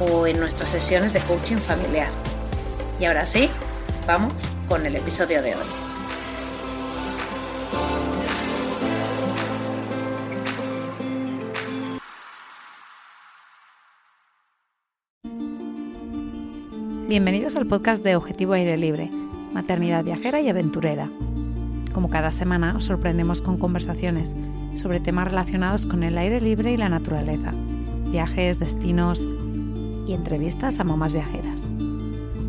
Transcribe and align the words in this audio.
o 0.00 0.26
en 0.26 0.40
nuestras 0.40 0.70
sesiones 0.70 1.12
de 1.12 1.20
coaching 1.20 1.56
familiar. 1.56 2.10
Y 2.98 3.04
ahora 3.04 3.26
sí, 3.26 3.50
vamos 4.06 4.32
con 4.68 4.86
el 4.86 4.96
episodio 4.96 5.42
de 5.42 5.54
hoy. 5.54 5.66
Bienvenidos 17.08 17.56
al 17.56 17.66
podcast 17.66 18.04
de 18.04 18.14
Objetivo 18.14 18.52
Aire 18.52 18.76
Libre, 18.76 19.10
Maternidad 19.52 20.04
Viajera 20.04 20.40
y 20.40 20.48
Aventurera. 20.48 21.10
Como 21.92 22.08
cada 22.08 22.30
semana 22.30 22.76
os 22.76 22.84
sorprendemos 22.84 23.42
con 23.42 23.58
conversaciones 23.58 24.36
sobre 24.76 25.00
temas 25.00 25.26
relacionados 25.26 25.86
con 25.86 26.04
el 26.04 26.16
aire 26.16 26.40
libre 26.40 26.70
y 26.72 26.76
la 26.76 26.88
naturaleza, 26.88 27.52
viajes, 28.12 28.60
destinos, 28.60 29.26
y 30.10 30.14
entrevistas 30.14 30.80
a 30.80 30.84
mamás 30.84 31.12
viajeras. 31.12 31.60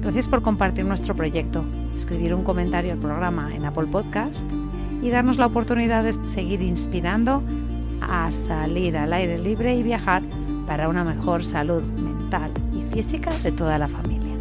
Gracias 0.02 0.28
por 0.28 0.42
compartir 0.42 0.84
nuestro 0.84 1.16
proyecto, 1.16 1.64
escribir 1.96 2.34
un 2.34 2.44
comentario 2.44 2.92
al 2.92 2.98
programa 2.98 3.54
en 3.54 3.66
Apple 3.66 3.86
Podcast 3.86 4.44
y 5.04 5.12
darnos 5.12 5.38
la 5.38 5.46
oportunidad 5.46 6.04
de 6.04 6.14
seguir 6.14 6.64
inspirando 6.64 7.44
a 8.02 8.32
salir 8.32 8.98
al 8.98 9.14
aire 9.14 9.38
libre 9.38 9.76
y 9.76 9.84
viajar 9.84 10.24
para 10.66 10.90
una 10.90 11.04
mejor 11.04 11.46
salud 11.46 11.84
mental 11.84 12.52
y 12.74 12.92
física 12.92 13.30
de 13.44 13.52
toda 13.52 13.78
la 13.78 13.88
familia. 13.88 14.36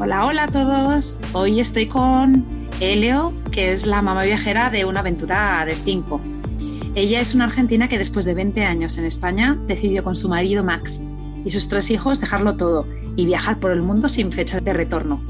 Hola, 0.00 0.26
hola 0.26 0.42
a 0.44 0.48
todos. 0.48 1.20
Hoy 1.32 1.60
estoy 1.60 1.86
con 1.86 2.44
Elio, 2.80 3.32
que 3.52 3.72
es 3.72 3.86
la 3.86 4.02
mamá 4.02 4.24
viajera 4.24 4.70
de 4.70 4.84
una 4.84 5.00
aventura 5.00 5.64
de 5.64 5.76
5 5.76 6.20
ella 6.96 7.20
es 7.20 7.34
una 7.34 7.44
argentina 7.44 7.88
que 7.88 7.98
después 7.98 8.24
de 8.24 8.32
20 8.32 8.64
años 8.64 8.96
en 8.96 9.04
España 9.04 9.58
decidió 9.66 10.02
con 10.02 10.16
su 10.16 10.30
marido 10.30 10.64
Max 10.64 11.04
y 11.44 11.50
sus 11.50 11.68
tres 11.68 11.90
hijos 11.90 12.20
dejarlo 12.20 12.56
todo 12.56 12.86
y 13.16 13.26
viajar 13.26 13.60
por 13.60 13.70
el 13.70 13.82
mundo 13.82 14.08
sin 14.08 14.32
fecha 14.32 14.60
de 14.60 14.72
retorno. 14.72 15.20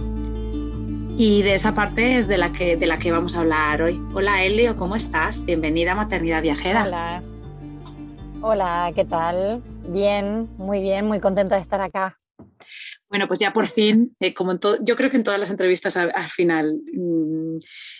Y 1.19 1.43
de 1.43 1.55
esa 1.55 1.75
parte 1.75 2.19
es 2.19 2.29
de 2.29 2.39
la 2.39 2.53
que, 2.53 2.77
de 2.77 2.87
la 2.87 3.01
que 3.01 3.11
vamos 3.11 3.35
a 3.35 3.41
hablar 3.41 3.83
hoy. 3.83 4.01
Hola 4.15 4.45
Elio, 4.45 4.77
¿cómo 4.77 4.95
estás? 4.95 5.45
Bienvenida 5.45 5.93
a 5.93 5.95
Maternidad 5.97 6.41
Viajera. 6.41 6.85
Hola. 6.85 7.23
Hola, 8.43 8.93
¿qué 8.95 9.05
tal? 9.05 9.61
Bien, 9.89 10.49
muy 10.59 10.81
bien, 10.81 11.05
muy 11.09 11.19
contenta 11.19 11.57
de 11.57 11.63
estar 11.63 11.81
acá. 11.81 12.17
Bueno, 13.09 13.29
pues 13.29 13.39
ya 13.39 13.53
por 13.53 13.69
fin, 13.69 14.17
eh, 14.19 14.35
como 14.35 14.51
en 14.51 14.59
yo 14.83 14.97
creo 14.97 15.11
que 15.11 15.17
en 15.17 15.23
todas 15.23 15.39
las 15.39 15.51
entrevistas 15.51 15.97
al, 15.97 16.29
final 16.29 16.81
mm, 16.93 17.59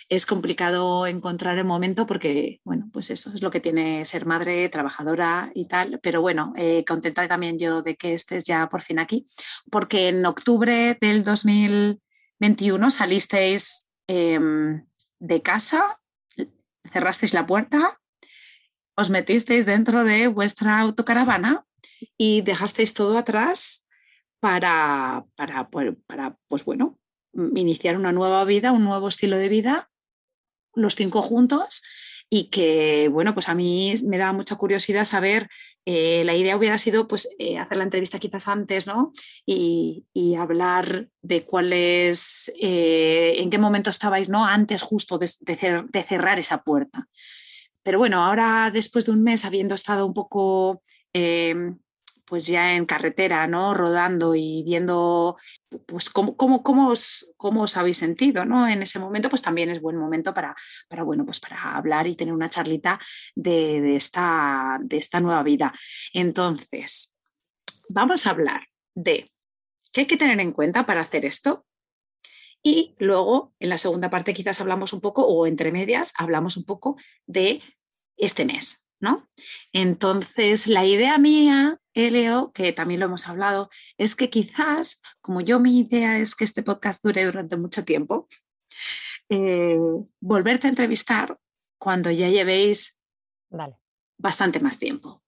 es 0.09 0.25
complicado 0.25 1.07
encontrar 1.07 1.57
el 1.57 1.63
momento 1.63 2.05
porque, 2.05 2.59
bueno, 2.65 2.89
pues 2.91 3.09
eso 3.09 3.31
es 3.33 3.41
lo 3.41 3.49
que 3.49 3.61
tiene 3.61 4.05
ser 4.05 4.25
madre, 4.25 4.67
trabajadora 4.67 5.49
y 5.55 5.65
tal, 5.67 6.01
pero 6.03 6.19
bueno, 6.19 6.51
eh, 6.57 6.83
contenta 6.85 7.25
también 7.25 7.57
yo 7.57 7.81
de 7.81 7.95
que 7.95 8.15
estés 8.15 8.43
ya 8.43 8.67
por 8.67 8.81
fin 8.81 8.99
aquí, 8.99 9.25
porque 9.71 10.09
en 10.09 10.25
octubre 10.25 10.97
del 10.99 11.23
2021 11.23 12.89
salisteis 12.89 13.85
em, 14.07 14.85
de 15.19 15.41
casa, 15.41 16.01
cerrasteis 16.91 17.33
la 17.33 17.45
puerta, 17.45 17.97
os 18.95 19.09
metisteis 19.09 19.65
dentro 19.65 20.03
de 20.03 20.27
vuestra 20.27 20.79
autocaravana 20.79 21.65
y 22.17 22.41
dejasteis 22.41 22.93
todo 22.93 23.17
atrás 23.17 23.86
para, 24.39 25.25
para, 25.35 25.69
para, 25.69 26.37
pues 26.47 26.63
bueno, 26.65 26.99
iniciar 27.55 27.95
una 27.97 28.11
nueva 28.11 28.43
vida, 28.45 28.71
un 28.71 28.83
nuevo 28.83 29.07
estilo 29.07 29.37
de 29.37 29.49
vida, 29.49 29.89
los 30.73 30.95
cinco 30.95 31.21
juntos 31.21 31.81
y 32.29 32.45
que, 32.49 33.09
bueno, 33.09 33.33
pues 33.33 33.47
a 33.47 33.55
mí 33.55 33.95
me 34.03 34.17
da 34.17 34.33
mucha 34.33 34.57
curiosidad 34.57 35.05
saber, 35.05 35.47
eh, 35.85 36.23
la 36.25 36.35
idea 36.35 36.57
hubiera 36.57 36.77
sido 36.77 37.07
pues 37.07 37.29
eh, 37.39 37.57
hacer 37.57 37.77
la 37.77 37.85
entrevista 37.85 38.19
quizás 38.19 38.47
antes, 38.49 38.85
¿no? 38.85 39.13
Y, 39.45 40.05
hablar 40.37 41.07
de 41.21 41.45
cuál 41.45 41.73
es, 41.73 42.53
eh, 42.61 43.35
en 43.37 43.49
qué 43.49 43.57
momento 43.57 43.89
estabais, 43.89 44.29
¿no? 44.29 44.45
Antes 44.45 44.81
justo 44.81 45.17
de, 45.17 45.31
de, 45.41 46.03
cerrar 46.03 46.37
esa 46.37 46.63
puerta. 46.63 47.07
Pero 47.81 47.97
bueno, 47.97 48.23
ahora 48.23 48.69
después 48.71 49.05
de 49.05 49.13
un 49.13 49.23
mes 49.23 49.45
habiendo 49.45 49.73
estado 49.73 50.05
un 50.05 50.13
poco 50.13 50.81
pues 52.27 52.45
ya 52.45 52.75
en 52.75 52.85
carretera, 52.85 53.47
¿no? 53.47 53.73
Rodando 53.73 54.35
y 54.35 54.61
viendo 54.63 55.37
pues 55.85 56.09
cómo, 56.09 56.35
cómo, 56.35 56.61
cómo, 56.61 56.89
os, 56.89 57.31
cómo 57.37 57.63
os 57.63 57.77
habéis 57.77 57.97
sentido, 57.97 58.43
¿no? 58.43 58.67
En 58.67 58.83
ese 58.83 58.99
momento, 58.99 59.29
pues 59.29 59.41
también 59.41 59.69
es 59.69 59.81
buen 59.81 59.95
momento 59.95 60.33
para, 60.33 60.53
para 60.89 61.03
bueno, 61.03 61.25
pues 61.25 61.39
para 61.39 61.77
hablar 61.77 62.05
y 62.05 62.15
tener 62.15 62.33
una 62.33 62.49
charlita 62.49 62.99
de, 63.33 63.95
esta, 63.95 64.77
de 64.81 64.97
esta 64.97 65.21
nueva 65.21 65.41
vida. 65.41 65.73
Entonces, 66.13 67.13
vamos 67.87 68.27
a 68.27 68.31
hablar 68.31 68.67
de 68.93 69.31
qué 69.93 70.01
hay 70.01 70.07
que 70.07 70.17
tener 70.17 70.39
en 70.41 70.51
cuenta 70.51 70.85
para 70.85 71.01
hacer 71.01 71.25
esto. 71.25 71.65
Y 72.61 72.93
luego, 72.99 73.53
en 73.59 73.69
la 73.69 73.77
segunda 73.77 74.09
parte, 74.09 74.33
quizás 74.33 74.59
hablamos 74.59 74.91
un 74.91 74.99
poco, 74.99 75.25
o 75.25 75.47
entre 75.47 75.71
medias, 75.71 76.11
hablamos 76.17 76.57
un 76.57 76.65
poco 76.65 76.97
de 77.25 77.61
este 78.17 78.43
mes, 78.43 78.83
¿no? 78.99 79.29
Entonces, 79.71 80.67
la 80.67 80.83
idea 80.83 81.17
mía, 81.17 81.79
Eleo, 81.97 82.51
que 82.53 82.73
también 82.73 82.99
lo 82.99 83.07
hemos 83.07 83.27
hablado, 83.27 83.69
es 83.97 84.15
que 84.15 84.29
quizás, 84.29 85.01
como 85.19 85.41
yo 85.41 85.59
mi 85.59 85.79
idea 85.79 86.19
es 86.19 86.35
que 86.35 86.43
este 86.43 86.61
podcast 86.61 87.03
dure 87.03 87.25
durante 87.25 87.57
mucho 87.57 87.83
tiempo, 87.83 88.27
eh, 89.29 89.77
volverte 90.19 90.67
a 90.67 90.69
entrevistar 90.69 91.37
cuando 91.79 92.11
ya 92.11 92.29
llevéis 92.29 92.99
bastante 94.17 94.59
más 94.59 94.77
tiempo. 94.77 95.23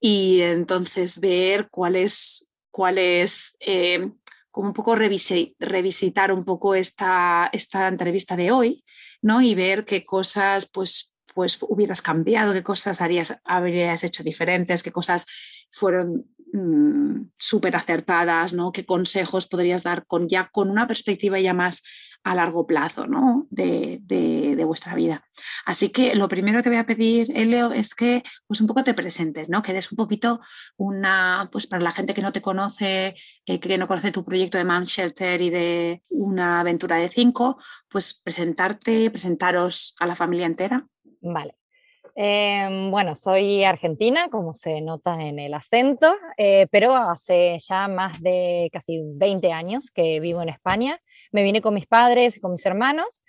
Y 0.00 0.42
entonces 0.42 1.18
ver 1.18 1.68
cuál 1.70 1.96
es, 1.96 2.48
cuál 2.70 2.98
es 2.98 3.56
eh, 3.60 4.10
como 4.50 4.68
un 4.68 4.74
poco 4.74 4.94
revisitar 4.94 6.32
un 6.32 6.44
poco 6.44 6.74
esta, 6.74 7.50
esta 7.52 7.88
entrevista 7.88 8.36
de 8.36 8.52
hoy, 8.52 8.84
¿no? 9.20 9.40
Y 9.42 9.54
ver 9.54 9.84
qué 9.84 10.04
cosas, 10.04 10.68
pues, 10.70 11.13
pues 11.32 11.58
hubieras 11.62 12.02
cambiado, 12.02 12.52
qué 12.52 12.62
cosas 12.62 13.00
harías, 13.00 13.36
habrías 13.44 14.04
hecho 14.04 14.22
diferentes, 14.22 14.82
qué 14.82 14.92
cosas 14.92 15.26
fueron 15.70 16.26
mm, 16.52 17.30
súper 17.38 17.76
acertadas, 17.76 18.52
¿no? 18.52 18.72
qué 18.72 18.84
consejos 18.84 19.46
podrías 19.46 19.82
dar 19.82 20.06
con, 20.06 20.28
ya 20.28 20.48
con 20.52 20.70
una 20.70 20.86
perspectiva 20.86 21.40
ya 21.40 21.54
más 21.54 21.82
a 22.24 22.34
largo 22.34 22.66
plazo 22.66 23.06
¿no? 23.06 23.46
de, 23.50 24.00
vuestra 24.64 24.94
vida. 24.94 25.28
Así 25.66 25.90
que 25.90 26.14
lo 26.14 26.26
primero 26.26 26.62
que 26.62 26.70
voy 26.70 26.78
a 26.78 26.86
pedir, 26.86 27.30
Eleo, 27.36 27.72
es 27.72 27.94
que 27.94 28.22
pues 28.46 28.62
un 28.62 28.66
poco 28.66 28.82
te 28.82 28.94
presentes, 28.94 29.50
¿no? 29.50 29.62
que 29.62 29.74
des 29.74 29.92
un 29.92 29.96
poquito 29.96 30.40
una, 30.76 31.50
pues 31.52 31.66
para 31.66 31.82
la 31.82 31.90
gente 31.90 32.14
que 32.14 32.22
no 32.22 32.32
te 32.32 32.40
conoce, 32.40 33.14
que 33.44 33.78
no 33.78 33.86
conoce 33.86 34.10
tu 34.10 34.24
proyecto 34.24 34.56
de 34.56 34.64
Mom 34.64 34.84
Shelter 34.84 35.42
y 35.42 35.50
de 35.50 36.02
una 36.08 36.60
aventura 36.60 36.96
de 36.96 37.10
cinco, 37.10 37.58
pues 37.88 38.14
presentarte, 38.14 39.10
presentaros 39.10 39.94
a 40.00 40.06
la 40.06 40.16
familia 40.16 40.46
entera. 40.46 40.86
Vale. 41.24 41.54
Em, 42.16 42.90
bueno, 42.90 43.16
soy 43.16 43.64
argentina, 43.64 44.28
como 44.30 44.54
se 44.54 44.80
nota 44.80 45.20
en 45.20 45.38
el 45.38 45.54
acento, 45.54 46.14
eh, 46.36 46.68
pero 46.70 46.94
hace 46.94 47.58
ya 47.58 47.88
más 47.88 48.20
de 48.20 48.68
casi 48.72 49.00
20 49.04 49.50
años 49.52 49.90
que 49.90 50.20
vivo 50.20 50.42
en 50.42 50.50
España. 50.50 51.00
Me 51.32 51.42
vine 51.42 51.60
con 51.60 51.74
mis 51.74 51.86
padres 51.86 52.36
y 52.36 52.40
con 52.40 52.52
mis 52.52 52.64
hermanos. 52.66 53.24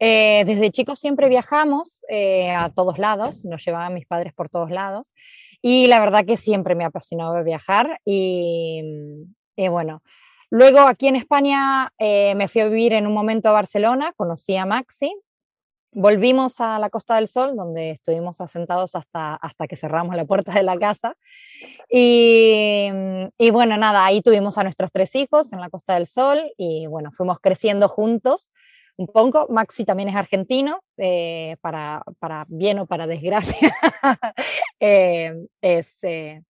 Eh, 0.00 0.42
desde 0.44 0.70
chicos 0.72 0.98
siempre 0.98 1.28
viajamos 1.28 2.04
eh, 2.10 2.50
a 2.50 2.68
todos 2.70 2.98
lados, 2.98 3.44
nos 3.46 3.64
llevaban 3.64 3.94
mis 3.94 4.06
padres 4.06 4.34
por 4.34 4.50
todos 4.50 4.70
lados. 4.70 5.12
Y 5.62 5.86
la 5.86 6.00
verdad 6.00 6.26
que 6.26 6.36
siempre 6.36 6.74
me 6.74 6.84
ha 6.84 6.88
apasionado 6.88 7.42
viajar 7.44 8.00
y, 8.04 8.82
bueno, 9.56 10.02
luego 10.50 10.80
aquí 10.80 11.08
en 11.08 11.16
España 11.16 11.90
me 11.98 12.48
fui 12.48 12.60
a 12.60 12.68
vivir 12.68 12.92
en 12.92 13.06
un 13.06 13.14
momento 13.14 13.48
a 13.48 13.52
Barcelona, 13.52 14.12
conocí 14.16 14.56
a 14.56 14.66
Maxi, 14.66 15.12
volvimos 15.96 16.60
a 16.60 16.78
la 16.78 16.90
Costa 16.90 17.16
del 17.16 17.26
Sol, 17.26 17.56
donde 17.56 17.90
estuvimos 17.90 18.42
asentados 18.42 18.94
hasta, 18.94 19.34
hasta 19.34 19.66
que 19.66 19.76
cerramos 19.76 20.14
la 20.14 20.26
puerta 20.26 20.52
de 20.52 20.62
la 20.62 20.78
casa. 20.78 21.16
Y, 21.88 22.90
y, 23.38 23.50
bueno, 23.50 23.78
nada, 23.78 24.04
ahí 24.04 24.20
tuvimos 24.20 24.58
a 24.58 24.62
nuestros 24.62 24.92
tres 24.92 25.14
hijos 25.14 25.54
en 25.54 25.60
la 25.60 25.70
Costa 25.70 25.94
del 25.94 26.06
Sol 26.06 26.52
y 26.58 26.86
bueno, 26.86 27.10
fuimos 27.12 27.40
creciendo 27.40 27.88
juntos 27.88 28.50
un 28.98 29.06
poco. 29.06 29.46
Maxi 29.48 29.86
también 29.86 30.10
es 30.10 30.16
argentino, 30.16 30.82
eh, 30.98 31.56
para, 31.62 32.02
para, 32.18 32.44
bien 32.48 32.78
o 32.78 32.86
para 32.86 33.06
desgracia. 33.06 33.74
eh, 34.80 35.46
es, 35.62 35.88
eh, 36.02 36.42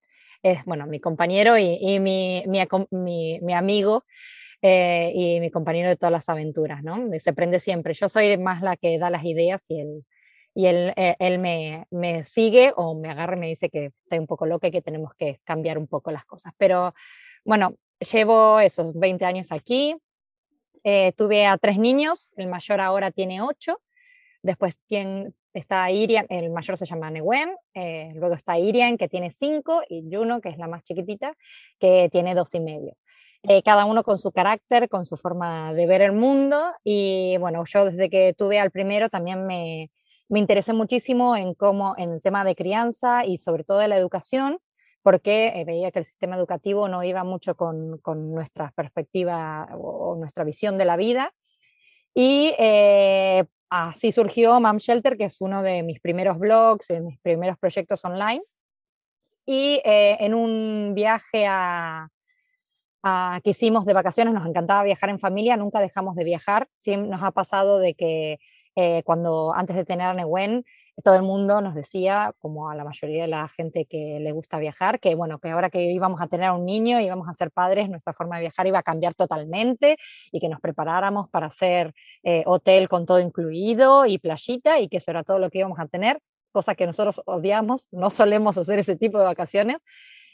es, 0.43 0.65
bueno, 0.65 0.87
mi 0.89 0.99
compañero 0.99 1.57
y, 1.57 1.79
y 1.81 2.01
mi, 2.01 2.43
mi, 2.49 2.61
mi, 2.91 3.41
mi, 3.41 3.55
amigo 3.55 4.05
eh, 4.63 5.13
y 5.15 5.41
mi 5.41 5.51
compañero 5.51 5.89
de 5.89 5.97
todas 5.97 6.13
las 6.13 6.29
aventuras, 6.29 6.83
¿no? 6.83 7.09
Se 7.19 7.33
prende 7.33 7.61
siempre. 7.61 7.95
Yo 7.95 8.09
soy 8.09 8.37
más 8.39 8.63
la 8.63 8.77
que 8.77 8.99
da 8.99 9.11
las 9.11 9.25
ideas 9.25 9.65
y 9.69 9.81
él, 9.81 10.05
y 10.55 10.67
él, 10.67 10.93
eh, 10.97 11.17
él 11.19 11.39
me, 11.39 11.87
me, 11.91 12.25
sigue 12.25 12.73
o 12.77 12.95
me 12.95 13.11
agarra 13.11 13.37
y 13.37 13.41
me 13.41 13.49
dice 13.49 13.69
que 13.69 13.93
estoy 14.03 14.19
un 14.19 14.27
poco 14.27 14.47
loca 14.47 14.69
y 14.69 14.71
que 14.71 14.83
tenemos 14.83 15.13
que 15.19 15.41
cambiar 15.45 15.79
un 15.79 15.87
poco 15.87 16.11
las 16.11 16.25
cosas. 16.25 16.53
Pero 16.57 16.95
bueno, 17.45 17.77
llevo 18.01 18.61
esos 18.61 18.99
20 18.99 19.25
años 19.25 19.53
aquí, 19.53 19.95
eh, 20.89 21.13
tuve 21.17 21.47
a 21.47 21.59
tres 21.59 21.79
niños, 21.79 22.31
el 22.37 22.47
mayor 22.47 22.81
ahora 22.81 23.11
tiene 23.11 23.43
ocho, 23.43 23.81
después 24.41 24.79
tiene, 24.87 25.33
está 25.53 25.91
Irian, 25.91 26.27
el 26.29 26.51
mayor 26.51 26.77
se 26.77 26.87
llama 26.87 27.11
Newen, 27.11 27.57
eh, 27.75 28.13
luego 28.15 28.37
está 28.37 28.57
Irian 28.59 28.97
que 28.97 29.09
tiene 29.09 29.33
cinco 29.33 29.83
y 29.89 30.05
Juno, 30.09 30.41
que 30.41 30.51
es 30.51 30.59
la 30.59 30.69
más 30.69 30.85
chiquitita, 30.85 31.35
que 31.81 32.09
tiene 32.13 32.37
dos 32.37 32.55
y 32.55 32.61
medio. 32.61 32.97
Eh, 33.49 33.63
cada 33.63 33.85
uno 33.85 34.03
con 34.03 34.19
su 34.19 34.33
carácter, 34.33 34.89
con 34.89 35.07
su 35.07 35.17
forma 35.17 35.73
de 35.73 35.87
ver 35.87 36.03
el 36.03 36.13
mundo 36.13 36.73
y 36.83 37.37
bueno, 37.39 37.65
yo 37.65 37.85
desde 37.85 38.11
que 38.11 38.35
tuve 38.37 38.59
al 38.59 38.71
primero 38.71 39.09
también 39.09 39.47
me, 39.47 39.91
me 40.29 40.41
interesé 40.41 40.73
muchísimo 40.73 41.37
en 41.37 41.55
cómo, 41.55 41.95
en 41.97 42.13
el 42.13 42.23
tema 42.23 42.45
de 42.45 42.57
crianza 42.57 43.25
y 43.25 43.37
sobre 43.37 43.63
todo 43.63 43.79
de 43.79 43.89
la 43.89 43.97
educación 43.97 44.59
porque 45.07 45.53
eh, 45.55 45.65
veía 45.65 45.93
que 45.93 46.01
el 46.01 46.05
sistema 46.05 46.35
educativo 46.35 46.89
no 46.89 47.05
iba 47.05 47.23
mucho 47.23 47.55
con, 47.55 47.99
con 47.99 48.35
nuestra 48.35 48.73
perspectiva 48.75 49.69
o, 49.79 50.17
nuestra 50.17 50.43
visión 50.43 50.79
de 50.79 50.85
la 50.85 50.97
vida. 50.97 51.33
Y 52.13 52.53
eh, 52.59 53.45
así 53.71 54.11
surgió 54.11 54.59
Mom 54.59 54.79
Shelter, 54.79 55.17
que 55.17 55.27
es 55.27 55.41
uno 55.41 55.63
de 55.63 55.85
mis 55.85 56.01
primeros 56.01 56.41
blogs, 56.41 56.89
de 56.89 57.01
mis 57.03 57.21
primeros 57.21 57.57
proyectos 57.57 58.05
online. 58.05 58.43
Y 59.47 59.81
eh, 59.85 60.17
en 60.19 60.35
un 60.35 60.93
viaje 60.93 61.47
a, 61.47 62.09
a, 63.07 63.41
que 63.45 63.51
hicimos 63.51 63.85
de 63.87 63.93
vacaciones, 63.93 64.35
nos 64.35 64.47
encantaba 64.47 64.83
viajar 64.83 65.11
en 65.11 65.21
familia, 65.21 65.57
nunca 65.57 65.81
dejamos 65.81 66.17
de 66.17 66.25
viajar. 66.25 66.69
Sí 66.75 66.97
nos 66.97 67.23
ha 67.23 67.31
pasado 67.31 67.79
de 67.79 67.95
que 67.95 68.39
eh, 68.75 69.03
cuando 69.05 69.55
antes 69.55 69.77
de 69.77 69.85
tener 69.85 70.09
a 70.09 70.15
Newen, 70.15 70.65
todo 71.05 71.15
el 71.15 71.23
mundo 71.23 71.61
nos 71.61 71.75
decía, 71.75 72.35
como 72.41 72.69
a 72.69 72.75
la 72.75 72.83
mayoría 72.83 73.23
de 73.23 73.29
la 73.29 73.49
gente 73.49 73.85
que 73.85 74.19
le 74.21 74.33
gusta 74.33 74.59
viajar, 74.59 74.99
que 74.99 75.15
bueno, 75.15 75.39
que 75.39 75.51
ahora 75.51 75.71
que 75.71 75.83
íbamos 75.83 76.21
a 76.21 76.27
tener 76.27 76.49
a 76.49 76.55
un 76.55 76.65
niño, 76.65 77.01
íbamos 77.01 77.29
a 77.29 77.35
ser 77.35 77.51
padres, 77.51 77.89
nuestra 77.89 78.13
forma 78.13 78.37
de 78.37 78.43
viajar 78.43 78.67
iba 78.67 78.79
a 78.79 78.83
cambiar 78.83 79.15
totalmente 79.15 79.99
y 80.33 80.41
que 80.41 80.49
nos 80.49 80.61
preparáramos 80.61 81.29
para 81.29 81.47
hacer 81.47 81.95
eh, 82.25 82.43
hotel 82.47 82.89
con 82.89 83.07
todo 83.07 83.21
incluido 83.21 84.07
y 84.07 84.19
playita 84.19 84.81
y 84.81 84.89
que 84.89 84.97
eso 84.97 85.11
era 85.11 85.23
todo 85.23 85.39
lo 85.39 85.51
que 85.51 85.59
íbamos 85.59 85.79
a 85.79 85.87
tener, 85.87 86.19
cosa 86.51 86.75
que 86.75 86.87
nosotros 86.87 87.23
odiamos, 87.27 87.89
no 87.93 88.11
solemos 88.11 88.59
hacer 88.59 88.79
ese 88.79 88.97
tipo 88.97 89.19
de 89.19 89.27
vacaciones. 89.27 89.77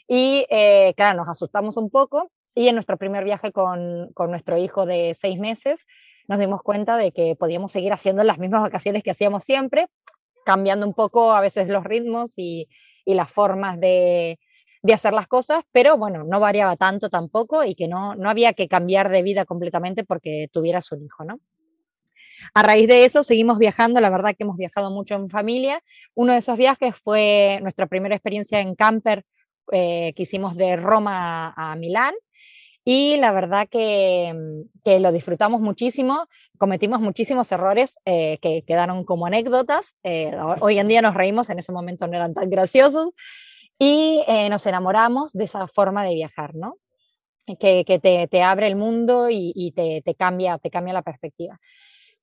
Y 0.07 0.45
eh, 0.49 0.93
claro, 0.95 1.17
nos 1.17 1.29
asustamos 1.29 1.77
un 1.77 1.89
poco 1.89 2.31
y 2.55 2.67
en 2.67 2.75
nuestro 2.75 2.97
primer 2.97 3.23
viaje 3.23 3.51
con, 3.51 4.11
con 4.13 4.29
nuestro 4.29 4.57
hijo 4.57 4.85
de 4.85 5.15
seis 5.19 5.39
meses, 5.39 5.85
nos 6.27 6.39
dimos 6.39 6.61
cuenta 6.61 6.97
de 6.97 7.11
que 7.11 7.35
podíamos 7.35 7.71
seguir 7.71 7.93
haciendo 7.93 8.23
las 8.23 8.39
mismas 8.39 8.61
vacaciones 8.61 9.03
que 9.03 9.11
hacíamos 9.11 9.43
siempre, 9.43 9.87
cambiando 10.45 10.85
un 10.85 10.93
poco 10.93 11.33
a 11.33 11.41
veces 11.41 11.67
los 11.69 11.83
ritmos 11.83 12.33
y, 12.37 12.67
y 13.05 13.13
las 13.13 13.31
formas 13.31 13.79
de, 13.79 14.39
de, 14.81 14.93
hacer 14.93 15.13
las 15.13 15.27
cosas, 15.27 15.63
pero 15.71 15.97
bueno, 15.97 16.23
no 16.23 16.39
variaba 16.39 16.75
tanto 16.77 17.09
tampoco 17.09 17.63
y 17.63 17.75
que 17.75 17.87
no, 17.87 18.15
no 18.15 18.29
había 18.29 18.53
que 18.53 18.67
cambiar 18.67 19.09
de 19.09 19.23
vida 19.23 19.45
completamente 19.45 20.03
porque 20.03 20.49
tuvieras 20.51 20.91
un 20.91 21.03
hijo, 21.03 21.23
¿no? 21.23 21.39
A 22.53 22.61
raíz 22.61 22.87
de 22.87 23.05
eso 23.05 23.23
seguimos 23.23 23.57
viajando, 23.57 24.01
la 24.01 24.09
verdad 24.09 24.35
que 24.37 24.43
hemos 24.43 24.57
viajado 24.57 24.91
mucho 24.91 25.15
en 25.15 25.29
familia. 25.29 25.81
Uno 26.13 26.33
de 26.33 26.39
esos 26.39 26.57
viajes 26.57 26.93
fue 27.01 27.59
nuestra 27.61 27.87
primera 27.87 28.15
experiencia 28.15 28.59
en 28.59 28.75
camper 28.75 29.23
eh, 29.71 30.11
que 30.15 30.23
hicimos 30.23 30.57
de 30.57 30.75
Roma 30.75 31.53
a 31.55 31.75
Milán 31.77 32.13
y 32.85 33.17
la 33.17 33.31
verdad 33.31 33.67
que, 33.69 34.33
que, 34.83 34.99
lo 34.99 35.11
disfrutamos 35.11 35.61
muchísimo, 35.61 36.27
cometimos 36.57 36.99
muchísimos 36.99 37.51
errores 37.51 37.97
eh, 38.05 38.39
que 38.41 38.63
quedaron 38.63 39.05
como 39.05 39.25
anécdotas, 39.25 39.95
eh, 40.03 40.35
hoy 40.59 40.79
en 40.79 40.87
día 40.87 41.01
nos 41.01 41.13
reímos, 41.13 41.49
en 41.49 41.59
ese 41.59 41.71
momento 41.71 42.07
no 42.07 42.15
eran 42.15 42.33
tan 42.33 42.49
graciosos, 42.49 43.09
y 43.79 44.23
eh, 44.27 44.49
nos 44.49 44.65
enamoramos 44.65 45.31
de 45.33 45.45
esa 45.45 45.67
forma 45.67 46.03
de 46.03 46.15
viajar, 46.15 46.55
¿no? 46.55 46.77
Que, 47.59 47.83
que 47.85 47.99
te, 47.99 48.27
te, 48.29 48.41
abre 48.41 48.67
el 48.67 48.77
mundo 48.77 49.29
y, 49.29 49.51
y 49.53 49.73
te, 49.73 50.01
te, 50.03 50.15
cambia, 50.15 50.57
te 50.59 50.69
cambia 50.69 50.93
la 50.93 51.01
perspectiva. 51.01 51.59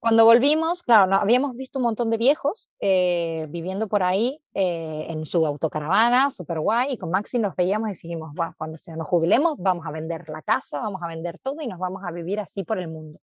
Cuando 0.01 0.25
volvimos, 0.25 0.83
claro, 0.83 1.07
no, 1.07 1.17
habíamos 1.17 1.55
visto 1.55 1.79
un 1.79 1.83
montón 1.83 2.09
de 2.09 2.17
viejos 2.17 2.71
eh, 2.81 3.47
viviendo 3.51 3.87
por 3.87 4.03
ahí 4.03 4.41
eh, 4.55 5.05
en 5.11 5.27
su 5.27 5.47
autocaravana, 5.47 6.31
súper 6.31 6.59
guay, 6.59 6.95
y 6.95 6.97
con 6.97 7.11
Maxi 7.11 7.39
nos 7.39 7.55
veíamos 7.55 7.91
y 7.91 7.93
dijimos, 7.93 8.33
cuando 8.57 8.79
se 8.79 8.97
nos 8.97 9.07
jubilemos 9.07 9.59
vamos 9.59 9.87
a 9.87 9.91
vender 9.91 10.27
la 10.31 10.41
casa, 10.41 10.81
vamos 10.81 11.03
a 11.03 11.07
vender 11.07 11.39
todo 11.39 11.61
y 11.61 11.67
nos 11.67 11.79
vamos 11.79 12.03
a 12.03 12.11
vivir 12.13 12.41
así 12.41 12.65
por 12.65 12.79
el 12.79 12.89
mundo. 12.89 13.21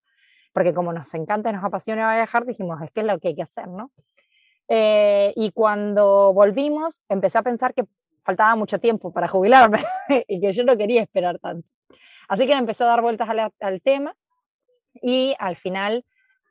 Porque 0.51 0.73
como 0.73 0.91
nos 0.91 1.13
encanta 1.13 1.49
y 1.49 1.53
nos 1.53 1.63
apasiona 1.63 2.13
viajar, 2.13 2.45
dijimos, 2.45 2.81
es 2.81 2.91
que 2.91 2.99
es 2.99 3.05
lo 3.05 3.19
que 3.19 3.29
hay 3.29 3.35
que 3.35 3.43
hacer, 3.43 3.69
¿no? 3.69 3.91
Eh, 4.67 5.31
y 5.37 5.53
cuando 5.53 6.33
volvimos, 6.33 7.03
empecé 7.07 7.37
a 7.37 7.43
pensar 7.43 7.73
que 7.73 7.85
faltaba 8.25 8.53
mucho 8.57 8.79
tiempo 8.79 9.13
para 9.13 9.29
jubilarme 9.29 9.79
y 10.27 10.41
que 10.41 10.51
yo 10.51 10.65
no 10.65 10.75
quería 10.75 11.03
esperar 11.03 11.39
tanto. 11.39 11.69
Así 12.27 12.45
que 12.45 12.51
empecé 12.53 12.83
a 12.83 12.87
dar 12.87 13.01
vueltas 13.01 13.29
al, 13.29 13.53
al 13.61 13.81
tema 13.81 14.13
y 15.01 15.35
al 15.39 15.55
final 15.55 16.03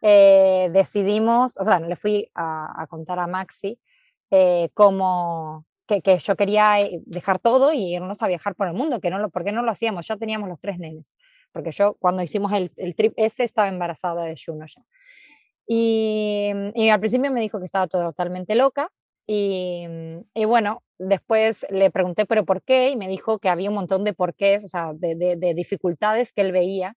eh, 0.06 0.68
decidimos, 0.70 1.56
o 1.56 1.64
sea, 1.64 1.80
le 1.80 1.96
fui 1.96 2.30
a, 2.34 2.86
contar 2.90 3.18
a 3.18 3.26
Maxi 3.26 3.78
eh, 4.30 4.68
cómo, 4.74 5.64
que, 5.86 6.18
yo 6.18 6.36
quería 6.36 6.78
eh, 6.78 7.00
dejar 7.06 7.38
todo 7.38 7.72
y 7.72 7.94
irnos 7.94 8.22
a 8.22 8.28
viajar 8.28 8.54
por 8.54 8.66
el 8.68 8.74
mundo, 8.74 9.00
que 9.00 9.08
no 9.08 9.18
lo, 9.18 9.30
¿por 9.30 9.44
qué 9.44 9.52
no 9.52 9.62
lo 9.62 9.70
hacíamos? 9.70 10.06
Ya 10.06 10.18
teníamos 10.18 10.50
los 10.50 10.60
tres 10.60 10.78
nenes, 10.78 11.14
porque 11.52 11.72
yo 11.72 11.94
cuando 11.94 12.22
hicimos 12.22 12.52
el, 12.52 12.94
trip 12.94 13.14
ese 13.16 13.44
estaba 13.44 13.68
embarazada 13.68 14.24
de 14.24 14.34
Juno 14.36 14.66
ya. 14.66 14.82
Y, 15.66 16.50
y, 16.74 16.90
al 16.90 17.00
principio 17.00 17.30
me 17.30 17.40
dijo 17.40 17.58
que 17.58 17.64
estaba 17.64 17.86
totalmente 17.86 18.54
loca 18.56 18.90
y, 19.26 19.86
bueno, 20.46 20.82
después 20.98 21.64
le 21.70 21.90
pregunté, 21.90 22.26
pero 22.26 22.44
¿por 22.44 22.62
qué? 22.62 22.90
Y 22.90 22.96
me 22.96 23.08
dijo 23.08 23.38
que 23.38 23.48
había 23.48 23.70
un 23.70 23.76
montón 23.76 24.04
de 24.04 24.12
porqués, 24.12 24.64
o 24.64 24.68
sea, 24.68 24.92
de 24.92 25.54
dificultades 25.56 26.34
que 26.34 26.42
él 26.42 26.52
veía 26.52 26.94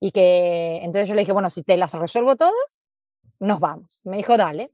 y 0.00 0.12
que 0.12 0.78
entonces 0.82 1.08
yo 1.08 1.14
le 1.14 1.22
dije, 1.22 1.32
bueno, 1.32 1.50
si 1.50 1.62
te 1.62 1.76
las 1.76 1.92
resuelvo 1.92 2.36
todas, 2.36 2.82
nos 3.40 3.60
vamos. 3.60 4.00
Me 4.04 4.16
dijo, 4.16 4.36
dale. 4.36 4.70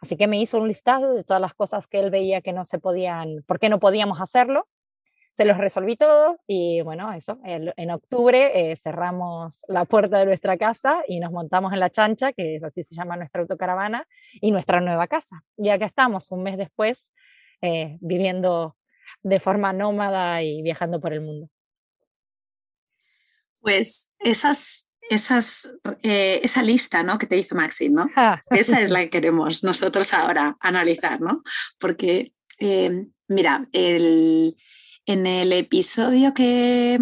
Así 0.00 0.16
que 0.16 0.26
me 0.26 0.40
hizo 0.40 0.58
un 0.58 0.68
listado 0.68 1.14
de 1.14 1.24
todas 1.24 1.40
las 1.40 1.54
cosas 1.54 1.86
que 1.86 2.00
él 2.00 2.10
veía 2.10 2.40
que 2.40 2.52
no 2.52 2.64
se 2.64 2.78
podían, 2.78 3.42
por 3.46 3.58
qué 3.58 3.68
no 3.68 3.78
podíamos 3.78 4.20
hacerlo. 4.20 4.66
Se 5.36 5.44
los 5.44 5.58
resolví 5.58 5.96
todos 5.96 6.38
y 6.46 6.82
bueno, 6.82 7.12
eso, 7.12 7.38
en 7.44 7.90
octubre 7.90 8.72
eh, 8.72 8.76
cerramos 8.76 9.62
la 9.68 9.84
puerta 9.86 10.18
de 10.18 10.26
nuestra 10.26 10.58
casa 10.58 11.02
y 11.06 11.18
nos 11.20 11.32
montamos 11.32 11.72
en 11.72 11.80
la 11.80 11.88
chancha, 11.88 12.32
que 12.32 12.56
es 12.56 12.64
así 12.64 12.84
se 12.84 12.94
llama 12.94 13.16
nuestra 13.16 13.40
autocaravana, 13.40 14.06
y 14.40 14.50
nuestra 14.50 14.80
nueva 14.80 15.06
casa. 15.06 15.42
Y 15.56 15.70
acá 15.70 15.86
estamos, 15.86 16.30
un 16.30 16.42
mes 16.42 16.58
después, 16.58 17.10
eh, 17.62 17.96
viviendo 18.00 18.76
de 19.22 19.40
forma 19.40 19.72
nómada 19.72 20.42
y 20.42 20.62
viajando 20.62 21.00
por 21.00 21.12
el 21.12 21.22
mundo. 21.22 21.48
Pues 23.60 24.10
esas, 24.18 24.88
esas, 25.08 25.68
eh, 26.02 26.40
esa 26.42 26.62
lista 26.62 27.02
¿no? 27.02 27.18
que 27.18 27.26
te 27.26 27.36
hizo 27.36 27.54
Maxi, 27.54 27.88
¿no? 27.88 28.08
Ah. 28.16 28.42
esa 28.50 28.80
es 28.80 28.90
la 28.90 29.00
que 29.04 29.10
queremos 29.10 29.64
nosotros 29.64 30.12
ahora 30.14 30.56
analizar, 30.60 31.20
¿no? 31.20 31.42
Porque, 31.78 32.32
eh, 32.58 33.06
mira, 33.28 33.68
el, 33.72 34.56
en 35.06 35.26
el 35.26 35.52
episodio 35.52 36.34
que, 36.34 36.98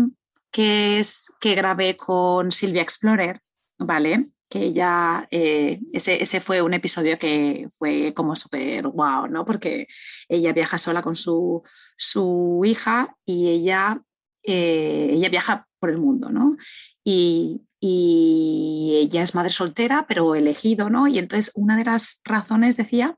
que, 0.51 0.99
es, 0.99 1.27
que 1.41 1.55
grabé 1.55 1.97
con 1.97 2.53
Silvia 2.53 2.83
Explorer, 2.83 3.41
¿vale? 3.79 4.29
que 4.49 4.61
ella, 4.61 5.29
eh, 5.31 5.81
ese, 5.93 6.23
ese, 6.23 6.41
fue 6.41 6.63
un 6.63 6.73
episodio 6.73 7.19
que 7.19 7.69
fue 7.79 8.15
como 8.15 8.35
súper 8.35 8.89
wow, 8.89 9.27
¿no? 9.29 9.45
Porque 9.45 9.87
ella 10.29 10.53
viaja 10.53 10.79
sola 10.79 11.03
con 11.03 11.17
su, 11.17 11.63
su 11.97 12.63
hija 12.65 13.15
y 13.27 13.49
ella, 13.49 14.01
eh, 14.49 15.15
ella 15.15 15.29
viaja 15.29 15.69
por 15.79 15.91
el 15.91 15.99
mundo, 15.99 16.31
¿no? 16.31 16.57
Y, 17.05 17.63
ella 17.81 19.23
es 19.23 19.37
madre 19.37 19.51
soltera, 19.51 20.07
pero 20.09 20.35
elegido, 20.35 20.91
¿no? 20.91 21.07
Y 21.07 21.21
entonces 21.21 21.53
una 21.55 21.77
de 21.77 21.85
las 21.85 22.21
razones 22.25 22.77
decía 22.77 23.17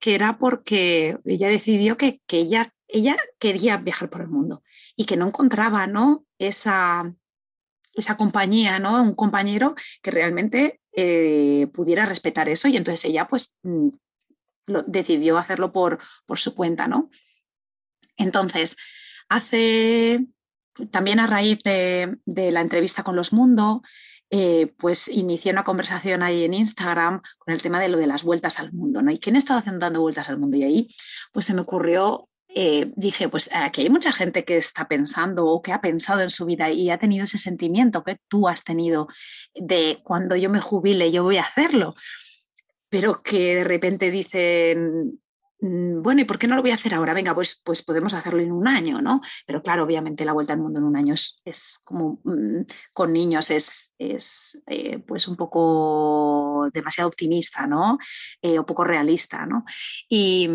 que 0.00 0.16
era 0.16 0.38
porque 0.38 1.18
ella 1.24 1.48
decidió 1.48 1.96
que, 1.96 2.20
que 2.26 2.38
ella 2.38 2.74
ella 2.88 3.16
quería 3.38 3.76
viajar 3.78 4.10
por 4.10 4.20
el 4.20 4.28
mundo 4.28 4.62
y 4.96 5.04
que 5.04 5.16
no 5.16 5.26
encontraba 5.26 5.86
¿no? 5.86 6.24
Esa, 6.38 7.14
esa 7.94 8.16
compañía, 8.16 8.78
¿no? 8.78 9.02
un 9.02 9.14
compañero 9.14 9.74
que 10.02 10.10
realmente 10.10 10.80
eh, 10.92 11.68
pudiera 11.72 12.06
respetar 12.06 12.48
eso 12.48 12.68
y 12.68 12.76
entonces 12.76 13.04
ella 13.04 13.26
pues 13.26 13.54
mm, 13.62 13.88
decidió 14.86 15.38
hacerlo 15.38 15.72
por, 15.72 15.98
por 16.26 16.38
su 16.38 16.54
cuenta. 16.54 16.86
¿no? 16.88 17.10
Entonces, 18.16 18.76
hace 19.28 20.26
también 20.90 21.20
a 21.20 21.26
raíz 21.26 21.58
de, 21.64 22.18
la 22.26 22.60
entrevista 22.60 23.02
con 23.02 23.16
Los 23.16 23.32
Mundo, 23.32 23.82
eh, 24.30 24.74
pues 24.78 25.08
inicié 25.08 25.52
una 25.52 25.64
conversación 25.64 26.22
ahí 26.22 26.44
en 26.44 26.54
Instagram 26.54 27.22
con 27.38 27.54
el 27.54 27.62
tema 27.62 27.80
de 27.80 27.88
lo 27.88 27.98
de 27.98 28.08
las 28.08 28.24
vueltas 28.24 28.58
al 28.58 28.72
mundo, 28.72 29.00
¿no? 29.00 29.10
¿Y 29.10 29.18
quién 29.18 29.36
estaba 29.36 29.60
haciendo 29.60 29.80
dando 29.80 30.00
vueltas 30.00 30.28
al 30.28 30.38
mundo? 30.38 30.56
Y 30.56 30.64
ahí 30.64 30.88
pues 31.32 31.46
se 31.46 31.54
me 31.54 31.60
ocurrió, 31.60 32.28
eh, 32.48 32.92
dije, 32.96 33.28
pues 33.28 33.48
aquí 33.52 33.82
hay 33.82 33.90
mucha 33.90 34.12
gente 34.12 34.44
que 34.44 34.56
está 34.56 34.88
pensando 34.88 35.46
o 35.46 35.62
que 35.62 35.72
ha 35.72 35.80
pensado 35.80 36.22
en 36.22 36.30
su 36.30 36.44
vida 36.44 36.70
y 36.70 36.90
ha 36.90 36.98
tenido 36.98 37.24
ese 37.24 37.38
sentimiento 37.38 38.02
que 38.02 38.18
tú 38.28 38.48
has 38.48 38.64
tenido 38.64 39.08
de 39.54 40.00
cuando 40.02 40.34
yo 40.36 40.50
me 40.50 40.60
jubile 40.60 41.12
yo 41.12 41.22
voy 41.22 41.36
a 41.36 41.42
hacerlo, 41.42 41.94
pero 42.88 43.22
que 43.22 43.56
de 43.56 43.64
repente 43.64 44.10
dicen, 44.10 45.20
bueno, 45.58 46.20
¿y 46.20 46.24
por 46.24 46.38
qué 46.38 46.46
no 46.46 46.54
lo 46.54 46.62
voy 46.62 46.70
a 46.70 46.74
hacer 46.74 46.94
ahora? 46.94 47.14
Venga, 47.14 47.34
pues, 47.34 47.60
pues 47.64 47.82
podemos 47.82 48.12
hacerlo 48.14 48.40
en 48.40 48.52
un 48.52 48.68
año, 48.68 49.00
¿no? 49.00 49.22
Pero 49.46 49.62
claro, 49.62 49.84
obviamente 49.84 50.24
la 50.24 50.32
vuelta 50.32 50.52
al 50.52 50.60
mundo 50.60 50.78
en 50.78 50.84
un 50.84 50.96
año 50.96 51.14
es, 51.14 51.80
como 51.84 52.20
mm, 52.24 52.62
con 52.92 53.12
niños 53.12 53.50
es, 53.50 53.94
es 53.98 54.62
eh, 54.66 54.98
pues 54.98 55.26
un 55.28 55.36
poco 55.36 56.68
demasiado 56.72 57.08
optimista, 57.08 57.66
¿no? 57.66 57.98
Eh, 58.42 58.58
o 58.58 58.66
poco 58.66 58.84
realista, 58.84 59.46
¿no? 59.46 59.64
Y, 60.08 60.48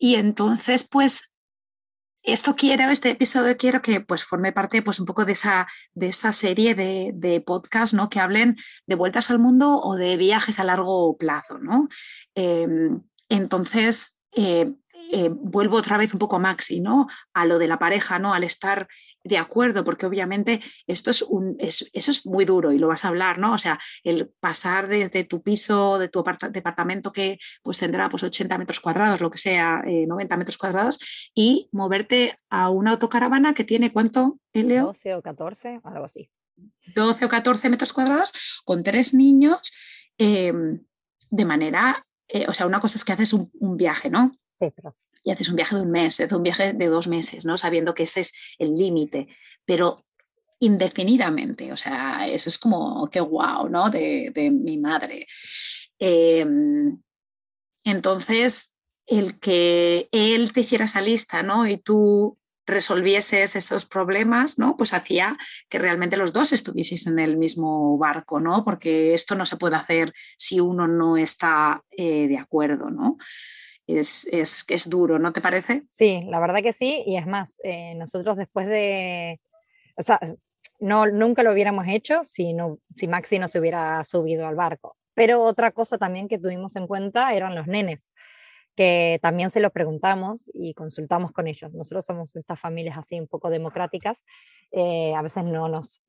entonces, 0.00 0.88
pues 0.88 1.30
esto 2.22 2.56
quiero, 2.56 2.90
este 2.90 3.10
episodio 3.10 3.56
quiero 3.56 3.82
que 3.82 4.00
pues 4.00 4.24
forme 4.24 4.52
parte 4.52 4.82
pues 4.82 4.98
un 4.98 5.06
poco 5.06 5.24
de 5.24 5.32
esa, 5.32 5.66
de 5.92 6.08
esa 6.08 6.32
serie 6.32 6.74
de, 6.74 7.12
de 7.14 7.40
podcasts, 7.40 7.94
¿no? 7.94 8.08
Que 8.08 8.20
hablen 8.20 8.56
de 8.86 8.94
vueltas 8.94 9.30
al 9.30 9.38
mundo 9.38 9.80
o 9.80 9.96
de 9.96 10.16
viajes 10.16 10.58
a 10.58 10.64
largo 10.64 11.16
plazo, 11.16 11.58
¿no? 11.58 11.88
Em, 12.34 13.02
entonces, 13.28 14.18
eh, 14.34 14.66
eh, 15.14 15.28
vuelvo 15.30 15.76
otra 15.76 15.98
vez 15.98 16.12
un 16.14 16.18
poco 16.18 16.36
a 16.36 16.38
Maxi, 16.38 16.80
¿no? 16.80 17.06
A 17.34 17.44
lo 17.44 17.58
de 17.58 17.68
la 17.68 17.78
pareja, 17.78 18.18
¿no? 18.18 18.32
Al 18.32 18.44
estar 18.44 18.88
de 19.24 19.38
acuerdo, 19.38 19.84
porque 19.84 20.06
obviamente 20.06 20.60
esto 20.86 21.10
es 21.10 21.22
un, 21.22 21.56
eso 21.58 21.86
es 21.92 22.26
muy 22.26 22.44
duro 22.44 22.72
y 22.72 22.78
lo 22.78 22.88
vas 22.88 23.04
a 23.04 23.08
hablar, 23.08 23.38
¿no? 23.38 23.52
O 23.52 23.58
sea, 23.58 23.78
el 24.02 24.32
pasar 24.40 24.88
desde 24.88 25.24
tu 25.24 25.42
piso, 25.42 25.98
de 25.98 26.08
tu 26.08 26.24
departamento 26.50 27.12
que 27.12 27.38
pues 27.62 27.78
tendrá 27.78 28.08
pues 28.08 28.22
80 28.22 28.56
metros 28.58 28.80
cuadrados, 28.80 29.20
lo 29.20 29.30
que 29.30 29.38
sea, 29.38 29.82
90 29.84 30.34
eh, 30.34 30.38
metros 30.38 30.58
cuadrados, 30.58 31.30
y 31.34 31.68
moverte 31.72 32.38
a 32.48 32.70
una 32.70 32.92
autocaravana 32.92 33.54
que 33.54 33.64
tiene 33.64 33.92
cuánto, 33.92 34.38
Leo? 34.52 34.86
12 34.86 35.14
o 35.14 35.22
14, 35.22 35.80
algo 35.84 36.04
así. 36.04 36.30
12 36.94 37.24
o 37.24 37.28
14 37.28 37.70
metros 37.70 37.92
cuadrados 37.92 38.62
con 38.64 38.82
tres 38.82 39.14
niños 39.14 39.72
em, 40.18 40.80
de 41.30 41.44
manera 41.44 42.06
eh, 42.32 42.46
o 42.48 42.54
sea, 42.54 42.66
una 42.66 42.80
cosa 42.80 42.96
es 42.96 43.04
que 43.04 43.12
haces 43.12 43.34
un, 43.34 43.50
viaje, 43.76 44.08
¿no? 44.08 44.32
Sí, 44.58 44.72
pero... 44.74 44.96
Y 45.22 45.30
haces 45.30 45.50
un 45.50 45.56
viaje 45.56 45.76
de 45.76 45.82
un 45.82 45.90
mes, 45.90 46.18
haces 46.18 46.32
un 46.32 46.42
viaje 46.42 46.72
de 46.72 46.86
dos 46.86 47.06
meses, 47.06 47.44
¿no? 47.44 47.58
Sabiendo 47.58 47.94
que 47.94 48.04
ese 48.04 48.20
es 48.20 48.32
el 48.58 48.74
límite, 48.74 49.28
pero 49.64 50.04
indefinidamente, 50.58 51.72
o 51.72 51.76
sea, 51.76 52.26
eso 52.26 52.48
es 52.48 52.58
como 52.58 53.08
que 53.08 53.20
guau, 53.20 53.68
¿no? 53.68 53.90
De, 53.90 54.32
mi 54.50 54.78
madre. 54.78 55.26
Em, 55.98 57.00
entonces, 57.84 58.74
el 59.06 59.38
que 59.38 60.08
él 60.10 60.52
te 60.52 60.60
hiciera 60.60 60.86
esa 60.86 61.02
lista, 61.02 61.42
¿no? 61.42 61.66
Y 61.66 61.76
tú 61.76 62.38
resolvieses 62.66 63.56
esos 63.56 63.86
problemas, 63.86 64.58
¿no? 64.58 64.76
Pues 64.76 64.94
hacía 64.94 65.36
que 65.68 65.78
realmente 65.78 66.16
los 66.16 66.32
dos 66.32 66.52
estuvieseis 66.52 67.06
en 67.06 67.18
el 67.18 67.36
mismo 67.36 67.98
barco, 67.98 68.40
¿no? 68.40 68.64
Porque 68.64 69.14
esto 69.14 69.34
no 69.34 69.46
se 69.46 69.56
puede 69.56 69.76
hacer 69.76 70.12
si 70.36 70.60
uno 70.60 70.86
no 70.86 71.16
está 71.16 71.82
eh, 71.90 72.28
de 72.28 72.38
acuerdo, 72.38 72.90
¿no? 72.90 73.18
Es, 73.86 74.26
es, 74.30 74.64
es, 74.68 74.88
duro, 74.88 75.18
¿no 75.18 75.32
te 75.32 75.40
parece? 75.40 75.82
Sí, 75.90 76.22
la 76.28 76.38
verdad 76.38 76.62
que 76.62 76.72
sí, 76.72 77.02
y 77.04 77.16
es 77.16 77.26
más, 77.26 77.58
eh, 77.64 77.94
nosotros 77.96 78.36
después 78.36 78.66
de, 78.66 79.40
o 79.96 80.02
sea, 80.02 80.20
no, 80.78 81.06
nunca 81.06 81.42
lo 81.42 81.52
hubiéramos 81.52 81.86
hecho 81.88 82.24
si, 82.24 82.52
no, 82.52 82.78
si 82.96 83.08
Maxi 83.08 83.38
no 83.38 83.48
se 83.48 83.58
hubiera 83.58 84.02
subido 84.04 84.46
al 84.46 84.54
barco. 84.54 84.96
Pero 85.14 85.42
otra 85.42 85.72
cosa 85.72 85.98
también 85.98 86.28
que 86.28 86.38
tuvimos 86.38 86.74
en 86.76 86.86
cuenta 86.86 87.34
eran 87.34 87.54
los 87.54 87.66
nenes 87.66 88.12
que 88.76 89.18
también 89.22 89.50
se 89.50 89.60
lo 89.60 89.70
preguntamos 89.70 90.50
y 90.54 90.74
consultamos 90.74 91.32
con 91.32 91.46
ellos. 91.46 91.72
Nosotros 91.74 92.06
somos 92.06 92.34
estas 92.36 92.58
familias 92.58 92.96
así 92.96 93.20
un 93.20 93.26
poco 93.28 93.50
democráticas, 93.50 94.24
eh, 94.70 95.14
a 95.14 95.22
veces 95.22 95.44
no 95.44 95.68
nos, 95.68 96.02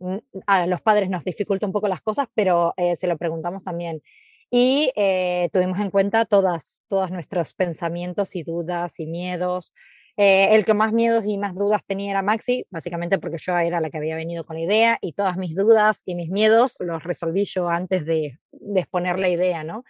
a 0.47 0.67
los 0.67 0.81
padres 0.81 1.09
nos 1.09 1.23
dificulta 1.23 1.65
un 1.65 1.73
poco 1.73 1.87
las 1.87 2.01
cosas, 2.01 2.27
pero 2.33 2.73
eh, 2.77 2.95
se 2.95 3.07
lo 3.07 3.17
preguntamos 3.17 3.63
también. 3.63 4.01
Y 4.49 4.91
eh, 4.95 5.49
tuvimos 5.51 5.79
en 5.79 5.89
cuenta 5.89 6.25
todas, 6.25 6.83
todos 6.87 7.11
nuestros 7.11 7.53
pensamientos 7.53 8.35
y 8.35 8.43
dudas 8.43 8.99
y 8.99 9.07
miedos. 9.07 9.73
el 10.15 10.63
que 10.63 10.75
más 10.75 10.93
miedos 10.93 11.25
y 11.25 11.39
más 11.39 11.55
dudas 11.55 11.81
tenía 11.87 12.11
era 12.11 12.21
Maxi, 12.21 12.65
básicamente 12.69 13.17
porque 13.17 13.37
yo 13.39 13.57
era 13.57 13.81
la 13.81 13.89
que 13.89 13.97
había 13.97 14.15
venido 14.15 14.45
con 14.45 14.55
la 14.57 14.61
idea 14.61 14.97
y 15.01 15.13
todas 15.13 15.37
mis 15.37 15.55
dudas 15.55 16.03
y 16.05 16.13
mis 16.15 16.29
miedos 16.29 16.75
los 16.79 17.03
resolví 17.03 17.45
yo 17.45 17.67
antes 17.67 18.05
de, 18.05 18.37
de 18.51 18.79
exponer 18.79 19.17
la 19.17 19.29
idea, 19.29 19.63
¿no? 19.63 19.83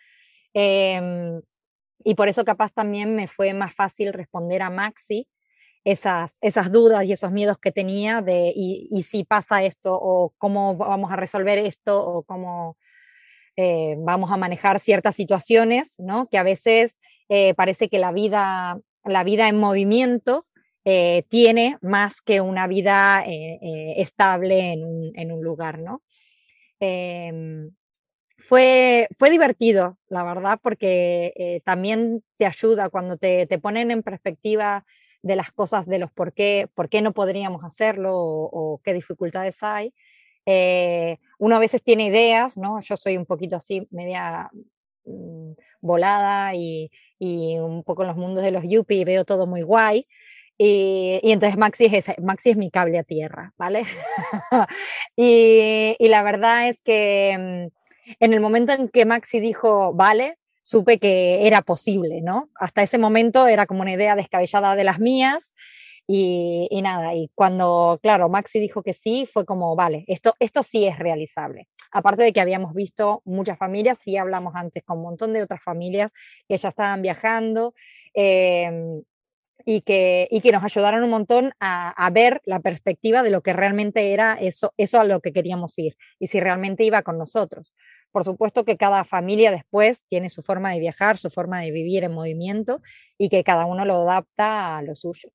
Em, 2.04 2.12
y 2.12 2.16
por 2.16 2.28
eso 2.28 2.46
capaz 2.46 2.74
también 2.74 3.16
me 3.16 3.28
fue 3.28 3.54
más 3.54 3.74
fácil 3.74 4.14
responder 4.14 4.62
a 4.62 4.70
Maxi 4.70 5.28
esas, 5.84 6.38
esas 6.42 6.72
dudas 6.72 7.04
y 7.06 7.12
esos 7.12 7.32
miedos 7.32 7.58
que 7.60 7.72
tenía 7.72 8.22
de 8.22 8.54
y, 8.56 9.02
si 9.04 9.24
pasa 9.26 9.64
esto 9.64 9.94
o 9.94 10.34
cómo 10.38 10.78
vamos 10.78 11.12
a 11.12 11.16
resolver 11.18 11.58
esto 11.58 12.06
o 12.06 12.24
cómo 12.24 12.78
eh, 13.58 13.96
vamos 14.00 14.32
a 14.32 14.38
manejar 14.38 14.80
ciertas 14.80 15.16
situaciones, 15.16 15.96
¿no? 16.00 16.28
Que 16.30 16.38
a 16.38 16.44
veces 16.44 17.00
eh, 17.30 17.54
parece 17.56 17.90
que 17.90 18.00
la 18.00 18.12
vida, 18.12 18.80
la 19.04 19.24
vida 19.24 19.50
en 19.50 19.60
movimiento 19.60 20.46
eh, 20.86 21.24
tiene 21.30 21.78
más 21.82 22.22
que 22.22 22.42
una 22.42 22.68
vida 22.68 23.24
estable 23.26 24.74
en 24.74 24.84
un, 24.86 25.12
en 25.16 25.32
un, 25.32 25.44
lugar, 25.44 25.80
¿no? 25.80 26.02
Fue, 28.48 29.08
fue 29.18 29.30
divertido, 29.30 29.98
la 30.10 30.24
verdad, 30.24 30.60
porque 30.62 31.34
eh, 31.36 31.62
también 31.64 32.24
te 32.38 32.46
ayuda 32.46 32.90
cuando 32.90 33.18
te, 33.18 33.48
te, 33.48 33.58
ponen 33.58 33.90
en 33.90 34.04
perspectiva 34.04 34.86
de 35.22 35.38
las 35.38 35.52
cosas, 35.54 35.88
de 35.88 35.98
los 35.98 36.12
por 36.12 36.34
qué, 36.34 36.68
por 36.76 36.90
qué 36.90 37.02
no 37.02 37.14
podríamos 37.14 37.64
hacerlo 37.64 38.12
o, 38.16 38.82
qué 38.84 38.94
dificultades 38.94 39.64
hay. 39.64 39.94
Eh, 40.46 41.18
uno 41.40 41.56
a 41.56 41.60
veces 41.60 41.82
tiene 41.82 42.08
ideas, 42.08 42.58
¿no? 42.58 42.82
Yo 42.82 42.98
soy 42.98 43.16
un 43.16 43.26
poquito 43.26 43.56
así, 43.56 43.88
media 43.92 44.50
mm, 45.06 45.54
volada 45.80 46.54
y, 46.54 46.92
y, 47.20 47.58
un 47.60 47.84
poco 47.84 48.04
en 48.04 48.10
los 48.10 48.18
mundos 48.18 48.44
de 48.44 48.52
los 48.52 48.64
yuppie 48.68 49.00
y 49.00 49.06
veo 49.06 49.24
todo 49.24 49.48
muy 49.48 49.62
guay. 49.62 50.06
Y, 50.58 51.20
y, 51.24 51.32
entonces 51.32 51.58
Maxi 51.58 51.86
es, 51.86 52.06
Maxi 52.22 52.52
es 52.52 52.58
mi 52.58 52.70
cable 52.70 53.00
a 53.00 53.04
tierra, 53.04 53.54
¿vale? 53.58 53.84
y, 55.16 55.96
y, 55.98 56.08
la 56.10 56.24
verdad 56.24 56.68
es 56.68 56.82
que 56.82 57.70
mm, 57.72 57.83
en 58.20 58.34
el 58.34 58.40
momento 58.40 58.74
en 58.74 58.90
que 58.90 59.06
Maxi 59.06 59.40
dijo, 59.40 59.94
vale, 59.94 60.38
supe 60.64 60.98
que 60.98 61.46
era 61.46 61.62
posible, 61.62 62.22
¿no? 62.22 62.50
Hasta 62.56 62.84
ese 62.84 62.98
momento 62.98 63.48
era 63.48 63.66
como 63.66 63.82
una 63.82 63.94
idea 63.94 64.16
descabellada 64.16 64.76
de 64.76 64.84
las 64.84 65.00
mías 65.00 65.54
y, 66.06 66.82
nada, 66.82 67.16
y 67.16 67.30
cuando, 67.34 68.00
claro, 68.02 68.28
Maxi 68.28 68.60
dijo 68.60 68.84
que 68.84 68.94
sí, 68.94 69.26
fue 69.32 69.46
como, 69.46 69.76
vale, 69.76 70.04
esto, 70.08 70.36
esto 70.40 70.62
sí 70.64 70.86
es 70.86 71.00
realizable. 71.00 71.68
Aparte 71.92 72.24
de 72.24 72.34
que 72.34 72.42
habíamos 72.42 72.74
visto 72.74 73.22
muchas 73.24 73.58
familias, 73.58 74.00
sí 74.00 74.18
hablamos 74.18 74.54
antes 74.56 74.84
con 74.84 74.98
un 74.98 75.04
montón 75.04 75.32
de 75.32 75.44
otras 75.44 75.62
familias 75.64 76.12
que 76.48 76.58
ya 76.58 76.70
estaban 76.70 77.02
viajando. 77.02 77.74
Em, 78.14 79.04
y 79.66 79.82
que, 79.82 80.28
y 80.30 80.42
que 80.42 80.52
nos 80.52 80.64
ayudaron 80.64 81.04
un 81.04 81.10
montón 81.10 81.54
a, 81.60 81.92
a, 81.92 82.10
ver 82.10 82.42
la 82.46 82.60
perspectiva 82.60 83.24
de 83.24 83.30
lo 83.30 83.42
que 83.42 83.54
realmente 83.54 84.12
era 84.12 84.34
eso, 84.34 84.74
eso 84.78 85.00
a 85.00 85.06
lo 85.06 85.22
que 85.22 85.32
queríamos 85.32 85.78
ir 85.80 85.96
y 86.20 86.28
si 86.28 86.42
realmente 86.42 86.84
iba 86.84 87.02
con 87.04 87.18
nosotros. 87.18 87.74
Por 88.14 88.24
supuesto 88.24 88.64
que 88.64 88.78
cada 88.78 89.04
familia 89.04 89.50
después 89.50 90.06
tiene 90.08 90.30
su 90.30 90.44
forma 90.44 90.72
de 90.72 90.80
viajar, 90.80 91.18
su 91.18 91.32
forma 91.32 91.62
de 91.62 91.72
vivir 91.72 92.04
en 92.04 92.14
movimiento 92.14 92.80
y 93.18 93.28
que 93.28 93.44
cada 93.44 93.66
uno 93.66 93.86
lo 93.86 94.08
adapta 94.08 94.78
a 94.78 94.84
lo 94.84 94.96
suyo. 94.96 95.32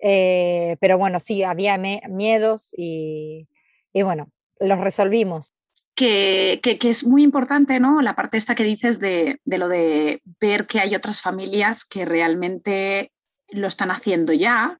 Eh, 0.00 0.78
pero 0.80 0.96
bueno, 0.96 1.20
sí, 1.20 1.42
había 1.42 1.76
miedos 1.76 2.70
y, 2.72 3.46
bueno, 3.92 4.30
los 4.58 4.80
resolvimos. 4.80 5.52
Que, 5.94 6.60
que, 6.62 6.78
que, 6.78 6.90
es 6.90 7.06
muy 7.06 7.22
importante, 7.22 7.80
¿no? 7.80 8.00
La 8.00 8.14
parte 8.14 8.38
esta 8.38 8.54
que 8.54 8.64
dices 8.64 8.98
de, 8.98 9.40
de 9.44 9.58
lo 9.58 9.68
de 9.68 10.20
ver 10.40 10.66
que 10.66 10.80
hay 10.80 10.94
otras 10.94 11.20
familias 11.20 11.84
que 11.84 12.04
realmente 12.04 13.12
lo 13.48 13.68
están 13.68 13.90
haciendo 13.90 14.32
ya 14.32 14.78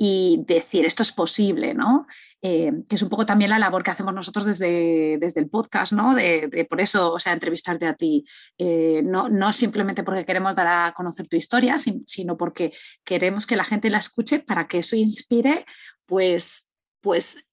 y 0.00 0.44
decir 0.46 0.86
esto 0.86 1.02
es 1.02 1.10
posible, 1.10 1.74
¿no? 1.74 2.06
Eh, 2.40 2.70
que 2.88 2.94
es 2.94 3.02
un 3.02 3.08
poco 3.08 3.26
también 3.26 3.50
la 3.50 3.58
labor 3.58 3.82
que 3.82 3.90
hacemos 3.90 4.14
nosotros 4.14 4.44
desde, 4.44 5.18
desde 5.18 5.40
el 5.40 5.50
podcast, 5.50 5.92
¿no? 5.92 6.14
De, 6.14 6.66
por 6.70 6.80
eso, 6.80 7.12
o 7.12 7.18
sea, 7.18 7.32
entrevistarte 7.32 7.84
a 7.84 7.96
ti, 7.96 8.24
eh, 8.58 9.02
no, 9.02 9.28
no, 9.28 9.52
simplemente 9.52 10.04
porque 10.04 10.24
queremos 10.24 10.54
dar 10.54 10.68
a 10.68 10.94
conocer 10.94 11.26
tu 11.26 11.36
historia, 11.36 11.74
sino 11.78 12.36
porque 12.36 12.72
queremos 13.04 13.44
que 13.44 13.56
la 13.56 13.64
gente 13.64 13.90
la 13.90 13.98
escuche 13.98 14.38
para 14.38 14.68
que 14.68 14.78
eso 14.78 14.94
inspire, 14.94 15.64
pues, 16.06 16.70
pues 17.00 17.44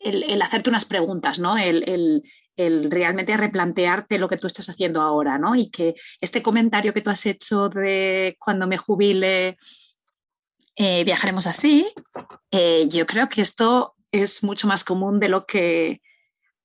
el, 0.00 0.42
hacerte 0.42 0.68
unas 0.68 0.84
preguntas, 0.84 1.38
¿no? 1.38 1.56
El, 1.56 2.22
el, 2.56 2.90
realmente 2.90 3.36
replantearte 3.36 4.18
lo 4.18 4.28
que 4.28 4.36
tú 4.36 4.46
estás 4.46 4.68
haciendo 4.68 5.00
ahora, 5.00 5.38
¿no? 5.38 5.56
Y 5.56 5.70
que 5.70 5.94
este 6.20 6.42
comentario 6.42 6.92
que 6.92 7.00
tú 7.00 7.08
has 7.08 7.24
hecho 7.24 7.70
de 7.70 8.36
cuando 8.38 8.66
me 8.66 8.76
jubile, 8.76 9.56
eh, 10.76 11.04
viajaremos 11.04 11.46
así, 11.46 11.86
eh, 12.50 12.86
yo 12.88 13.06
creo 13.06 13.28
que 13.28 13.42
esto 13.42 13.94
es 14.10 14.42
mucho 14.42 14.66
más 14.66 14.84
común 14.84 15.20
de 15.20 15.28
lo 15.28 15.46
que, 15.46 16.00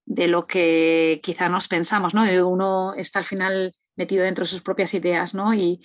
de 0.05 0.27
lo 0.27 0.47
que 0.47 1.19
quizá 1.23 1.49
nos 1.49 1.67
pensamos, 1.67 2.13
¿no? 2.13 2.23
Uno 2.47 2.93
está 2.95 3.19
al 3.19 3.25
final 3.25 3.73
metido 3.99 4.23
dentro 4.23 4.45
de 4.45 4.49
sus 4.49 4.61
propias 4.61 4.93
ideas, 4.93 5.35
¿no? 5.35 5.53
Y, 5.53 5.81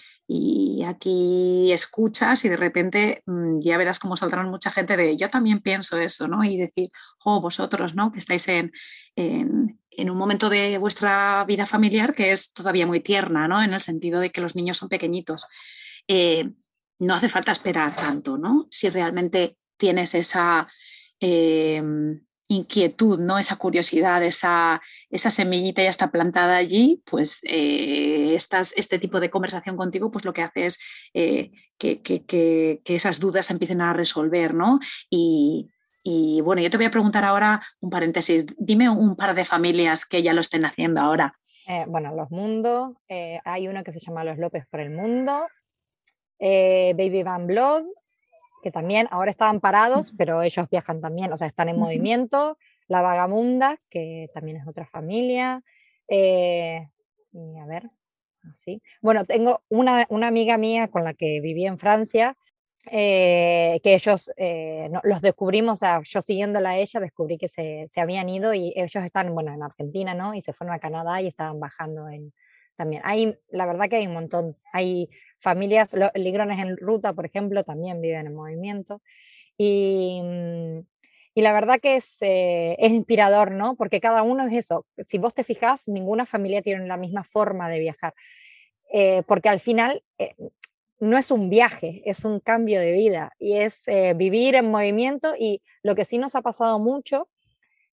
aquí 0.87 1.73
escuchas 1.73 2.45
y 2.45 2.49
de 2.49 2.57
repente 2.57 3.23
mm, 3.27 3.59
ya 3.61 3.77
verás 3.79 3.99
cómo 3.99 4.17
saldrán 4.17 4.51
mucha 4.51 4.71
gente 4.71 4.97
de 4.97 5.17
yo 5.17 5.31
también 5.31 5.61
pienso 5.61 5.97
eso, 5.99 6.29
¿no? 6.29 6.45
Y 6.45 6.57
decir, 6.59 6.91
oh, 7.25 7.41
vosotros, 7.41 7.95
¿no? 7.95 8.13
Que 8.13 8.19
estáis 8.19 8.47
en, 8.49 8.73
en, 9.17 10.11
un 10.11 10.17
momento 10.17 10.51
de 10.51 10.79
vuestra 10.79 11.45
vida 11.47 11.67
familiar 11.67 12.15
que 12.15 12.33
es 12.33 12.53
todavía 12.53 12.87
muy 12.87 13.01
tierna, 13.01 13.49
¿no? 13.49 13.63
En 13.63 13.73
el 13.73 13.81
sentido 13.81 14.21
de 14.21 14.31
que 14.31 14.41
los 14.41 14.55
niños 14.55 14.79
son 14.79 14.89
pequeñitos. 14.89 15.47
Eh, 16.07 16.51
no 16.99 17.15
hace 17.15 17.29
falta 17.29 17.53
esperar 17.53 17.97
tanto, 17.97 18.39
¿no? 18.39 18.67
Si 18.71 18.89
realmente 18.89 19.57
tienes 19.77 20.15
esa 20.15 20.69
em, 21.21 22.21
inquietud, 22.49 23.19
¿no? 23.19 23.39
Esa 23.39 23.57
curiosidad, 23.57 24.23
esa, 24.23 24.81
esa, 25.11 25.31
semillita 25.31 25.83
ya 25.83 25.91
está 25.91 26.11
plantada 26.11 26.57
allí, 26.57 27.03
pues 27.11 27.41
eh, 27.43 28.37
este 28.37 28.99
tipo 28.99 29.21
de 29.21 29.31
conversación 29.31 29.77
contigo, 29.77 30.11
pues 30.11 30.25
lo 30.25 30.33
que 30.33 30.43
hace 30.43 30.67
es 30.67 30.79
eh, 31.15 31.53
que, 31.79 32.81
esas 32.85 33.21
dudas 33.21 33.51
empiecen 33.51 33.81
a 33.81 33.93
resolver, 33.93 34.55
¿no? 34.55 34.79
Y, 35.11 35.71
y, 36.03 36.41
bueno, 36.43 36.61
yo 36.63 36.71
te 36.71 36.77
voy 36.77 36.87
a 36.87 36.91
preguntar 36.91 37.25
ahora 37.25 37.63
un 37.81 37.91
paréntesis. 37.91 38.47
Dime 38.59 38.91
un 38.91 39.17
par 39.17 39.35
de 39.35 39.45
familias 39.45 40.05
que 40.05 40.23
ya 40.23 40.35
lo 40.35 40.43
estén 40.43 40.65
haciendo 40.67 41.01
ahora. 41.01 41.35
Eh, 41.67 41.85
bueno, 41.89 42.15
Los 42.15 42.31
Mundos, 42.31 42.95
hay 43.09 43.69
uno 43.69 43.83
que 43.83 43.93
se 43.93 44.01
llama 44.01 44.23
Los 44.23 44.37
López 44.37 44.67
por 44.71 44.81
el 44.81 44.91
Mundo, 44.91 45.47
eh, 46.47 46.93
Baby 46.95 47.23
Van 47.23 47.47
Blood, 47.47 47.85
que 48.63 48.71
también 48.71 49.09
ahora 49.11 49.31
estaban 49.31 49.61
parados, 49.61 50.13
pero 50.15 50.43
ellos 50.43 50.69
viajan 50.69 51.01
también, 51.01 51.33
o 51.33 51.39
sea, 51.39 51.47
están 51.47 51.71
en 51.71 51.79
movimiento. 51.79 52.59
La 52.87 53.01
Vagamunda, 53.01 53.79
que 53.89 54.29
también 54.35 54.59
es 54.59 54.69
otra 54.69 54.85
familia. 54.85 55.63
Eh, 56.07 56.87
y 57.33 57.59
a 57.59 57.65
ver, 57.65 57.91
así. 58.43 58.83
Bueno, 59.01 59.25
tengo 59.25 59.63
una, 59.71 60.05
una, 60.11 60.27
amiga 60.27 60.59
mía 60.59 60.89
con 60.89 61.03
la 61.03 61.15
que 61.15 61.41
viví 61.41 61.65
en 61.65 61.79
Francia, 61.79 62.37
eh, 62.91 63.81
que 63.83 63.95
ellos 63.95 64.31
los 65.03 65.23
descubrimos, 65.23 65.79
o 65.79 65.81
sea, 65.81 66.03
yo 66.05 66.21
siguiéndola 66.21 66.71
a 66.71 66.77
ella, 66.77 67.01
descubrí 67.01 67.39
que 67.39 67.49
se, 67.49 67.87
se, 67.91 68.03
habían 68.03 68.29
ido 68.29 68.53
y 68.53 68.75
ellos 68.77 69.03
están, 69.03 69.33
bueno, 69.33 69.55
en 69.55 69.63
Argentina, 69.63 70.13
¿no? 70.13 70.35
Y 70.35 70.43
se 70.43 70.53
fueron 70.53 70.77
a 70.77 70.79
Canadá 70.79 71.23
y 71.23 71.29
estaban 71.29 71.59
bajando 71.59 72.07
en, 72.11 72.35
también. 72.77 73.03
Hay, 73.05 73.37
la 73.51 73.67
verdad 73.67 73.89
que 73.89 73.97
hay 73.97 74.07
un 74.07 74.15
montón, 74.15 74.57
hay 74.73 75.09
familias, 75.39 75.95
los 75.95 76.11
ligrones 76.15 76.59
en 76.61 76.77
ruta, 76.77 77.13
por 77.13 77.27
ejemplo, 77.27 77.65
también 77.65 78.01
viven 78.01 78.27
en 78.27 78.35
movimiento. 78.35 79.03
Y, 79.57 80.21
mm, 80.23 80.81
y 81.35 81.43
la 81.43 81.53
verdad 81.53 81.81
que 81.81 81.97
es, 81.97 82.19
eh, 82.21 82.77
es, 82.79 82.93
inspirador, 82.93 83.51
¿no? 83.51 83.75
Porque 83.75 84.01
cada 84.01 84.23
uno 84.23 84.47
es 84.47 84.53
eso. 84.53 84.87
Si 84.99 85.19
vos 85.19 85.35
te 85.35 85.43
fijas, 85.43 85.89
ninguna 85.89 86.27
familia 86.27 86.63
tiene 86.63 86.87
la 86.87 86.97
misma 86.97 87.25
forma 87.25 87.69
de 87.69 87.81
viajar. 87.81 88.15
Eh, 88.93 89.23
porque 89.27 89.49
al 89.49 89.59
final 89.59 90.05
eh, 90.19 90.35
no 91.01 91.19
es 91.19 91.33
un 91.33 91.51
viaje, 91.51 92.03
es 92.05 92.25
un 92.25 92.39
cambio 92.39 92.79
de 92.79 92.93
vida 92.93 93.33
y 93.41 93.57
es 93.57 93.85
vivir 94.17 94.55
en 94.55 94.71
movimiento. 94.71 95.35
Y 95.37 95.61
lo 95.83 95.97
que 95.97 96.05
sí 96.05 96.19
nos 96.19 96.37
ha 96.37 96.43
pasado 96.43 96.79
mucho 96.79 97.29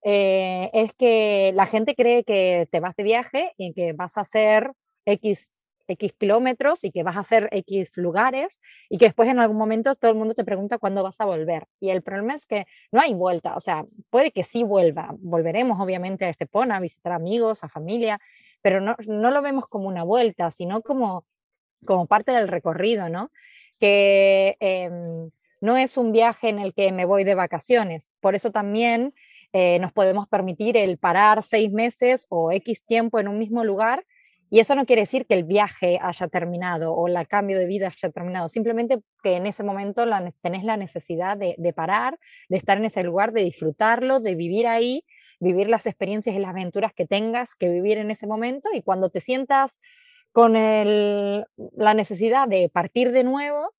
es 0.03 0.93
que 0.97 1.51
la 1.55 1.67
gente 1.67 1.95
cree 1.95 2.23
que 2.23 2.67
te 2.71 2.79
vas 2.79 2.95
de 2.95 3.03
viaje 3.03 3.53
y 3.57 3.73
que 3.73 3.93
vas 3.93 4.17
a 4.17 4.21
hacer 4.21 4.71
X 5.05 5.51
X 5.91 6.13
kilómetros 6.17 6.83
y 6.83 6.91
que 6.91 7.03
vas 7.03 7.17
a 7.17 7.21
hacer 7.21 7.49
X 7.51 7.97
lugares 7.97 8.59
y 8.89 8.97
que 8.97 9.05
después 9.05 9.29
en 9.29 9.39
algún 9.39 9.57
momento 9.57 9.95
todo 9.95 10.11
el 10.11 10.17
mundo 10.17 10.33
te 10.33 10.43
pregunta 10.43 10.77
cuándo 10.77 11.03
vas 11.03 11.19
a 11.19 11.25
volver. 11.25 11.65
Y 11.79 11.89
el 11.89 12.01
problema 12.01 12.33
es 12.33 12.45
que 12.45 12.65
no 12.91 13.01
hay 13.01 13.13
vuelta, 13.13 13.55
o 13.55 13.59
sea, 13.59 13.85
puede 14.09 14.31
que 14.31 14.43
sí 14.43 14.63
vuelva, 14.63 15.15
volveremos 15.19 15.79
obviamente 15.79 16.25
a 16.25 16.29
Estepona, 16.29 16.77
a 16.77 16.79
visitar 16.79 17.13
amigos, 17.13 17.63
a 17.63 17.69
familia, 17.69 18.19
pero 18.61 18.81
no, 18.81 18.95
no 19.07 19.31
lo 19.31 19.41
vemos 19.41 19.67
como 19.67 19.87
una 19.87 20.03
vuelta, 20.03 20.51
sino 20.51 20.81
como, 20.81 21.25
como 21.85 22.07
parte 22.07 22.31
del 22.31 22.47
recorrido, 22.47 23.09
¿no? 23.09 23.31
Que 23.79 24.57
em, 24.59 25.31
no 25.61 25.77
es 25.77 25.97
un 25.97 26.11
viaje 26.11 26.49
en 26.49 26.59
el 26.59 26.73
que 26.73 26.91
me 26.91 27.05
voy 27.05 27.23
de 27.23 27.35
vacaciones, 27.35 28.13
por 28.19 28.35
eso 28.35 28.51
también... 28.51 29.13
Eh, 29.53 29.79
nos 29.79 29.91
podemos 29.91 30.27
permitir 30.29 30.77
el 30.77 30.97
parar 30.97 31.43
seis 31.43 31.71
meses 31.71 32.25
o 32.29 32.51
X 32.51 32.85
tiempo 32.85 33.19
en 33.19 33.27
un 33.27 33.37
mismo 33.37 33.63
lugar 33.65 34.05
y 34.49 34.59
eso 34.59 34.75
no 34.75 34.85
quiere 34.85 35.03
decir 35.03 35.25
que 35.25 35.33
el 35.33 35.45
viaje 35.45 35.97
haya 36.01 36.27
terminado 36.27 36.93
o 36.93 37.07
el 37.07 37.27
cambio 37.27 37.57
de 37.57 37.65
vida 37.65 37.87
haya 37.87 38.11
terminado, 38.11 38.49
simplemente 38.49 38.99
que 39.23 39.37
en 39.37 39.47
ese 39.47 39.63
momento 39.63 40.05
la, 40.05 40.29
tenés 40.41 40.65
la 40.65 40.75
necesidad 40.75 41.37
de, 41.37 41.73
parar, 41.73 42.19
de 42.49 42.57
estar 42.57 42.77
en 42.77 42.83
ese 42.83 43.01
lugar, 43.03 43.31
de 43.31 43.43
disfrutarlo, 43.43 44.19
de 44.19 44.35
vivir 44.35 44.67
ahí, 44.67 45.05
vivir 45.39 45.69
las 45.69 45.85
experiencias 45.85 46.35
y 46.35 46.39
las 46.39 46.49
aventuras 46.49 46.93
que 46.93 47.07
tengas 47.07 47.55
que 47.55 47.69
vivir 47.69 47.97
en 47.97 48.11
ese 48.11 48.27
momento 48.27 48.69
y 48.73 48.81
cuando 48.81 49.09
te 49.09 49.21
sientas 49.21 49.79
con 50.33 50.53
la 50.53 51.93
necesidad 51.93 52.47
de 52.47 52.69
partir 52.69 53.13
de 53.13 53.23
nuevo, 53.23 53.73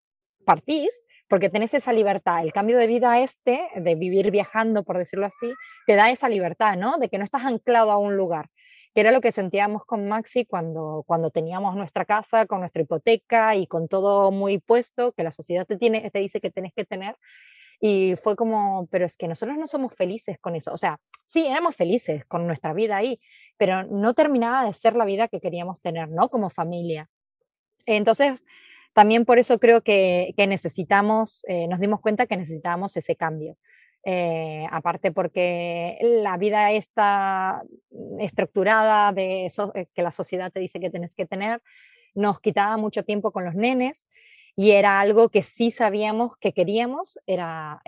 partís, 0.46 1.04
porque 1.32 1.48
tenés 1.48 1.72
esa 1.72 1.94
libertad. 1.94 2.42
El 2.42 2.52
cambio 2.52 2.76
de 2.76 2.86
vida 2.86 3.18
este, 3.20 3.62
de 3.74 3.94
vivir 3.94 4.30
viajando, 4.30 4.84
por 4.84 4.98
decirlo 4.98 5.24
así, 5.24 5.50
te 5.86 5.96
da 5.96 6.10
esa 6.10 6.28
libertad, 6.28 6.76
¿no? 6.76 6.98
De 6.98 7.08
que 7.08 7.16
no 7.16 7.24
estás 7.24 7.46
anclado 7.46 7.90
a 7.90 7.96
un 7.96 8.18
lugar, 8.18 8.50
que 8.94 9.00
era 9.00 9.12
lo 9.12 9.22
que 9.22 9.32
sentíamos 9.32 9.86
con 9.86 10.06
Maxi 10.06 10.44
cuando, 10.44 11.04
cuando 11.06 11.30
teníamos 11.30 11.74
nuestra 11.74 12.04
casa, 12.04 12.44
con 12.44 12.60
nuestra 12.60 12.82
hipoteca 12.82 13.56
y 13.56 13.66
con 13.66 13.88
todo 13.88 14.30
muy 14.30 14.58
puesto, 14.58 15.12
que 15.12 15.22
la 15.22 15.30
sociedad 15.30 15.64
te, 15.64 15.78
tiene, 15.78 16.10
te 16.10 16.18
dice 16.18 16.38
que 16.38 16.50
tenés 16.50 16.74
que 16.76 16.84
tener. 16.84 17.16
Y 17.80 18.14
fue 18.22 18.36
como, 18.36 18.86
pero 18.90 19.06
es 19.06 19.16
que 19.16 19.26
nosotros 19.26 19.56
no 19.56 19.66
somos 19.66 19.94
felices 19.94 20.36
con 20.38 20.54
eso. 20.54 20.70
O 20.70 20.76
sea, 20.76 20.98
sí, 21.24 21.46
éramos 21.46 21.76
felices 21.76 22.26
con 22.26 22.46
nuestra 22.46 22.74
vida 22.74 22.98
ahí, 22.98 23.18
pero 23.56 23.84
no 23.84 24.12
terminaba 24.12 24.66
de 24.66 24.74
ser 24.74 24.96
la 24.96 25.06
vida 25.06 25.28
que 25.28 25.40
queríamos 25.40 25.80
tener, 25.80 26.10
¿no? 26.10 26.28
Como 26.28 26.50
familia. 26.50 27.08
Entonces, 27.86 28.44
también 28.92 29.24
por 29.24 29.38
eso 29.38 29.58
creo 29.58 29.82
que, 29.82 30.34
necesitamos, 30.36 31.44
eh, 31.48 31.66
nos 31.68 31.80
dimos 31.80 32.00
cuenta 32.00 32.26
que 32.26 32.36
necesitábamos 32.36 32.96
ese 32.96 33.16
cambio. 33.16 33.56
Eh, 34.04 34.66
aparte 34.72 35.12
porque 35.12 35.96
la 36.00 36.36
vida 36.36 36.72
está 36.72 37.62
estructurada 38.18 39.12
de 39.12 39.46
eso 39.46 39.70
eh, 39.76 39.86
que 39.94 40.02
la 40.02 40.10
sociedad 40.10 40.50
te 40.50 40.58
dice 40.58 40.80
que 40.80 40.90
tienes 40.90 41.12
que 41.12 41.24
tener, 41.24 41.62
nos 42.12 42.40
quitaba 42.40 42.76
mucho 42.76 43.04
tiempo 43.04 43.30
con 43.30 43.44
los 43.44 43.54
nenes 43.54 44.04
y 44.56 44.72
era 44.72 44.98
algo 44.98 45.28
que 45.28 45.44
sí 45.44 45.70
sabíamos 45.70 46.36
que 46.38 46.52
queríamos, 46.52 47.16
era 47.26 47.80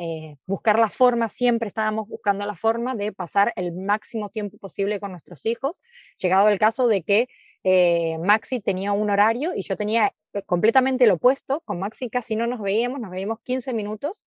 buscar 0.46 0.78
la 0.78 0.88
forma, 0.88 1.28
siempre 1.28 1.68
estábamos 1.68 2.08
buscando 2.08 2.46
la 2.46 2.54
forma 2.54 2.94
de 2.94 3.12
pasar 3.12 3.52
el 3.56 3.72
máximo 3.72 4.30
tiempo 4.30 4.56
posible 4.56 5.00
con 5.00 5.10
nuestros 5.10 5.44
hijos, 5.44 5.76
llegado 6.16 6.48
el 6.48 6.58
caso 6.58 6.86
de 6.86 7.02
que 7.02 7.28
Maxi 7.64 8.61
tenía 8.61 8.92
un 8.92 9.11
horario 9.11 9.53
y 9.55 9.62
yo 9.62 9.77
tenía 9.77 10.12
completamente 10.46 11.07
lo 11.07 11.14
opuesto, 11.14 11.61
con 11.61 11.79
Maxi 11.79 12.11
casi 12.11 12.37
no 12.37 12.46
nos 12.46 12.61
veíamos, 12.61 13.00
nos 13.00 13.11
veíamos 13.11 13.40
15 13.42 13.72
minutos 13.72 14.22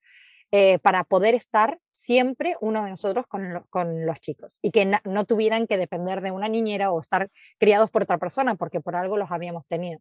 eh, 0.52 0.80
para 0.80 1.04
poder 1.04 1.36
estar 1.36 1.78
siempre 1.94 2.56
uno 2.62 2.86
de 2.86 2.92
nosotros 2.92 3.28
con, 3.28 3.66
con 3.70 4.06
los 4.06 4.20
chicos 4.22 4.58
y 4.62 4.72
que 4.72 4.86
no 5.04 5.26
tuvieran 5.26 5.68
que 5.68 5.78
depender 5.78 6.22
de 6.22 6.32
una 6.32 6.48
niñera 6.48 6.92
o 6.92 7.02
estar 7.02 7.30
criados 7.58 7.92
por 7.92 8.04
otra 8.04 8.18
persona, 8.18 8.56
porque 8.56 8.80
por 8.80 8.96
algo 8.96 9.18
los 9.18 9.30
habíamos 9.30 9.68
tenido. 9.68 10.00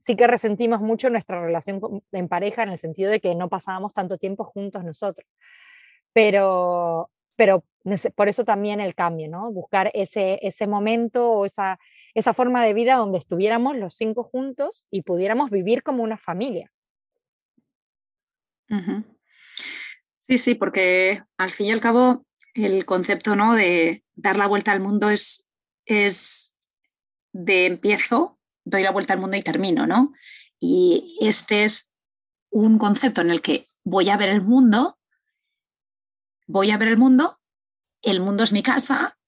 Sí 0.00 0.14
que 0.14 0.26
resentimos 0.26 0.80
mucho 0.82 1.08
nuestra 1.08 1.40
relación 1.40 1.80
en 2.12 2.28
pareja 2.28 2.62
en 2.62 2.68
el 2.68 2.78
sentido 2.78 3.10
de 3.10 3.20
que 3.20 3.34
no 3.34 3.48
pasábamos 3.48 3.94
tanto 3.94 4.18
tiempo 4.18 4.44
juntos 4.44 4.84
nosotros. 4.84 5.26
Pero, 6.12 7.10
pero 7.34 7.64
por 8.14 8.28
eso 8.28 8.44
también 8.44 8.80
el 8.80 8.94
cambio, 8.94 9.28
¿no? 9.28 9.50
Buscar 9.50 9.90
ese, 9.94 10.38
ese 10.42 10.66
momento 10.66 11.30
o 11.30 11.46
esa, 11.46 11.78
esa 12.16 12.32
forma 12.32 12.64
de 12.64 12.72
vida 12.72 12.96
donde 12.96 13.18
estuviéramos 13.18 13.76
los 13.76 13.94
cinco 13.94 14.24
juntos 14.24 14.86
y 14.90 15.02
pudiéramos 15.02 15.50
vivir 15.50 15.82
como 15.82 16.02
una 16.02 16.16
familia. 16.16 16.72
Sí, 20.16 20.38
sí, 20.38 20.54
porque 20.54 21.22
al 21.36 21.52
fin 21.52 21.66
y 21.66 21.72
al 21.72 21.80
cabo 21.80 22.24
el 22.54 22.86
concepto 22.86 23.36
¿no? 23.36 23.54
de 23.54 24.02
dar 24.14 24.36
la 24.36 24.46
vuelta 24.46 24.72
al 24.72 24.80
mundo 24.80 25.10
es, 25.10 25.46
es 25.84 26.54
de 27.32 27.66
empiezo, 27.66 28.40
doy 28.64 28.82
la 28.82 28.92
vuelta 28.92 29.12
al 29.12 29.20
mundo 29.20 29.36
y 29.36 29.42
termino, 29.42 29.86
¿no? 29.86 30.14
Y 30.58 31.18
este 31.20 31.64
es 31.64 31.92
un 32.48 32.78
concepto 32.78 33.20
en 33.20 33.30
el 33.30 33.42
que 33.42 33.68
voy 33.84 34.08
a 34.08 34.16
ver 34.16 34.30
el 34.30 34.40
mundo, 34.40 34.98
voy 36.46 36.70
a 36.70 36.78
ver 36.78 36.88
el 36.88 36.96
mundo, 36.96 37.38
el 38.00 38.20
mundo 38.20 38.42
es 38.42 38.52
mi 38.52 38.62
casa, 38.62 39.18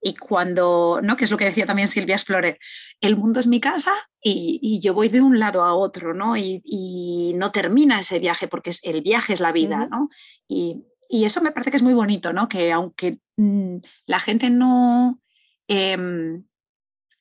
y 0.00 0.14
cuando, 0.14 1.00
¿no? 1.02 1.16
Que 1.16 1.24
es 1.24 1.30
lo 1.30 1.36
que 1.36 1.44
decía 1.44 1.66
también 1.66 1.88
Silvia 1.88 2.14
Explorer, 2.14 2.58
el 3.00 3.16
mundo 3.16 3.40
es 3.40 3.46
mi 3.46 3.60
casa 3.60 3.92
y, 4.22 4.80
yo 4.82 4.94
voy 4.94 5.08
de 5.08 5.20
un 5.20 5.38
lado 5.38 5.64
a 5.64 5.74
otro, 5.74 6.14
¿no? 6.14 6.36
Y, 6.36 7.32
no 7.36 7.52
termina 7.52 8.00
ese 8.00 8.18
viaje 8.18 8.48
porque 8.48 8.70
es, 8.70 8.80
el 8.84 9.02
viaje 9.02 9.32
es 9.34 9.40
la 9.40 9.52
vida, 9.52 9.86
¿no? 9.90 10.08
Y, 10.48 10.84
eso 11.10 11.40
me 11.40 11.52
parece 11.52 11.70
que 11.70 11.78
es 11.78 11.82
muy 11.82 11.94
bonito, 11.94 12.32
¿no? 12.32 12.48
Que 12.48 12.70
aunque 12.72 13.18
mm, 13.36 13.76
la 14.06 14.20
gente 14.20 14.50
no, 14.50 15.20
em, 15.66 16.44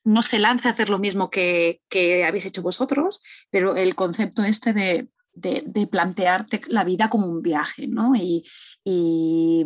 no 0.03 0.21
se 0.23 0.39
lance 0.39 0.67
a 0.67 0.71
hacer 0.71 0.89
lo 0.89 0.99
mismo 0.99 1.29
que, 1.29 1.81
habéis 2.27 2.45
hecho 2.45 2.61
vosotros, 2.61 3.21
pero 3.49 3.75
el 3.75 3.95
concepto 3.95 4.43
este 4.43 4.73
de, 4.73 5.09
de, 5.33 5.87
plantearte 5.87 6.61
la 6.67 6.83
vida 6.83 7.09
como 7.09 7.27
un 7.27 7.41
viaje, 7.41 7.87
¿no? 7.87 8.13
Y, 8.15 8.43
y, 8.83 9.65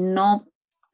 no 0.00 0.48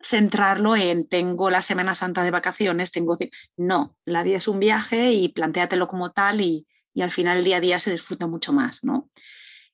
centrarlo 0.04 0.76
en 0.76 1.08
tengo 1.08 1.50
la 1.50 1.62
Semana 1.62 1.94
Santa 1.94 2.22
de 2.22 2.30
vacaciones, 2.30 2.92
tengo... 2.92 3.16
No, 3.56 3.96
la 4.04 4.22
vida 4.22 4.36
es 4.36 4.48
un 4.48 4.60
viaje 4.60 5.12
y 5.12 5.28
planteatelo 5.28 5.88
como 5.88 6.12
tal 6.12 6.40
y, 6.40 6.66
al 7.00 7.10
final 7.10 7.38
el 7.38 7.44
día 7.44 7.56
a 7.56 7.60
día 7.60 7.80
se 7.80 7.90
disfruta 7.90 8.26
mucho 8.26 8.52
más, 8.52 8.84
¿no? 8.84 9.10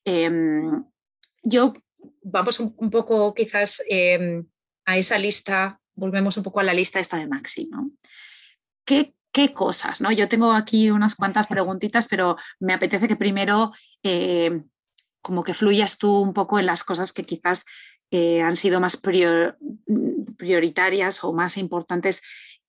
Em, 0.04 0.84
yo, 1.42 1.74
vamos 2.22 2.60
un, 2.60 2.90
poco 2.90 3.34
quizás 3.34 3.82
em, 3.88 4.46
a 4.86 4.96
esa 4.96 5.18
lista, 5.18 5.80
volvemos 5.94 6.36
un 6.36 6.42
poco 6.42 6.60
a 6.60 6.64
la 6.64 6.72
lista 6.72 7.00
esta 7.00 7.18
de 7.18 7.26
Maxi, 7.26 7.66
¿no? 7.66 7.90
¿Qué, 8.86 9.14
qué 9.32 9.52
cosas? 9.52 10.00
¿no? 10.00 10.10
Yo 10.12 10.28
tengo 10.28 10.52
aquí 10.52 10.90
unas 10.90 11.14
cuantas 11.14 11.46
preguntitas, 11.46 12.06
pero 12.06 12.36
me 12.58 12.72
apetece 12.72 13.08
que 13.08 13.16
primero 13.16 13.72
eh, 14.02 14.62
como 15.20 15.44
que 15.44 15.54
fluyas 15.54 15.98
tú 15.98 16.16
un 16.20 16.32
poco 16.32 16.58
en 16.58 16.66
las 16.66 16.84
cosas 16.84 17.12
que 17.12 17.26
quizás 17.26 17.64
eh, 18.10 18.42
han 18.42 18.56
sido 18.56 18.80
más 18.80 19.00
prioritarias 20.36 21.22
o 21.24 21.32
más 21.32 21.56
importantes 21.56 22.22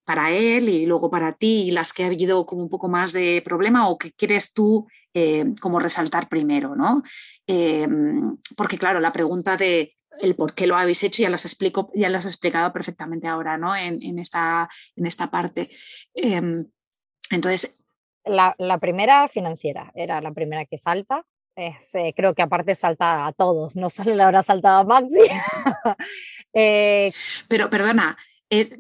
para 0.04 0.32
él 0.32 0.68
y 0.70 0.86
luego 0.86 1.10
para 1.10 1.34
ti 1.34 1.68
y 1.68 1.72
las 1.72 1.94
que 1.94 2.04
ha 2.04 2.08
habido 2.08 2.46
como 2.46 2.64
un 2.64 2.70
poco 2.70 2.88
más 2.88 3.14
de 3.14 3.42
problema 3.46 3.88
o 3.88 3.98
que 3.98 4.12
quieres 4.12 4.52
tú 4.52 4.88
eh, 5.14 5.46
como 5.62 5.80
resaltar 5.80 6.28
primero, 6.28 6.76
¿no? 6.76 7.04
porque 8.56 8.78
claro, 8.78 9.02
la 9.02 9.12
pregunta 9.12 9.58
de 9.58 9.96
el 10.22 10.36
por 10.36 10.54
qué 10.54 10.68
lo 10.68 10.76
habéis 10.76 11.04
hecho 11.04 11.24
ya 11.24 11.30
las 11.30 11.46
explico, 11.46 11.92
ya 11.94 12.10
las 12.10 12.26
he 12.26 12.30
explicado 12.30 12.72
perfectamente 12.72 13.28
ahora, 13.28 13.58
¿no? 13.58 13.76
En, 13.76 14.20
esta, 14.20 14.70
en 14.96 15.06
esta 15.06 15.30
parte. 15.30 15.70
Em, 16.14 16.66
entonces. 17.30 17.78
La, 18.24 18.56
primera 18.80 19.28
financiera 19.28 19.92
era 19.96 20.22
la 20.22 20.32
primera 20.32 20.66
que 20.66 20.78
salta. 20.78 21.26
Eh, 21.56 22.14
creo 22.16 22.34
que 22.34 22.42
aparte 22.42 22.76
salta 22.76 23.28
a 23.28 23.34
todos, 23.34 23.76
no 23.76 23.90
solo 23.90 24.16
le 24.16 24.24
habrá 24.24 24.44
saltado 24.44 24.80
a 24.80 24.84
Maxi. 24.84 25.20
Eh, 26.54 27.14
Pero 27.48 27.70
perdona, 27.70 28.18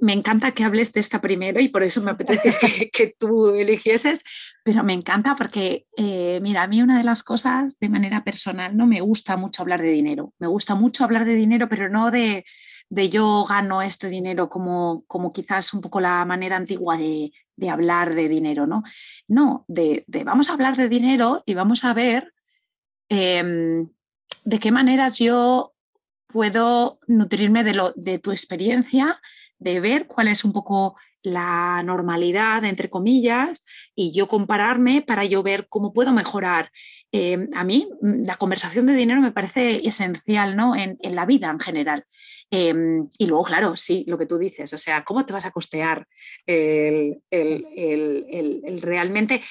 me 0.02 0.12
encanta 0.14 0.52
que 0.52 0.66
hables 0.66 0.92
de 0.92 1.00
esta 1.00 1.22
primero 1.22 1.62
y 1.62 1.70
por 1.70 1.84
eso 1.84 2.02
me 2.02 2.12
apetece 2.12 2.52
que, 2.94 3.16
tú 3.18 3.52
eligieses, 3.52 4.22
pero 4.64 4.84
me 4.84 4.94
encanta 4.94 5.36
porque, 5.36 5.86
eh, 5.96 6.40
mira, 6.42 6.64
a 6.64 6.68
mí 6.68 6.82
una 6.82 6.98
de 6.98 7.06
las 7.06 7.24
cosas 7.24 7.80
de 7.80 7.90
manera 7.90 8.24
personal 8.24 8.76
no 8.76 8.86
me 8.86 9.02
gusta 9.02 9.38
mucho 9.38 9.62
hablar 9.62 9.82
de 9.82 9.92
dinero. 9.92 10.34
Me 10.40 10.48
gusta 10.48 10.76
mucho 10.76 11.04
hablar 11.06 11.24
de 11.26 11.36
dinero, 11.36 11.70
pero 11.70 11.88
no 11.88 12.12
de, 12.12 12.44
yo 13.10 13.46
gano 13.48 13.82
este 13.82 14.10
dinero 14.10 14.50
como, 14.50 15.04
como 15.08 15.32
quizás 15.32 15.74
un 15.74 15.80
poco 15.80 16.02
la 16.02 16.26
manera 16.26 16.58
antigua 16.58 16.98
de, 16.98 17.32
hablar 17.70 18.14
de 18.16 18.28
dinero, 18.28 18.68
¿no? 18.68 18.84
No, 19.28 19.64
de, 19.68 20.04
vamos 20.26 20.50
a 20.50 20.54
hablar 20.54 20.76
de 20.76 20.90
dinero 20.90 21.44
y 21.46 21.54
vamos 21.54 21.86
a 21.86 21.94
ver 21.94 22.34
em, 23.12 23.89
de 24.45 24.60
qué 24.60 24.71
maneras 24.71 25.19
yo 25.19 25.74
puedo 26.28 27.00
nutrirme 27.08 27.63
de, 27.63 27.74
lo, 27.74 27.91
de 27.95 28.19
tu 28.19 28.32
experiencia 28.32 29.19
de 29.60 29.80
ver 29.80 30.08
cuál 30.08 30.28
es 30.28 30.43
un 30.43 30.54
poco 30.54 30.95
la 31.24 31.84
normalidad, 31.84 32.65
entre 32.65 32.89
comillas, 32.89 33.63
y 33.93 34.12
yo 34.12 34.28
compararme 34.28 35.04
para 35.04 35.24
yo 35.26 35.43
ver 35.43 35.67
cómo 35.69 35.93
puedo 35.93 36.13
mejorar. 36.13 36.71
Eh, 37.12 37.47
a 37.54 37.63
mí 37.63 37.88
mm, 38.02 38.26
la 38.26 38.38
conversación 38.38 38.88
de 38.88 38.95
dinero 38.95 39.21
me 39.21 39.32
parece 39.32 39.88
esencial 39.88 40.56
¿no? 40.56 40.76
en, 40.76 40.97
la 41.15 41.28
vida 41.28 41.52
en 41.52 41.60
general. 41.60 42.06
Em, 42.50 43.08
y 43.19 43.28
luego, 43.28 43.43
claro, 43.43 43.76
sí, 43.76 44.04
lo 44.08 44.17
que 44.17 44.26
tú 44.26 44.39
dices, 44.39 44.74
o 44.74 44.78
sea, 44.80 45.04
¿cómo 45.04 45.26
te 45.26 45.34
vas 45.34 45.45
a 45.45 45.52
costear 45.52 46.08
el, 46.47 47.21
el 47.30 48.82
realmente 48.82 49.41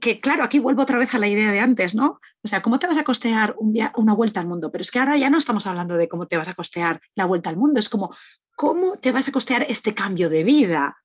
que, 0.00 0.20
claro, 0.20 0.44
aquí 0.44 0.60
vuelvo 0.60 0.82
otra 0.82 0.98
vez 0.98 1.12
a 1.14 1.18
la 1.18 1.28
idea 1.28 1.50
de 1.50 1.58
antes, 1.58 1.94
¿no? 1.94 2.20
O 2.42 2.48
sea, 2.48 2.62
¿cómo 2.62 2.78
te 2.78 2.86
vas 2.86 2.98
a 2.98 3.04
costear 3.04 3.56
una 3.58 4.14
vuelta 4.14 4.38
al 4.38 4.46
mundo? 4.46 4.70
Pero 4.70 4.82
es 4.82 4.90
que 4.90 5.00
ahora 5.00 5.16
ya 5.16 5.28
no 5.28 5.38
estamos 5.38 5.66
hablando 5.66 5.96
de 5.96 6.08
cómo 6.08 6.26
te 6.26 6.36
vas 6.36 6.48
a 6.48 6.54
costear 6.54 7.00
la 7.16 7.24
vuelta 7.24 7.50
al 7.50 7.56
mundo, 7.56 7.80
es 7.80 7.88
como, 7.88 8.14
¿cómo 8.54 8.96
te 8.96 9.10
vas 9.10 9.26
a 9.28 9.32
costear 9.32 9.66
este 9.68 9.92
cambio 9.92 10.30
de 10.30 10.44
vida? 10.44 10.96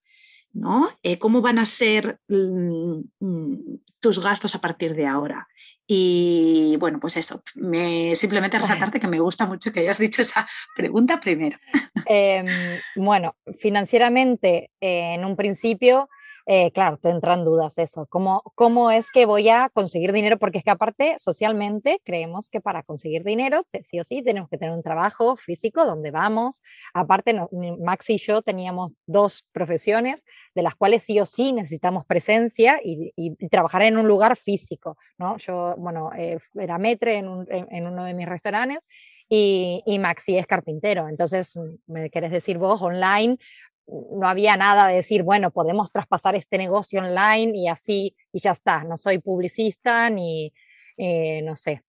¿no? 0.53 0.89
Eh, 1.03 1.19
¿Cómo 1.19 1.41
van 1.41 1.59
a 1.59 1.65
ser 1.65 2.19
mm, 2.27 2.99
mm, 3.19 3.79
tus 3.99 4.23
gastos 4.23 4.55
a 4.55 4.61
partir 4.61 4.95
de 4.95 5.05
ahora? 5.05 5.47
Y 5.85 6.75
bueno, 6.79 6.99
pues 6.99 7.17
eso, 7.17 7.41
me, 7.55 8.15
simplemente 8.15 8.59
resaltarte 8.59 8.99
que 8.99 9.07
me 9.07 9.19
gusta 9.19 9.45
mucho 9.45 9.71
que 9.71 9.81
hayas 9.81 9.99
dicho 9.99 10.21
esa 10.21 10.47
pregunta 10.75 11.19
primero. 11.19 11.57
Em, 12.05 12.47
bueno, 12.95 13.35
financieramente, 13.59 14.71
eh, 14.81 15.15
en 15.15 15.25
un 15.25 15.35
principio, 15.35 16.09
eh, 16.49 16.71
claro, 16.71 16.97
te 16.97 17.09
entran 17.09 17.43
dudas 17.43 17.77
eso. 17.77 18.07
¿Cómo, 18.09 18.41
¿Cómo 18.55 18.89
es 18.89 19.11
que 19.11 19.25
voy 19.25 19.49
a 19.49 19.67
conseguir 19.67 20.13
dinero? 20.13 20.39
Porque 20.39 20.59
es 20.59 20.63
que 20.63 20.71
aparte, 20.71 21.17
socialmente, 21.19 21.99
creemos 22.05 22.49
que 22.49 22.61
para 22.61 22.83
conseguir 22.83 23.25
dinero, 23.25 23.63
sí 23.83 23.99
o 23.99 24.05
sí, 24.05 24.23
tenemos 24.23 24.49
que 24.49 24.57
tener 24.57 24.73
un 24.73 24.81
trabajo 24.81 25.35
físico 25.35 25.85
donde 25.85 26.09
vamos. 26.09 26.63
Aparte, 26.93 27.37
Max 27.79 28.09
y 28.11 28.17
yo 28.17 28.41
teníamos 28.41 28.93
dos 29.05 29.45
profesiones 29.51 30.23
de 30.55 30.61
las 30.61 30.75
cuales 30.75 31.03
sí 31.03 31.19
o 31.19 31.25
sí 31.25 31.51
necesitamos 31.51 32.05
presencia 32.05 32.79
y, 32.81 33.11
trabajar 33.49 33.81
en 33.81 33.97
un 33.97 34.07
lugar 34.07 34.37
físico, 34.37 34.97
¿no? 35.17 35.35
Yo, 35.37 35.75
bueno, 35.77 36.11
eh, 36.17 36.39
era 36.55 36.77
metre 36.77 37.17
en, 37.17 37.45
en, 37.49 37.87
uno 37.87 38.05
de 38.05 38.13
mis 38.13 38.27
restaurantes 38.27 38.79
y, 39.27 39.83
y, 39.85 39.99
Maxi 39.99 40.37
es 40.37 40.47
carpintero. 40.47 41.09
Entonces, 41.09 41.59
me 41.87 42.09
querés 42.09 42.31
decir 42.31 42.57
vos, 42.57 42.81
online, 42.81 43.37
no 43.87 44.27
había 44.27 44.57
nada 44.57 44.87
de 44.87 44.95
decir, 44.95 45.23
bueno, 45.23 45.51
podemos 45.51 45.91
traspasar 45.91 46.35
este 46.35 46.57
negocio 46.57 46.99
online 46.99 47.57
y 47.57 47.67
así, 47.67 48.15
y 48.31 48.39
ya 48.39 48.51
está, 48.51 48.83
no 48.83 48.97
soy 48.97 49.19
publicista 49.19 50.09
ni, 50.09 50.53
eh, 50.97 51.41
no 51.43 51.55
sé. 51.55 51.83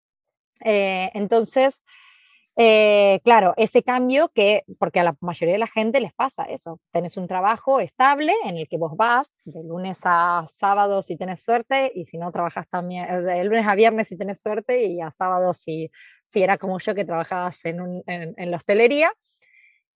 Eh, 0.64 1.10
entonces, 1.14 1.84
eh, 2.56 3.20
claro, 3.24 3.52
ese 3.56 3.82
cambio 3.82 4.30
que, 4.34 4.64
porque 4.78 5.00
a 5.00 5.04
la 5.04 5.16
mayoría 5.20 5.54
de 5.54 5.58
la 5.58 5.66
gente 5.66 6.00
les 6.00 6.14
pasa 6.14 6.44
eso, 6.44 6.80
tenés 6.90 7.16
un 7.16 7.28
trabajo 7.28 7.80
estable 7.80 8.32
en 8.44 8.56
el 8.56 8.68
que 8.68 8.78
vos 8.78 8.96
vas 8.96 9.32
de 9.44 9.62
lunes 9.62 10.00
a 10.04 10.44
sábado 10.46 11.02
si 11.02 11.16
tenés 11.16 11.42
suerte 11.42 11.92
y 11.94 12.06
si 12.06 12.16
no 12.16 12.32
trabajas 12.32 12.66
también, 12.68 13.24
de 13.26 13.44
lunes 13.44 13.66
a 13.66 13.74
viernes 13.74 14.08
si 14.08 14.16
tenés 14.16 14.40
suerte 14.40 14.84
y 14.86 15.00
a 15.02 15.10
sábado 15.10 15.52
si, 15.52 15.90
si 16.28 16.42
era 16.42 16.56
como 16.56 16.78
yo 16.78 16.94
que 16.94 17.04
trabajabas 17.04 17.58
en, 17.64 18.02
en 18.06 18.50
la 18.50 18.56
hostelería 18.56 19.12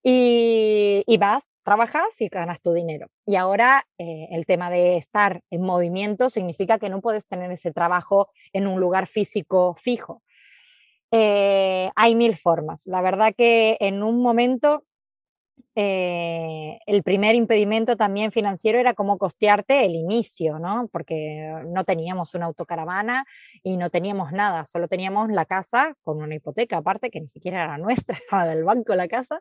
y, 0.03 1.17
vas, 1.19 1.51
trabajas 1.63 2.21
y 2.21 2.29
ganas 2.29 2.63
tu 2.63 2.73
dinero. 2.73 3.09
Y 3.27 3.37
ahora 3.37 3.87
eh, 3.99 4.29
el 4.31 4.47
tema 4.47 4.71
de 4.71 4.97
estar 4.97 5.43
en 5.51 5.63
movimiento 5.63 6.31
significa 6.31 6.79
que 6.79 6.89
no 6.89 7.01
puedes 7.01 7.27
tener 7.27 7.51
ese 7.53 7.73
trabajo 7.73 8.29
en 8.53 8.67
un 8.67 8.81
lugar 8.81 9.07
físico 9.07 9.75
fijo. 9.79 10.23
Eh, 11.13 11.91
hay 11.97 12.15
mil 12.15 12.37
formas. 12.37 12.87
La 12.87 13.03
verdad 13.03 13.35
que 13.37 13.77
en 13.81 14.03
un 14.03 14.23
momento 14.23 14.85
eh, 15.77 16.79
el 16.87 17.03
primer 17.03 17.35
impedimento 17.35 17.97
también 17.97 18.33
financiero 18.33 18.79
era 18.79 18.95
cómo 18.95 19.19
costearte 19.19 19.85
el 19.85 19.95
inicio, 19.95 20.59
¿no? 20.59 20.89
Porque 20.93 21.53
no 21.67 21.85
teníamos 21.85 22.35
una 22.35 22.47
autocaravana 22.47 23.25
y 23.63 23.77
no 23.77 23.89
teníamos 23.91 24.33
nada, 24.33 24.67
solo 24.67 24.89
teníamos 24.89 25.31
la 25.31 25.45
casa 25.45 25.95
con 26.03 26.23
una 26.23 26.35
hipoteca 26.35 26.79
aparte, 26.79 27.11
que 27.11 27.21
ni 27.21 27.29
siquiera 27.29 27.65
era 27.65 27.79
nuestra, 27.79 28.17
estaba 28.19 28.47
del 28.47 28.65
banco 28.65 28.95
la 28.95 29.09
casa, 29.09 29.41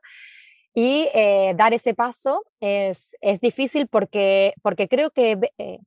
y 0.74 1.10
eh, 1.14 1.54
dar 1.56 1.74
ese 1.74 1.94
paso 1.94 2.46
es, 2.60 3.16
es, 3.22 3.42
difícil 3.42 3.88
porque, 3.88 4.54
porque 4.62 4.88
creo 4.88 5.12
que 5.12 5.38
eh, 5.58 5.80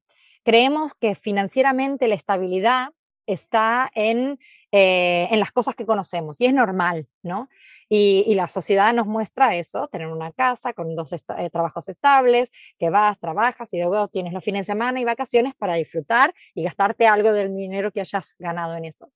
creemos 0.45 0.95
que 0.95 1.15
financieramente 1.15 2.09
la 2.09 2.15
estabilidad 2.15 2.89
está 3.27 3.91
en, 3.95 4.39
eh, 4.73 5.29
en, 5.31 5.39
las 5.39 5.53
cosas 5.53 5.77
que 5.77 5.87
conocemos 5.87 6.41
y 6.41 6.47
es 6.47 6.55
normal, 6.55 7.07
¿no? 7.23 7.49
Y, 7.89 8.25
y, 8.27 8.35
la 8.35 8.49
sociedad 8.49 8.93
nos 8.93 9.07
muestra 9.07 9.55
eso, 9.55 9.87
tener 9.89 10.09
una 10.09 10.33
casa 10.33 10.73
con 10.73 10.97
dos 10.97 11.11
trabajos 11.53 11.89
estables, 11.89 12.51
que 12.79 12.91
vas, 12.91 13.21
trabajas 13.21 13.73
y 13.75 13.79
luego 13.79 14.09
tienes 14.09 14.33
los 14.33 14.43
fines 14.43 14.67
de 14.67 14.73
semana 14.73 14.99
y 14.99 15.05
vacaciones 15.05 15.55
para 15.55 15.77
disfrutar 15.77 16.35
y 16.55 16.65
gastarte 16.65 17.07
algo 17.07 17.33
del 17.33 17.55
dinero 17.55 17.93
que 17.93 18.01
hayas 18.01 18.35
ganado 18.39 18.77
en 18.77 18.87
eso. 18.87 19.13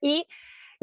Y 0.00 0.26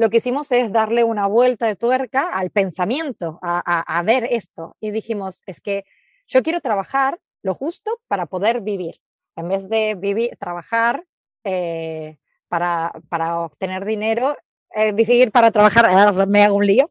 lo 0.00 0.08
que 0.08 0.16
hicimos 0.16 0.50
es 0.50 0.72
darle 0.72 1.04
una 1.04 1.26
vuelta 1.26 1.66
de 1.66 1.76
tuerca 1.76 2.30
al 2.30 2.48
pensamiento, 2.48 3.38
a, 3.42 4.02
ver 4.02 4.26
esto. 4.30 4.74
Y 4.80 4.92
dijimos, 4.92 5.42
es 5.44 5.60
que 5.60 5.84
yo 6.26 6.42
quiero 6.42 6.62
trabajar 6.62 7.20
lo 7.42 7.52
justo 7.52 8.00
para 8.08 8.24
poder 8.24 8.62
vivir. 8.62 8.98
En 9.36 9.48
vez 9.48 9.68
de 9.68 9.96
vivir, 9.96 10.38
trabajar 10.40 11.04
eh, 11.44 12.16
para, 12.48 12.92
para 13.10 13.40
obtener 13.40 13.84
dinero, 13.84 14.38
eh, 14.74 14.92
vivir 14.92 15.32
para 15.32 15.50
trabajar, 15.50 15.84
ah, 15.90 16.24
me 16.26 16.44
hago 16.44 16.56
un 16.56 16.66
lío. 16.66 16.90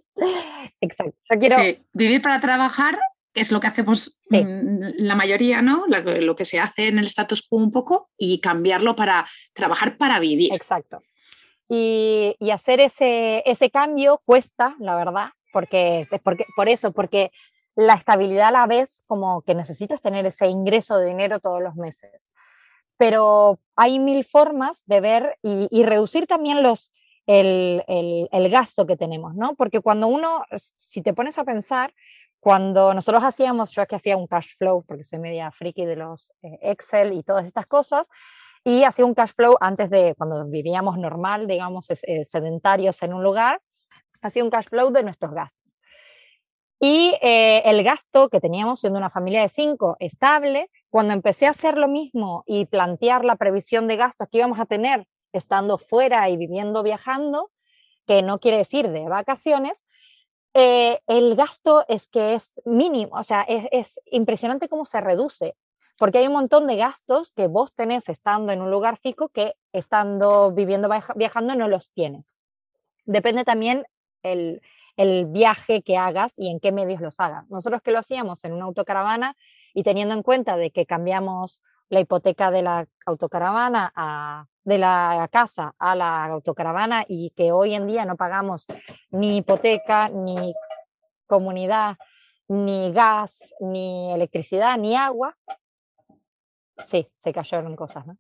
Exacto. 0.79 1.17
quiero... 1.39 1.55
vivir 1.91 2.21
para 2.21 2.39
trabajar 2.39 2.99
es 3.33 3.51
lo 3.51 3.59
que 3.59 3.67
hacemos 3.67 4.19
mm, 4.29 4.81
la 4.97 5.15
mayoría, 5.15 5.63
¿no? 5.63 5.85
Lo, 5.87 6.35
que 6.35 6.45
se 6.45 6.59
hace 6.59 6.89
en 6.89 6.99
el 6.99 7.05
status 7.05 7.41
quo 7.41 7.57
un 7.57 7.71
poco 7.71 8.11
y 8.19 8.39
cambiarlo 8.39 8.95
para 8.95 9.25
trabajar 9.53 9.97
para 9.97 10.19
vivir. 10.19 10.53
Exacto. 10.53 11.01
Y, 11.71 12.35
hacer 12.51 12.79
ese, 12.79 13.43
ese 13.45 13.69
cambio 13.69 14.21
cuesta, 14.25 14.75
la 14.79 14.95
verdad, 14.95 15.29
porque, 15.53 16.07
porque, 16.23 16.45
por 16.55 16.67
eso, 16.67 16.91
porque 16.91 17.31
la 17.75 17.93
estabilidad 17.93 18.47
a 18.47 18.51
la 18.51 18.67
vez 18.67 19.03
como 19.07 19.43
que 19.43 19.53
necesitas 19.53 20.01
tener 20.01 20.25
ese 20.25 20.47
ingreso 20.47 20.97
de 20.97 21.07
dinero 21.07 21.39
todos 21.39 21.61
los 21.61 21.75
meses. 21.75 22.31
Pero 22.97 23.59
hay 23.75 23.99
mil 23.99 24.25
formas 24.25 24.83
de 24.87 24.99
ver 24.99 25.37
y, 25.43 25.67
y 25.71 25.83
reducir 25.85 26.25
también 26.27 26.63
los, 26.63 26.91
el, 27.27 27.83
el, 27.87 28.27
el, 28.31 28.49
gasto 28.49 28.87
que 28.87 28.97
tenemos, 28.97 29.35
¿no? 29.35 29.55
Porque 29.55 29.79
cuando 29.79 30.07
uno, 30.07 30.43
si 30.57 31.01
te 31.03 31.13
pones 31.13 31.37
a 31.37 31.43
pensar, 31.43 31.93
cuando 32.39 32.93
nosotros 32.93 33.23
hacíamos, 33.23 33.71
yo 33.71 33.85
que 33.85 33.95
hacía 33.95 34.17
un 34.17 34.27
cash 34.27 34.55
flow, 34.57 34.83
porque 34.87 35.03
soy 35.03 35.19
media 35.19 35.51
friki 35.51 35.85
de 35.85 35.95
los 35.95 36.31
eh, 36.41 36.57
Excel 36.61 37.13
y 37.13 37.23
todas 37.23 37.45
estas 37.45 37.67
cosas, 37.67 38.07
y 38.63 38.83
hacía 38.83 39.05
un 39.05 39.13
cash 39.13 39.31
flow 39.35 39.55
antes 39.59 39.89
de 39.89 40.15
cuando 40.17 40.45
vivíamos 40.45 40.97
normal, 40.97 41.47
digamos, 41.47 41.89
eh, 41.89 42.25
sedentarios 42.25 43.01
en 43.01 43.13
un 43.13 43.23
lugar, 43.23 43.61
hacía 44.21 44.43
un 44.43 44.49
cash 44.49 44.67
flow 44.67 44.91
de 44.91 45.03
nuestros 45.03 45.33
gastos. 45.33 45.59
Y 46.81 47.13
eh, 47.21 47.61
el 47.65 47.83
gasto 47.83 48.29
que 48.29 48.39
teníamos 48.39 48.79
siendo 48.79 48.99
una 48.99 49.09
familia 49.09 49.41
de 49.41 49.49
cinco 49.49 49.97
estable, 49.99 50.69
cuando 50.89 51.13
empecé 51.13 51.45
a 51.45 51.51
hacer 51.51 51.77
lo 51.77 51.89
mismo 51.89 52.43
y 52.45 52.65
plantear 52.65 53.25
la 53.25 53.35
previsión 53.35 53.87
de 53.87 53.97
gastos 53.97 54.29
que 54.29 54.37
íbamos 54.37 54.59
a 54.59 54.65
tener 54.65 55.05
estando 55.33 55.77
fuera 55.77 56.29
y 56.29 56.37
viviendo 56.37 56.81
viajando, 56.81 57.51
que 58.07 58.21
no 58.21 58.39
quiere 58.39 58.57
decir 58.57 58.89
de 58.89 59.07
vacaciones, 59.09 59.85
eh, 60.53 60.99
el 61.05 61.35
gasto 61.35 61.85
es 61.87 62.07
que 62.07 62.33
es 62.33 62.61
mínimo, 62.65 63.15
o 63.15 63.23
sea, 63.23 63.43
es, 63.43 63.99
impresionante 64.05 64.67
cómo 64.67 64.85
se 64.85 64.99
reduce, 64.99 65.55
porque 65.99 66.17
hay 66.17 66.27
un 66.27 66.33
montón 66.33 66.65
de 66.65 66.77
gastos 66.77 67.31
que 67.33 67.47
vos 67.47 67.73
tenés 67.73 68.09
estando 68.09 68.51
en 68.51 68.61
un 68.61 68.71
lugar 68.71 68.97
fijo 68.97 69.29
que 69.29 69.53
estando 69.73 70.51
viviendo, 70.51 70.89
viajando 71.15 71.55
no 71.55 71.67
los 71.67 71.91
tienes. 71.91 72.35
Depende 73.05 73.43
también 73.43 73.85
el, 74.23 74.61
el 74.95 75.25
viaje 75.25 75.81
que 75.81 75.97
hagas 75.97 76.39
y 76.39 76.49
en 76.49 76.59
qué 76.59 76.71
medios 76.71 77.01
los 77.01 77.19
hagas. 77.19 77.49
Nosotros 77.49 77.81
que 77.81 77.91
lo 77.91 77.99
hacíamos 77.99 78.43
en 78.45 78.53
una 78.53 78.65
autocaravana 78.65 79.35
y 79.73 79.83
teniendo 79.83 80.15
en 80.15 80.23
cuenta 80.23 80.57
de 80.57 80.71
que 80.71 80.85
cambiamos 80.85 81.61
la 81.89 81.99
hipoteca 81.99 82.51
de 82.51 82.61
la 82.61 82.87
autocaravana 83.05 83.91
a, 83.95 84.45
de 84.63 84.77
la 84.77 85.27
casa 85.31 85.73
a 85.79 85.95
la 85.95 86.25
autocaravana 86.25 87.03
y 87.07 87.31
que 87.31 87.51
hoy 87.51 87.73
en 87.73 87.87
día 87.87 88.05
no 88.05 88.15
pagamos 88.15 88.67
ni 89.09 89.37
hipoteca, 89.37 90.09
ni 90.09 90.53
comunidad, 91.25 91.97
ni 92.47 92.91
gas, 92.91 93.53
ni 93.59 94.11
electricidad, 94.11 94.77
ni 94.77 94.95
agua. 94.95 95.35
Sí, 96.85 97.07
se 97.17 97.33
cayeron 97.33 97.75
cosas, 97.75 98.07
¿no? 98.07 98.17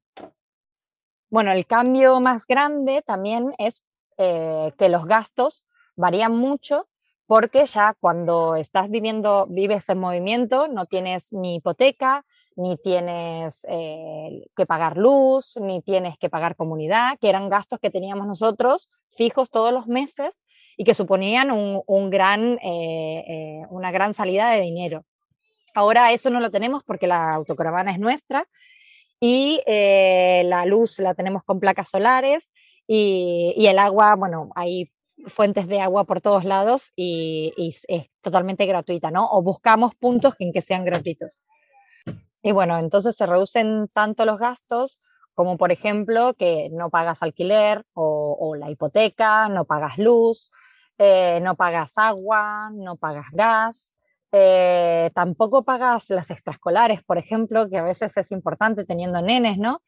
Bueno, 1.29 1.51
el 1.51 1.65
cambio 1.67 2.19
más 2.19 2.45
grande 2.47 3.03
también 3.05 3.53
es 3.57 3.83
eh, 4.17 4.73
que 4.77 4.89
los 4.89 5.05
gastos 5.05 5.65
varían 5.95 6.35
mucho 6.35 6.87
porque 7.27 7.67
ya 7.67 7.95
cuando 7.99 8.55
estás 8.55 8.89
viviendo, 8.89 9.45
vives 9.47 9.87
en 9.89 9.99
movimiento, 9.99 10.67
no 10.67 10.87
tienes 10.87 11.31
ni 11.31 11.57
hipoteca, 11.57 12.25
ni 12.55 12.75
tienes 12.77 13.63
eh, 13.69 14.47
que 14.55 14.65
pagar 14.65 14.97
luz, 14.97 15.55
ni 15.61 15.83
tienes 15.83 16.17
que 16.17 16.31
pagar 16.31 16.55
comunidad, 16.55 17.19
que 17.21 17.29
eran 17.29 17.47
gastos 17.47 17.77
que 17.79 17.91
teníamos 17.91 18.25
nosotros 18.25 18.89
fijos 19.15 19.51
todos 19.51 19.71
los 19.71 19.85
meses 19.85 20.43
y 20.75 20.85
que 20.85 20.95
suponían 20.95 21.51
un, 21.51 22.09
gran, 22.09 22.57
eh, 22.63 23.61
una 23.69 23.91
gran 23.91 24.15
salida 24.15 24.49
de 24.49 24.61
dinero. 24.61 25.05
Ahora 25.73 26.11
eso 26.11 26.29
no 26.29 26.39
lo 26.39 26.51
tenemos 26.51 26.83
porque 26.83 27.07
la 27.07 27.33
autocaravana 27.33 27.91
es 27.91 27.99
nuestra 27.99 28.47
y 29.19 29.61
la 29.65 30.65
luz 30.65 30.99
la 30.99 31.13
tenemos 31.13 31.43
con 31.43 31.59
placas 31.59 31.89
solares 31.89 32.51
y, 32.87 33.67
el 33.67 33.77
agua, 33.77 34.15
bueno, 34.15 34.49
hay 34.55 34.91
fuentes 35.27 35.67
de 35.67 35.81
agua 35.81 36.05
por 36.05 36.21
todos 36.21 36.45
lados 36.45 36.91
y, 36.95 37.53
y 37.57 37.75
es 37.87 38.07
totalmente 38.21 38.65
gratuita, 38.65 39.11
¿no? 39.11 39.29
O 39.29 39.43
buscamos 39.43 39.93
puntos 39.95 40.33
en 40.39 40.53
que 40.53 40.61
sean 40.61 40.85
gratuitos. 40.85 41.43
Y 42.41 42.51
bueno, 42.51 42.79
entonces 42.79 43.15
se 43.15 43.25
reducen 43.25 43.89
tanto 43.93 44.25
los 44.25 44.39
gastos 44.39 44.99
como 45.39 45.57
por 45.57 45.71
ejemplo 45.71 46.33
que 46.33 46.67
no 46.69 46.89
pagas 46.89 47.23
alquiler 47.23 47.85
o, 47.93 48.55
la 48.59 48.69
hipoteca, 48.69 49.47
no 49.47 49.63
pagas 49.63 49.97
luz, 49.97 50.51
eh, 50.97 51.39
no 51.41 51.55
pagas 51.55 51.93
agua, 51.95 52.69
no 52.73 52.97
pagas 52.97 53.27
gas, 53.31 53.95
eh, 54.31 55.11
tampoco 55.13 55.63
pagas 55.63 56.09
las 56.09 56.29
extraescolares, 56.31 57.03
por 57.03 57.17
ejemplo, 57.17 57.69
que 57.69 57.77
a 57.77 57.83
veces 57.83 58.15
es 58.17 58.31
importante 58.31 58.85
teniendo 58.85 59.21
nenes, 59.21 59.57
¿no? 59.57 59.81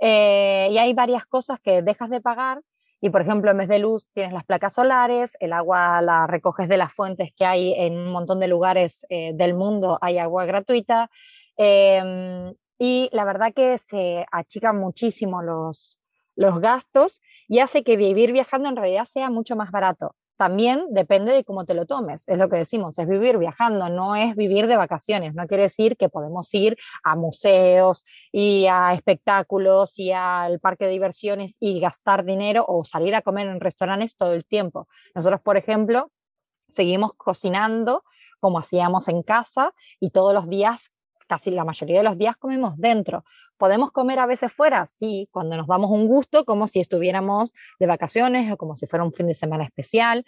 Eh, 0.00 0.68
y 0.70 0.78
hay 0.78 0.92
varias 0.94 1.26
cosas 1.26 1.60
que 1.60 1.82
dejas 1.82 2.10
de 2.10 2.20
pagar 2.20 2.60
y, 3.00 3.10
por 3.10 3.22
ejemplo, 3.22 3.50
en 3.50 3.58
vez 3.58 3.68
de 3.68 3.78
luz 3.78 4.08
tienes 4.12 4.32
las 4.32 4.44
placas 4.44 4.74
solares, 4.74 5.32
el 5.40 5.52
agua 5.52 6.00
la 6.02 6.26
recoges 6.26 6.68
de 6.68 6.76
las 6.76 6.92
fuentes 6.92 7.30
que 7.36 7.44
hay 7.44 7.74
en 7.74 7.94
un 7.98 8.12
montón 8.12 8.40
de 8.40 8.48
lugares 8.48 9.06
del 9.08 9.54
mundo, 9.54 9.98
hay 10.00 10.18
agua 10.18 10.44
gratuita. 10.44 11.10
Em, 11.56 12.54
y 12.78 13.10
la 13.12 13.24
verdad 13.24 13.52
que 13.54 13.76
se 13.78 14.24
achican 14.32 14.78
muchísimo 14.78 15.42
los, 15.42 15.98
los 16.36 16.60
gastos 16.60 17.20
y 17.48 17.58
hace 17.58 17.84
que 17.84 17.96
vivir 17.96 18.32
viajando 18.32 18.68
en 18.68 18.76
realidad 18.76 19.04
sea 19.04 19.30
mucho 19.30 19.56
más 19.56 19.70
barato. 19.70 20.14
También 20.40 20.86
depende 20.88 21.32
de 21.34 21.44
cómo 21.44 21.66
te 21.66 21.74
lo 21.74 21.84
tomes, 21.84 22.26
es 22.26 22.38
lo 22.38 22.48
que 22.48 22.56
decimos, 22.56 22.98
es 22.98 23.06
vivir 23.06 23.36
viajando, 23.36 23.90
no 23.90 24.16
es 24.16 24.34
vivir 24.34 24.68
de 24.68 24.78
vacaciones, 24.78 25.34
no 25.34 25.46
quiere 25.46 25.64
decir 25.64 25.98
que 25.98 26.08
podemos 26.08 26.48
ir 26.54 26.78
a 27.04 27.14
museos 27.14 28.06
y 28.32 28.64
a 28.64 28.94
espectáculos 28.94 29.98
y 29.98 30.12
al 30.12 30.58
parque 30.58 30.86
de 30.86 30.92
diversiones 30.92 31.58
y 31.60 31.78
gastar 31.78 32.24
dinero 32.24 32.64
o 32.66 32.84
salir 32.84 33.14
a 33.14 33.20
comer 33.20 33.48
en 33.48 33.60
restaurantes 33.60 34.16
todo 34.16 34.32
el 34.32 34.46
tiempo. 34.46 34.88
Nosotros, 35.14 35.42
por 35.42 35.58
ejemplo, 35.58 36.10
seguimos 36.70 37.12
cocinando 37.18 38.02
como 38.40 38.60
hacíamos 38.60 39.08
en 39.08 39.22
casa 39.22 39.74
y 40.00 40.08
todos 40.08 40.32
los 40.32 40.48
días 40.48 40.90
casi 41.30 41.52
la 41.52 41.64
mayoría 41.64 41.98
de 41.98 42.02
los 42.02 42.18
días 42.18 42.36
comemos 42.36 42.76
dentro. 42.76 43.24
¿Podemos 43.56 43.92
comer 43.92 44.18
a 44.18 44.26
veces 44.26 44.52
fuera? 44.52 44.84
Sí, 44.86 45.28
cuando 45.30 45.56
nos 45.56 45.68
damos 45.68 45.88
un 45.92 46.08
gusto, 46.08 46.44
como 46.44 46.66
si 46.66 46.80
estuviéramos 46.80 47.54
de 47.78 47.86
vacaciones 47.86 48.50
o 48.52 48.56
como 48.56 48.74
si 48.74 48.88
fuera 48.88 49.04
un 49.04 49.12
fin 49.12 49.28
de 49.28 49.36
semana 49.36 49.62
especial, 49.62 50.24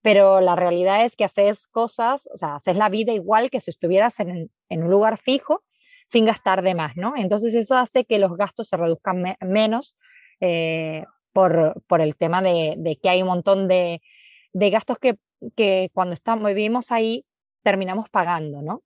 pero 0.00 0.40
la 0.40 0.54
realidad 0.54 1.04
es 1.04 1.16
que 1.16 1.24
haces 1.24 1.66
cosas, 1.66 2.28
o 2.32 2.36
sea, 2.36 2.54
haces 2.54 2.76
la 2.76 2.88
vida 2.88 3.12
igual 3.12 3.50
que 3.50 3.58
si 3.58 3.72
estuvieras 3.72 4.20
en, 4.20 4.48
un 4.70 4.90
lugar 4.90 5.18
fijo 5.18 5.64
sin 6.06 6.24
gastar 6.24 6.62
de 6.62 6.76
más, 6.76 6.96
¿no? 6.96 7.14
Entonces 7.16 7.52
eso 7.54 7.76
hace 7.76 8.04
que 8.04 8.20
los 8.20 8.36
gastos 8.36 8.68
se 8.68 8.76
reduzcan 8.76 9.36
menos 9.40 9.96
eh, 10.38 11.04
por, 11.32 11.82
por, 11.88 12.00
el 12.00 12.14
tema 12.14 12.42
de, 12.42 12.74
de, 12.78 12.96
que 12.96 13.08
hay 13.08 13.22
un 13.22 13.28
montón 13.28 13.66
de, 13.66 14.02
de 14.52 14.70
gastos 14.70 14.98
que, 14.98 15.16
que 15.56 15.90
cuando 15.92 16.14
estamos, 16.14 16.46
vivimos 16.46 16.92
ahí 16.92 17.24
terminamos 17.64 18.08
pagando, 18.08 18.62
¿no? 18.62 18.84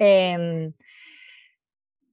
Em, 0.00 0.72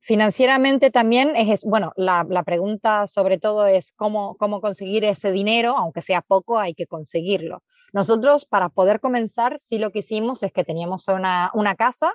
financieramente 0.02 0.92
también 0.92 1.38
es, 1.38 1.64
bueno, 1.64 1.94
la, 1.96 2.26
pregunta 2.46 3.08
sobre 3.08 3.40
todo 3.40 3.66
es 3.66 3.94
cómo, 3.94 4.36
cómo 4.36 4.60
conseguir 4.60 5.06
ese 5.06 5.32
dinero, 5.32 5.76
aunque 5.78 6.02
sea 6.02 6.22
poco, 6.22 6.60
hay 6.60 6.74
que 6.74 6.86
conseguirlo. 6.86 7.64
Nosotros 7.94 8.46
para 8.46 8.68
poder 8.68 9.00
comenzar, 9.00 9.58
sí 9.58 9.78
lo 9.78 9.92
que 9.92 10.00
hicimos 10.00 10.44
es 10.44 10.52
que 10.52 10.66
teníamos 10.66 11.08
una, 11.08 11.50
una 11.54 11.76
casa 11.76 12.14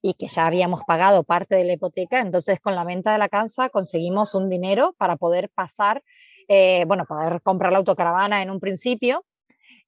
y 0.00 0.14
que 0.14 0.28
ya 0.28 0.46
habíamos 0.46 0.84
pagado 0.86 1.22
parte 1.22 1.54
de 1.54 1.64
la 1.64 1.74
hipoteca, 1.74 2.20
entonces 2.20 2.58
con 2.58 2.74
la 2.74 2.84
venta 2.84 3.12
de 3.12 3.18
la 3.18 3.28
casa 3.28 3.68
conseguimos 3.68 4.34
un 4.34 4.48
dinero 4.48 4.94
para 4.96 5.16
poder 5.16 5.50
pasar, 5.50 6.02
eh, 6.48 6.84
bueno, 6.86 7.04
poder 7.04 7.42
comprar 7.42 7.72
la 7.72 7.78
autocaravana 7.78 8.42
en 8.42 8.50
un 8.50 8.58
principio 8.58 9.26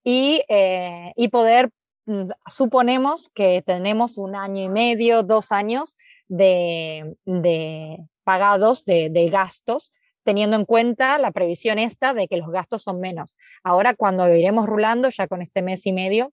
y, 0.04 0.42
eh, 0.48 1.12
y 1.16 1.28
poder 1.28 1.70
suponemos 2.46 3.30
que 3.34 3.62
tenemos 3.64 4.18
un 4.18 4.34
año 4.34 4.62
y 4.62 4.68
medio, 4.68 5.22
dos 5.22 5.52
años 5.52 5.96
de, 6.28 7.16
pagados 8.24 8.84
de, 8.84 9.28
gastos, 9.30 9.92
teniendo 10.24 10.56
en 10.56 10.64
cuenta 10.64 11.18
la 11.18 11.32
previsión 11.32 11.78
esta 11.78 12.14
de 12.14 12.28
que 12.28 12.36
los 12.36 12.50
gastos 12.50 12.82
son 12.82 13.00
menos. 13.00 13.36
Ahora, 13.62 13.94
cuando 13.94 14.28
iremos 14.34 14.66
rulando, 14.66 15.08
ya 15.10 15.26
con 15.28 15.42
este 15.42 15.62
mes 15.62 15.86
y 15.86 15.92
medio 15.92 16.32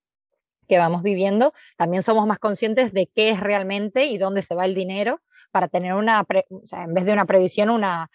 que 0.68 0.78
vamos 0.78 1.02
viviendo, 1.02 1.52
también 1.76 2.04
somos 2.04 2.26
más 2.26 2.38
conscientes 2.38 2.92
de 2.92 3.08
qué 3.12 3.30
es 3.30 3.40
realmente 3.40 4.04
y 4.04 4.18
dónde 4.18 4.42
se 4.42 4.54
va 4.54 4.64
el 4.64 4.74
dinero 4.74 5.20
para 5.50 5.66
tener 5.66 5.94
una, 5.94 6.24
en 6.28 6.94
vez 6.94 7.04
de 7.04 7.12
una 7.12 7.24
previsión, 7.24 7.70
una, 7.70 8.08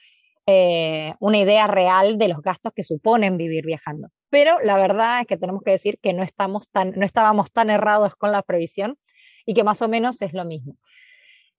eh, 0.46 1.14
una 1.20 1.38
idea 1.38 1.68
real 1.68 2.18
de 2.18 2.30
los 2.30 2.42
gastos 2.42 2.72
que 2.74 2.84
suponen 2.84 3.36
vivir 3.36 3.66
viajando 3.66 4.10
pero 4.36 4.60
la 4.62 4.76
verdad 4.76 5.22
es 5.22 5.28
que 5.28 5.38
tenemos 5.38 5.64
que 5.64 5.72
decir 5.72 5.98
que 6.04 6.12
no, 6.12 6.22
estamos 6.22 6.70
tan, 6.70 6.92
no 6.98 7.06
estábamos 7.06 7.54
tan 7.54 7.70
errados 7.70 8.18
con 8.18 8.34
la 8.34 8.42
previsión 8.42 8.98
y 9.46 9.54
que 9.54 9.64
más 9.64 9.82
o 9.82 9.88
menos 9.88 10.22
es 10.22 10.34
lo 10.34 10.44
mismo. 10.44 10.76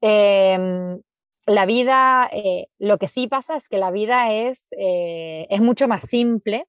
Em, 0.02 1.00
la 1.46 1.64
vida, 1.64 2.28
eh, 2.30 2.66
lo 2.78 2.98
que 2.98 3.08
sí 3.08 3.28
pasa 3.28 3.56
es 3.56 3.70
que 3.70 3.78
la 3.78 3.90
vida 3.90 4.30
es, 4.30 4.68
eh, 4.78 5.46
es 5.48 5.62
mucho 5.62 5.88
más 5.88 6.02
simple, 6.02 6.66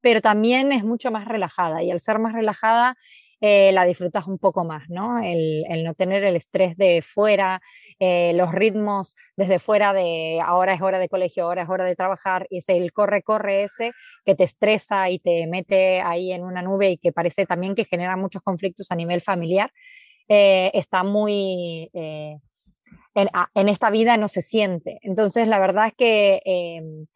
pero 0.00 0.22
también 0.22 0.72
es 0.72 0.82
mucho 0.82 1.10
más 1.10 1.28
relajada 1.28 1.82
y 1.82 1.90
al 1.90 2.00
ser 2.00 2.18
más 2.18 2.32
relajada 2.32 2.96
eh, 3.40 3.72
la 3.72 3.84
disfrutas 3.84 4.26
un 4.26 4.38
poco 4.38 4.64
más, 4.64 4.88
¿no? 4.88 5.22
El, 5.22 5.64
no 5.84 5.94
tener 5.94 6.24
el 6.24 6.36
estrés 6.36 6.76
de 6.76 7.02
fuera, 7.02 7.60
los 7.98 8.52
ritmos 8.52 9.16
desde 9.36 9.58
fuera 9.58 9.94
de 9.94 10.38
ahora 10.44 10.74
es 10.74 10.82
hora 10.82 10.98
de 10.98 11.08
colegio, 11.08 11.44
ahora 11.44 11.62
es 11.62 11.68
hora 11.70 11.84
de 11.84 11.96
trabajar, 11.96 12.46
y 12.50 12.58
es 12.58 12.68
el 12.68 12.92
corre-corre 12.92 13.64
ese 13.64 13.92
que 14.24 14.34
te 14.34 14.44
estresa 14.44 15.08
y 15.08 15.18
te 15.18 15.46
mete 15.46 16.02
ahí 16.02 16.30
en 16.32 16.44
una 16.44 16.60
nube 16.60 16.90
y 16.90 16.98
que 16.98 17.12
parece 17.12 17.46
también 17.46 17.74
que 17.74 17.86
genera 17.86 18.16
muchos 18.16 18.42
conflictos 18.42 18.90
a 18.90 18.96
nivel 18.96 19.22
familiar, 19.22 19.70
está 20.28 21.04
muy 21.04 21.90
en, 23.54 23.68
esta 23.68 23.90
vida 23.90 24.16
no 24.16 24.28
se 24.28 24.42
siente. 24.42 24.98
Entonces, 25.02 25.48
la 25.48 25.58
verdad 25.58 25.88
es 25.88 25.94
que 25.94 26.42
em, 26.44 27.06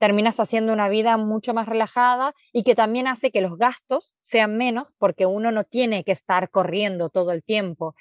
terminas 0.00 0.40
haciendo 0.40 0.72
una 0.72 0.88
vida 0.88 1.18
mucho 1.18 1.52
más 1.52 1.68
relajada 1.68 2.32
y 2.54 2.64
que 2.64 2.74
también 2.74 3.06
hace 3.06 3.30
que 3.30 3.42
los 3.42 3.58
gastos 3.58 4.14
sean 4.22 4.56
menos 4.56 4.88
porque 4.98 5.26
uno 5.26 5.52
no 5.52 5.64
tiene 5.64 6.04
que 6.04 6.12
estar 6.12 6.48
corriendo 6.48 7.10
todo 7.10 7.32
el 7.32 7.44
tiempo. 7.44 7.94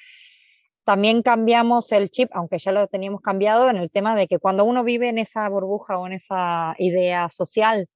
También 0.86 1.22
cambiamos 1.22 1.92
el 1.92 2.10
chip, 2.10 2.30
aunque 2.34 2.58
ya 2.58 2.72
lo 2.72 2.88
teníamos 2.88 3.22
cambiado, 3.22 3.70
en 3.70 3.76
el 3.76 3.92
tema 3.92 4.16
de 4.16 4.28
que 4.28 4.40
cuando 4.40 4.64
uno 4.64 4.86
vive 4.86 5.10
en 5.10 5.18
esa 5.18 5.48
burbuja 5.50 5.98
o 5.98 6.08
en 6.08 6.14
esa 6.14 6.74
idea 6.80 7.30
social 7.30 7.90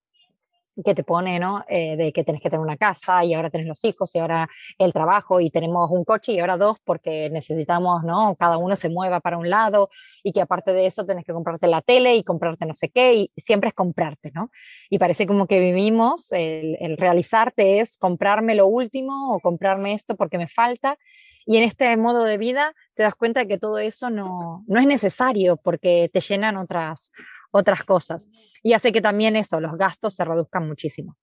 que 0.84 0.96
te 0.96 1.04
pone, 1.04 1.40
¿no? 1.40 1.64
Eh, 1.68 1.96
de 1.96 2.12
que 2.12 2.24
tienes 2.24 2.42
que 2.42 2.50
tener 2.50 2.62
una 2.62 2.78
casa 2.78 3.24
y 3.24 3.34
ahora 3.34 3.50
tienes 3.50 3.68
los 3.68 3.84
hijos 3.84 4.14
y 4.16 4.20
ahora 4.20 4.50
el 4.78 4.94
trabajo 4.94 5.40
y 5.40 5.50
tenemos 5.50 5.90
un 5.92 6.04
coche 6.04 6.34
y 6.34 6.40
ahora 6.40 6.58
dos 6.58 6.78
porque 6.84 7.30
necesitamos, 7.30 8.04
¿no? 8.04 8.36
Cada 8.40 8.58
uno 8.58 8.76
se 8.76 8.90
mueva 8.90 9.20
para 9.20 9.38
un 9.38 9.50
lado 9.50 9.90
y 10.24 10.32
que 10.32 10.42
aparte 10.42 10.74
de 10.74 10.86
eso 10.86 11.06
tienes 11.06 11.26
que 11.26 11.34
comprarte 11.34 11.68
la 11.68 11.82
tele 11.82 12.16
y 12.16 12.24
comprarte 12.24 12.66
no 12.66 12.74
sé 12.74 12.90
qué 12.90 13.14
y 13.14 13.32
siempre 13.38 13.70
es 13.70 13.74
comprarte, 13.74 14.32
¿no? 14.34 14.50
Y 14.90 14.98
parece 14.98 15.28
como 15.28 15.48
que 15.48 15.60
vivimos, 15.60 16.32
el, 16.32 16.78
el 16.80 16.98
realizarte 16.98 17.80
es 17.80 17.98
comprarme 17.98 18.56
lo 18.56 18.68
último 18.68 19.34
o 19.34 19.40
comprarme 19.40 19.94
esto 19.94 20.16
porque 20.16 20.38
me 20.38 20.48
falta 20.48 20.98
y 21.46 21.58
en 21.58 21.64
este 21.64 21.96
modo 21.98 22.24
de 22.24 22.38
vida 22.38 22.74
te 22.96 23.04
das 23.04 23.16
cuenta 23.16 23.42
de 23.42 23.48
que 23.48 23.58
todo 23.58 23.78
eso 23.78 24.10
no, 24.10 24.64
no 24.68 24.80
es 24.80 24.88
necesario 24.88 25.58
porque 25.58 26.10
te 26.14 26.22
llenan 26.22 26.58
otras, 26.58 27.12
otras 27.54 27.84
cosas. 27.84 28.28
Y 28.62 28.74
hace 28.74 28.92
que 28.92 29.02
también 29.02 29.36
eso, 29.36 29.60
los 29.60 29.78
gastos 29.78 30.16
se 30.16 30.26
reduzcan 30.26 30.68
muchísimo. 30.68 31.18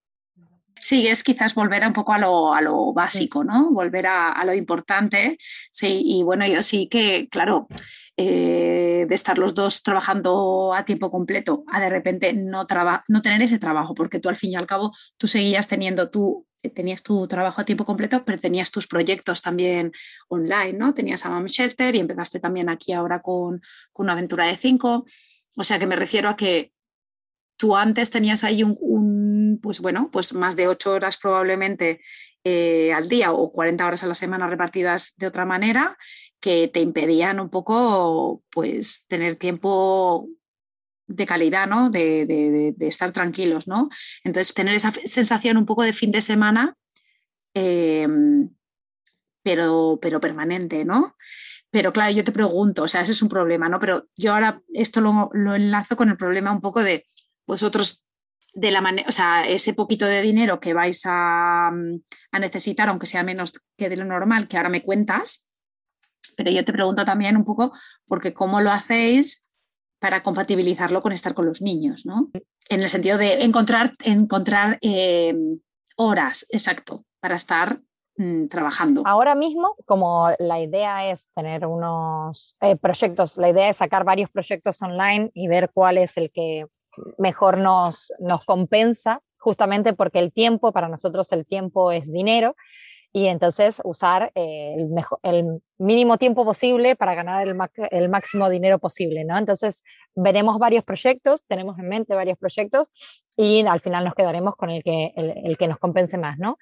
Sí, 0.80 1.06
es 1.06 1.22
quizás 1.22 1.54
volver 1.54 1.86
un 1.86 1.92
poco 1.92 2.14
a 2.14 2.18
lo, 2.18 2.54
a 2.54 2.62
lo 2.62 2.94
básico, 2.94 3.44
¿no? 3.44 3.70
Volver 3.70 4.06
a, 4.06 4.42
lo 4.46 4.54
importante. 4.54 5.36
Sí, 5.70 6.00
y 6.02 6.22
bueno, 6.22 6.46
yo 6.46 6.62
sí 6.62 6.88
que, 6.88 7.28
claro, 7.28 7.68
eh, 8.16 9.04
de 9.06 9.14
estar 9.14 9.36
los 9.36 9.54
dos 9.54 9.82
trabajando 9.82 10.72
a 10.74 10.86
tiempo 10.86 11.10
completo, 11.10 11.64
a 11.70 11.80
de 11.80 11.90
repente 11.90 12.32
no, 12.32 12.66
no 13.08 13.22
tener 13.22 13.42
ese 13.42 13.58
trabajo, 13.58 13.94
porque 13.94 14.20
tú 14.20 14.30
al 14.30 14.36
fin 14.36 14.52
y 14.52 14.56
al 14.56 14.66
cabo, 14.66 14.90
tú 15.18 15.26
seguías 15.26 15.68
teniendo 15.68 16.08
tú 16.08 16.46
tenías 16.68 17.02
tu 17.02 17.26
trabajo 17.26 17.60
a 17.60 17.64
tiempo 17.64 17.86
completo, 17.86 18.22
pero 18.24 18.38
tenías 18.38 18.70
tus 18.70 18.86
proyectos 18.86 19.40
también 19.40 19.92
online, 20.28 20.74
¿no? 20.74 20.92
Tenías 20.92 21.24
a 21.24 21.30
Mom 21.30 21.46
Shelter 21.46 21.94
y 21.94 22.00
empezaste 22.00 22.38
también 22.38 22.68
aquí 22.68 22.92
ahora 22.92 23.22
con, 23.22 23.62
con 23.92 24.04
una 24.04 24.12
aventura 24.12 24.46
de 24.46 24.56
cinco. 24.56 25.06
O 25.56 25.64
sea 25.64 25.78
que 25.78 25.86
me 25.86 25.96
refiero 25.96 26.28
a 26.28 26.36
que 26.36 26.72
tú 27.56 27.76
antes 27.76 28.10
tenías 28.10 28.44
ahí 28.44 28.62
un, 28.62 29.58
pues 29.62 29.80
bueno, 29.80 30.08
pues 30.10 30.32
más 30.32 30.56
de 30.56 30.68
ocho 30.68 30.92
horas 30.92 31.18
probablemente 31.18 32.00
eh, 32.42 32.92
al 32.92 33.08
día 33.08 33.32
o 33.32 33.52
40 33.52 33.86
horas 33.86 34.02
a 34.02 34.06
la 34.06 34.14
semana 34.14 34.48
repartidas 34.48 35.14
de 35.18 35.26
otra 35.26 35.44
manera 35.44 35.96
que 36.40 36.68
te 36.68 36.80
impedían 36.80 37.38
un 37.38 37.50
poco 37.50 38.42
pues 38.50 39.04
tener 39.08 39.36
tiempo 39.36 40.26
de 41.10 41.26
calidad, 41.26 41.66
¿no? 41.66 41.90
De, 41.90 42.74
estar 42.80 43.12
tranquilos, 43.12 43.66
¿no? 43.66 43.90
Entonces, 44.24 44.54
tener 44.54 44.74
esa 44.74 44.92
sensación 44.92 45.56
un 45.56 45.66
poco 45.66 45.82
de 45.82 45.92
fin 45.92 46.12
de 46.12 46.20
semana, 46.20 46.76
em, 47.52 48.48
pero, 49.42 49.98
pero 50.00 50.20
permanente, 50.20 50.84
¿no? 50.84 51.16
Pero 51.70 51.92
claro, 51.92 52.12
yo 52.12 52.24
te 52.24 52.32
pregunto, 52.32 52.82
o 52.82 52.88
sea, 52.88 53.02
ese 53.02 53.12
es 53.12 53.22
un 53.22 53.28
problema, 53.28 53.68
¿no? 53.68 53.78
Pero 53.78 54.06
yo 54.16 54.34
ahora 54.34 54.60
esto 54.72 55.00
lo, 55.00 55.30
enlazo 55.54 55.96
con 55.96 56.08
el 56.08 56.16
problema 56.16 56.52
un 56.52 56.60
poco 56.60 56.82
de 56.82 57.06
vosotros, 57.46 58.04
de 58.54 58.70
la 58.72 58.80
manera, 58.80 59.08
o 59.08 59.12
sea, 59.12 59.46
ese 59.46 59.74
poquito 59.74 60.06
de 60.06 60.22
dinero 60.22 60.58
que 60.58 60.74
vais 60.74 61.02
a, 61.04 61.68
a, 61.68 62.38
necesitar, 62.38 62.88
aunque 62.88 63.06
sea 63.06 63.22
menos 63.22 63.52
que 63.76 63.88
de 63.88 63.96
lo 63.96 64.04
normal, 64.04 64.48
que 64.48 64.56
ahora 64.56 64.68
me 64.68 64.82
cuentas, 64.82 65.46
pero 66.36 66.50
yo 66.50 66.64
te 66.64 66.72
pregunto 66.72 67.04
también 67.04 67.36
un 67.36 67.44
poco, 67.44 67.72
porque 68.06 68.34
cómo 68.34 68.60
lo 68.60 68.70
hacéis 68.70 69.48
para 70.00 70.22
compatibilizarlo 70.22 71.02
con 71.02 71.12
estar 71.12 71.34
con 71.34 71.46
los 71.46 71.60
niños, 71.60 72.06
¿no? 72.06 72.30
En 72.68 72.80
el 72.80 72.88
sentido 72.88 73.18
de 73.18 73.44
encontrar, 73.44 73.94
encontrar 74.02 74.78
eh, 74.80 75.34
horas, 75.96 76.46
exacto, 76.48 77.04
para 77.20 77.36
estar 77.36 77.80
Mm, 78.20 78.48
trabajando? 78.48 79.02
Ahora 79.06 79.34
mismo, 79.34 79.76
como 79.86 80.28
la 80.38 80.60
idea 80.60 81.10
es 81.10 81.30
tener 81.34 81.64
unos 81.64 82.54
eh, 82.60 82.76
proyectos, 82.76 83.38
la 83.38 83.48
idea 83.48 83.70
es 83.70 83.78
sacar 83.78 84.04
varios 84.04 84.28
proyectos 84.28 84.82
online 84.82 85.30
y 85.32 85.48
ver 85.48 85.70
cuál 85.72 85.96
es 85.96 86.18
el 86.18 86.30
que 86.30 86.66
mejor 87.16 87.56
nos, 87.56 88.12
nos 88.18 88.44
compensa, 88.44 89.22
justamente 89.38 89.94
porque 89.94 90.18
el 90.18 90.34
tiempo, 90.34 90.70
para 90.70 90.88
nosotros 90.88 91.32
el 91.32 91.46
tiempo 91.46 91.92
es 91.92 92.12
dinero, 92.12 92.56
y 93.10 93.26
entonces 93.26 93.80
usar 93.84 94.30
eh, 94.34 94.76
el, 95.22 95.62
mínimo 95.78 96.18
tiempo 96.18 96.44
posible 96.44 96.96
para 96.96 97.14
ganar 97.14 97.48
el, 97.48 98.08
máximo 98.10 98.50
dinero 98.50 98.78
posible, 98.78 99.24
¿no? 99.24 99.38
Entonces 99.38 99.82
veremos 100.14 100.58
varios 100.58 100.84
proyectos, 100.84 101.42
tenemos 101.46 101.78
en 101.78 101.88
mente 101.88 102.14
varios 102.14 102.36
proyectos 102.36 102.90
y 103.34 103.64
al 103.66 103.80
final 103.80 104.04
nos 104.04 104.14
quedaremos 104.14 104.56
con 104.56 104.68
el 104.68 104.84
que, 104.84 105.14
el 105.16 105.56
que 105.56 105.68
nos 105.68 105.78
compense 105.78 106.18
más, 106.18 106.38
¿no? 106.38 106.58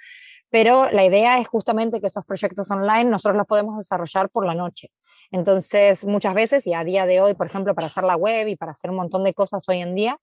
Pero 0.50 0.90
la 0.90 1.04
idea 1.04 1.38
es 1.38 1.48
justamente 1.48 2.00
que 2.00 2.06
esos 2.06 2.24
proyectos 2.24 2.70
online 2.70 3.04
nosotros 3.04 3.37
los 3.37 3.46
podemos 3.46 3.76
desarrollar 3.76 4.30
por 4.30 4.46
la 4.46 4.54
noche. 4.54 4.90
Entonces, 5.30 6.04
muchas 6.06 6.34
veces, 6.34 6.66
y 6.66 6.74
a 6.74 6.84
día 6.84 7.06
de 7.06 7.20
hoy, 7.20 7.34
por 7.34 7.46
ejemplo, 7.46 7.74
para 7.74 7.88
hacer 7.88 8.04
la 8.04 8.16
web 8.16 8.48
y 8.48 8.56
para 8.56 8.72
hacer 8.72 8.90
un 8.90 8.96
montón 8.96 9.24
de 9.24 9.34
cosas 9.34 9.68
hoy 9.68 9.80
en 9.80 9.94
día, 9.94 10.18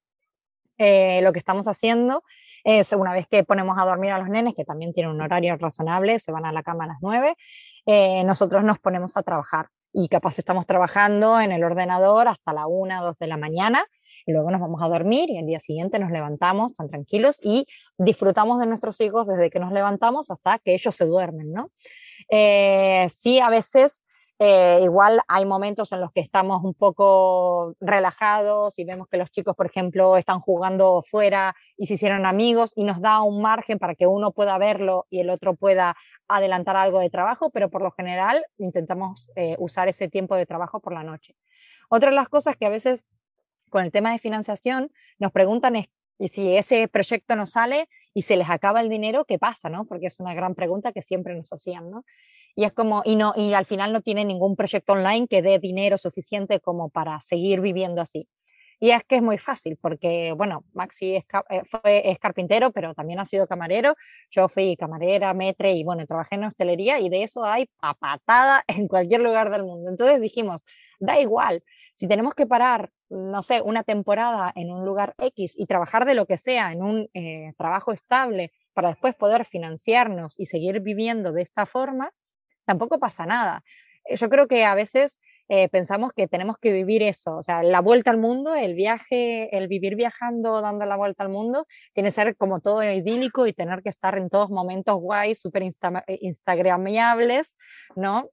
eh, 0.78 1.22
lo 1.22 1.32
que 1.32 1.40
estamos 1.40 1.68
haciendo 1.68 2.24
es, 2.64 2.92
una 2.94 3.14
vez 3.14 3.28
que 3.28 3.44
ponemos 3.44 3.78
a 3.78 3.86
dormir 3.86 4.12
a 4.12 4.18
los 4.18 4.28
nenes, 4.28 4.56
que 4.56 4.66
también 4.66 4.94
tienen 4.94 5.12
un 5.12 5.22
horario 5.22 5.56
razonable, 5.58 6.18
se 6.18 6.32
van 6.32 6.46
a 6.46 6.52
la 6.52 6.64
cama 6.64 6.86
a 6.86 6.88
las 6.88 6.98
9, 7.02 7.36
eh, 7.86 8.24
nosotros 8.24 8.64
nos 8.64 8.80
ponemos 8.80 9.16
a 9.18 9.24
trabajar. 9.24 9.68
Y 9.94 10.10
capaz 10.10 10.40
estamos 10.40 10.66
trabajando 10.66 11.40
en 11.40 11.52
el 11.52 11.64
ordenador 11.64 12.28
hasta 12.28 12.52
la 12.52 12.68
1 12.68 13.02
o 13.02 13.06
2 13.06 13.18
de 13.20 13.28
la 13.28 13.38
mañana 13.38 13.86
luego 14.32 14.52
nos 14.52 14.62
vamos 14.62 14.82
a 14.82 14.88
dormir 14.88 15.30
y 15.30 15.38
el 15.38 15.46
día 15.46 15.60
siguiente 15.60 16.00
nos 16.00 16.12
levantamos 16.12 16.74
tan 16.74 16.90
tranquilos 16.90 17.40
y 17.42 17.68
disfrutamos 17.98 18.60
de 18.60 18.66
nuestros 18.66 19.00
hijos 19.02 19.28
desde 19.28 19.50
que 19.50 19.60
nos 19.60 19.72
levantamos 19.72 20.32
hasta 20.32 20.60
que 20.60 20.74
ellos 20.74 20.96
se 20.96 21.06
duermen, 21.06 21.52
¿no? 21.52 21.72
Eh, 22.30 23.08
sí, 23.12 23.40
a 23.40 23.50
veces 23.50 24.04
eh, 24.38 24.82
igual 24.84 25.22
hay 25.30 25.46
momentos 25.46 25.94
en 25.94 26.02
los 26.02 26.12
que 26.12 26.20
estamos 26.20 26.62
un 26.64 26.74
poco 26.74 27.74
relajados 27.80 28.78
y 28.78 28.84
vemos 28.84 29.08
que 29.08 29.18
los 29.18 29.32
chicos, 29.32 29.56
por 29.56 29.66
ejemplo, 29.66 30.18
están 30.18 30.42
jugando 30.42 31.04
fuera 31.04 31.56
y 31.78 31.86
se 31.86 31.94
hicieron 31.94 32.26
amigos 32.26 32.74
y 32.76 32.84
nos 32.84 33.00
da 33.00 33.22
un 33.22 33.42
margen 33.42 33.80
para 33.80 33.96
que 33.96 34.08
uno 34.08 34.32
pueda 34.32 34.58
verlo 34.58 35.06
y 35.10 35.22
el 35.22 35.30
otro 35.30 35.56
pueda 35.56 35.96
adelantar 36.28 36.76
algo 36.76 37.00
de 37.00 37.10
trabajo, 37.10 37.50
pero 37.50 37.70
por 37.70 37.82
lo 37.82 37.92
general 37.92 38.46
intentamos 38.58 39.32
eh, 39.36 39.56
usar 39.58 39.88
ese 39.88 40.10
tiempo 40.10 40.36
de 40.36 40.46
trabajo 40.46 40.82
por 40.82 40.94
la 40.94 41.04
noche. 41.04 41.36
Otra 41.88 42.10
de 42.10 42.16
las 42.16 42.28
cosas 42.28 42.58
que 42.58 42.66
a 42.66 42.70
veces 42.70 43.06
con 43.76 43.84
el 43.84 43.92
tema 43.92 44.14
de 44.14 44.20
financiación, 44.20 44.90
nos 45.20 45.34
preguntan 45.34 45.76
y 46.18 46.30
si 46.30 46.56
ese 46.56 46.88
proyecto 46.88 47.36
no 47.36 47.46
sale 47.46 47.90
y 48.14 48.22
se 48.22 48.38
les 48.38 48.50
acaba 48.50 48.80
el 48.80 48.88
dinero, 48.88 49.26
¿qué 49.26 49.38
pasa? 49.38 49.68
¿no? 49.68 49.84
Porque 49.84 50.06
es 50.06 50.18
una 50.22 50.34
gran 50.34 50.56
pregunta 50.56 50.94
que 50.94 51.02
siempre 51.02 51.36
nos 51.36 51.52
hacían. 51.52 51.92
¿no? 51.92 52.06
Y 52.56 52.64
es 52.64 52.72
como, 52.72 53.02
y, 53.04 53.18
no, 53.18 53.34
y 53.36 53.54
al 53.54 53.66
final 53.66 53.92
no 53.92 54.00
tiene 54.00 54.24
ningún 54.24 54.56
proyecto 54.56 54.94
online 54.94 55.28
que 55.28 55.42
dé 55.42 55.60
dinero 55.60 55.98
suficiente 55.98 56.62
como 56.62 56.90
para 56.90 57.20
seguir 57.20 57.60
viviendo 57.60 58.02
así. 58.02 58.30
Y 58.80 58.92
es 58.92 59.04
que 59.04 59.18
es 59.18 59.22
muy 59.22 59.38
fácil, 59.38 59.78
porque, 59.82 60.32
bueno, 60.32 60.64
Maxi 60.74 61.18
es, 61.18 61.26
eh, 61.50 61.64
fue, 61.66 62.10
es 62.10 62.18
carpintero, 62.18 62.72
pero 62.72 62.94
también 62.94 63.20
ha 63.20 63.26
sido 63.26 63.46
camarero. 63.46 63.96
Yo 64.32 64.48
fui 64.48 64.78
camarera, 64.78 65.34
metre 65.34 65.74
y, 65.74 65.84
bueno, 65.84 66.06
trabajé 66.06 66.36
en 66.36 66.46
hostelería 66.46 67.02
y 67.02 67.10
de 67.10 67.24
eso 67.24 67.44
hay 67.44 67.70
a 67.82 67.94
patada 67.94 68.64
en 68.68 68.88
cualquier 68.88 69.20
lugar 69.20 69.52
del 69.52 69.64
mundo. 69.64 69.90
Entonces 69.90 70.22
dijimos, 70.22 70.64
da 71.00 71.20
igual, 71.20 71.62
si 71.94 72.08
tenemos 72.08 72.34
que 72.36 72.46
parar, 72.46 72.92
no 73.10 73.44
sé, 73.44 73.62
una 73.62 73.84
temporada 73.84 74.52
en 74.56 74.72
un 74.72 74.86
lugar 74.86 75.14
X 75.18 75.54
y 75.56 75.66
trabajar 75.66 76.06
de 76.06 76.16
lo 76.16 76.26
que 76.26 76.38
sea, 76.38 76.72
en 76.72 76.82
un 76.82 77.10
eh, 77.14 77.54
trabajo 77.58 77.92
estable, 77.92 78.52
para 78.74 78.90
después 78.90 79.16
poder 79.16 79.46
financiarnos 79.46 80.34
y 80.38 80.48
seguir 80.48 80.82
viviendo 80.82 81.32
de 81.32 81.44
esta 81.44 81.66
forma, 81.66 82.12
tampoco 82.66 83.00
pasa 83.00 83.26
nada. 83.26 83.64
Eh, 84.06 84.18
yo 84.18 84.30
creo 84.30 84.48
que 84.48 84.66
a 84.66 84.76
veces 84.76 85.20
eh, 85.48 85.70
pensamos 85.70 86.12
que 86.14 86.28
tenemos 86.28 86.58
que 86.60 86.72
vivir 86.72 87.04
eso, 87.04 87.38
o 87.38 87.44
sea, 87.44 87.64
la 87.64 87.80
vuelta 87.80 88.12
al 88.12 88.18
mundo, 88.18 88.56
el 88.56 88.74
viaje, 88.74 89.56
el 89.56 89.68
vivir 89.68 89.96
viajando, 89.96 90.62
dando 90.62 90.86
la 90.86 90.98
vuelta 90.98 91.24
al 91.24 91.30
mundo, 91.30 91.68
tiene 91.94 92.08
que 92.08 92.12
ser 92.14 92.36
como 92.36 92.60
todo 92.60 92.84
idílico 92.84 93.46
y 93.48 93.54
tener 93.54 93.84
que 93.84 93.90
estar 93.90 94.18
en 94.18 94.30
todos 94.30 94.50
momentos 94.50 94.96
guay, 95.00 95.36
súper 95.36 95.64
insta 95.64 96.04
instagramiables, 96.08 97.56
¿no? 97.96 98.30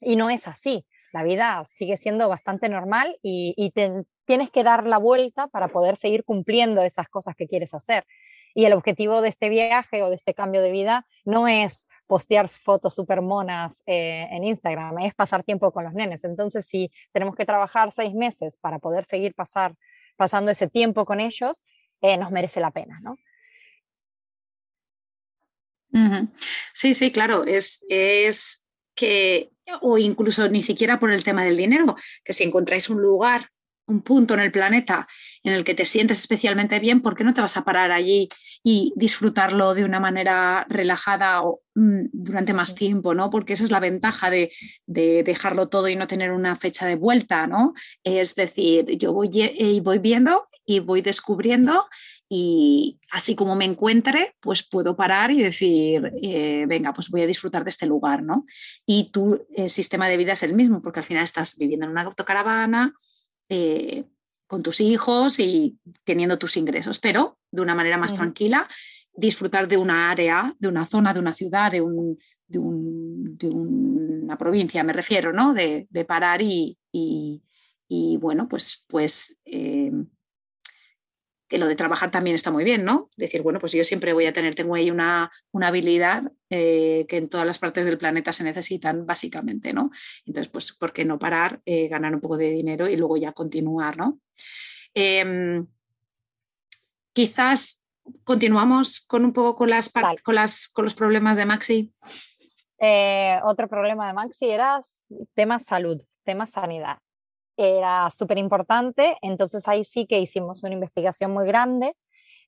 Y 0.00 0.16
no 0.16 0.30
es 0.30 0.46
así 0.46 0.86
la 1.14 1.22
vida 1.22 1.62
sigue 1.64 1.96
siendo 1.96 2.28
bastante 2.28 2.68
normal 2.68 3.16
y, 3.22 3.72
tienes 4.26 4.50
que 4.50 4.64
dar 4.64 4.86
la 4.86 4.98
vuelta 4.98 5.48
para 5.48 5.68
poder 5.68 5.96
seguir 5.96 6.24
cumpliendo 6.24 6.82
esas 6.82 7.08
cosas 7.08 7.36
que 7.36 7.46
quieres 7.46 7.74
hacer. 7.74 8.04
Y 8.54 8.64
el 8.64 8.72
objetivo 8.72 9.20
de 9.20 9.28
este 9.28 9.48
viaje 9.50 10.02
o 10.02 10.08
de 10.08 10.16
este 10.16 10.32
cambio 10.32 10.62
de 10.62 10.72
vida 10.72 11.06
no 11.24 11.46
es 11.46 11.86
postear 12.06 12.48
fotos 12.48 12.94
súper 12.94 13.20
monas 13.20 13.82
eh, 13.86 14.26
en 14.30 14.44
Instagram, 14.44 14.98
es 15.00 15.14
pasar 15.14 15.44
tiempo 15.44 15.70
con 15.72 15.84
los 15.84 15.92
nenes. 15.92 16.24
Entonces, 16.24 16.66
si 16.66 16.90
tenemos 17.12 17.36
que 17.36 17.44
trabajar 17.44 17.92
seis 17.92 18.14
meses 18.14 18.56
para 18.56 18.78
poder 18.78 19.04
seguir 19.04 19.34
pasar, 19.34 19.74
pasando 20.16 20.50
ese 20.50 20.68
tiempo 20.68 21.04
con 21.04 21.20
ellos, 21.20 21.62
eh, 22.00 22.16
nos 22.16 22.30
merece 22.30 22.60
la 22.60 22.70
pena, 22.70 22.98
¿no? 23.02 23.16
Sí, 26.72 26.94
sí, 26.94 27.12
claro, 27.12 27.44
es, 27.44 27.84
es 27.88 28.64
que, 28.94 29.53
o 29.80 29.98
incluso 29.98 30.48
ni 30.48 30.62
siquiera 30.62 30.98
por 30.98 31.10
el 31.12 31.24
tema 31.24 31.44
del 31.44 31.56
dinero, 31.56 31.96
que 32.24 32.32
si 32.32 32.44
encontráis 32.44 32.88
un 32.90 33.00
lugar, 33.00 33.48
un 33.86 34.02
punto 34.02 34.34
en 34.34 34.40
el 34.40 34.50
planeta 34.50 35.06
en 35.42 35.52
el 35.52 35.64
que 35.64 35.74
te 35.74 35.86
sientes 35.86 36.18
especialmente 36.18 36.78
bien, 36.78 37.02
¿por 37.02 37.14
qué 37.14 37.24
no 37.24 37.34
te 37.34 37.40
vas 37.40 37.56
a 37.56 37.64
parar 37.64 37.92
allí 37.92 38.28
y 38.62 38.94
disfrutarlo 38.96 39.74
de 39.74 39.84
una 39.84 40.00
manera 40.00 40.64
relajada 40.70 41.42
o, 41.42 41.60
mm, 41.74 42.06
durante 42.12 42.54
más 42.54 42.74
tiempo, 42.74 43.14
¿no? 43.14 43.28
Porque 43.28 43.52
esa 43.52 43.64
es 43.64 43.70
la 43.70 43.80
ventaja 43.80 44.30
de, 44.30 44.50
de, 44.86 45.22
dejarlo 45.22 45.68
todo 45.68 45.88
y 45.88 45.96
no 45.96 46.06
tener 46.06 46.32
una 46.32 46.56
fecha 46.56 46.86
de 46.86 46.96
vuelta, 46.96 47.46
¿no? 47.46 47.74
Es 48.02 48.34
decir, 48.34 48.86
yo 48.96 49.12
voy, 49.12 49.28
y 49.32 49.80
voy 49.80 49.98
viendo 49.98 50.48
y 50.64 50.80
voy 50.80 51.02
descubriendo 51.02 51.84
y 52.28 52.98
así 53.10 53.34
como 53.34 53.54
me 53.54 53.64
encuentre, 53.64 54.34
pues 54.40 54.62
puedo 54.62 54.96
parar 54.96 55.30
y 55.30 55.42
decir, 55.42 56.12
eh, 56.22 56.64
venga, 56.66 56.92
pues 56.92 57.10
voy 57.10 57.22
a 57.22 57.26
disfrutar 57.26 57.64
de 57.64 57.70
este 57.70 57.86
lugar, 57.86 58.22
¿no? 58.22 58.46
Y 58.86 59.10
tu 59.10 59.46
eh, 59.54 59.68
sistema 59.68 60.08
de 60.08 60.16
vida 60.16 60.32
es 60.32 60.42
el 60.42 60.54
mismo, 60.54 60.80
porque 60.80 61.00
al 61.00 61.04
final 61.04 61.24
estás 61.24 61.56
viviendo 61.56 61.86
en 61.86 61.92
una 61.92 62.02
autocaravana, 62.02 62.94
eh, 63.48 64.04
con 64.46 64.62
tus 64.62 64.80
hijos 64.80 65.38
y 65.38 65.78
teniendo 66.04 66.38
tus 66.38 66.56
ingresos, 66.56 66.98
pero 66.98 67.38
de 67.50 67.62
una 67.62 67.74
manera 67.74 67.98
más 67.98 68.14
tranquila, 68.14 68.68
disfrutar 69.14 69.68
de 69.68 69.76
una 69.76 70.10
área, 70.10 70.54
de 70.58 70.68
una 70.68 70.86
zona, 70.86 71.12
de 71.12 71.20
una 71.20 71.32
ciudad, 71.32 71.72
de, 71.72 71.80
un, 71.80 72.18
de, 72.46 72.58
una 73.48 74.36
provincia, 74.38 74.82
me 74.84 74.92
refiero, 74.92 75.32
¿no? 75.32 75.54
De, 75.54 75.86
parar 76.06 76.42
y, 76.42 76.78
y, 76.92 78.16
bueno, 78.18 78.48
pues, 78.48 78.84
pues 78.88 79.38
que 81.54 81.58
lo 81.58 81.68
de 81.68 81.76
trabajar 81.76 82.10
también 82.10 82.34
está 82.34 82.50
muy 82.50 82.64
bien, 82.64 82.84
¿no? 82.84 83.08
Decir, 83.16 83.40
bueno, 83.42 83.60
pues 83.60 83.70
yo 83.70 83.84
siempre 83.84 84.12
voy 84.12 84.26
a 84.26 84.32
tener, 84.32 84.56
tengo 84.56 84.74
ahí 84.74 84.90
una, 84.90 85.30
una 85.52 85.68
habilidad 85.68 86.32
eh, 86.50 87.06
que 87.08 87.16
en 87.16 87.28
todas 87.28 87.46
las 87.46 87.60
partes 87.60 87.86
del 87.86 87.96
planeta 87.96 88.32
se 88.32 88.42
necesitan 88.42 89.06
básicamente, 89.06 89.72
¿no? 89.72 89.92
Entonces, 90.26 90.50
pues, 90.50 90.72
¿por 90.72 90.92
qué 90.92 91.04
no 91.04 91.16
parar, 91.16 91.60
eh, 91.64 91.86
ganar 91.86 92.12
un 92.12 92.20
poco 92.20 92.36
de 92.36 92.50
dinero 92.50 92.88
y 92.88 92.96
luego 92.96 93.16
ya 93.16 93.30
continuar, 93.30 93.96
¿no? 93.96 94.18
Em, 94.94 95.64
quizás 97.12 97.84
continuamos 98.24 99.00
con 99.06 99.24
un 99.24 99.32
poco 99.32 99.54
con, 99.54 99.70
las, 99.70 99.92
con, 100.24 100.34
las, 100.34 100.66
con 100.66 100.86
los 100.86 100.94
problemas 100.94 101.36
de 101.36 101.46
Maxi. 101.46 101.94
Eh, 102.80 103.38
otro 103.44 103.68
problema 103.68 104.08
de 104.08 104.12
Maxi 104.12 104.46
era 104.50 104.80
tema 105.34 105.60
salud, 105.60 106.02
tema 106.24 106.48
sanidad 106.48 106.98
era 107.56 108.10
súper 108.10 108.38
importante, 108.38 109.16
entonces 109.22 109.66
ahí 109.68 109.84
sí 109.84 110.06
que 110.06 110.18
hicimos 110.20 110.62
una 110.62 110.74
investigación 110.74 111.32
muy 111.32 111.46
grande. 111.46 111.94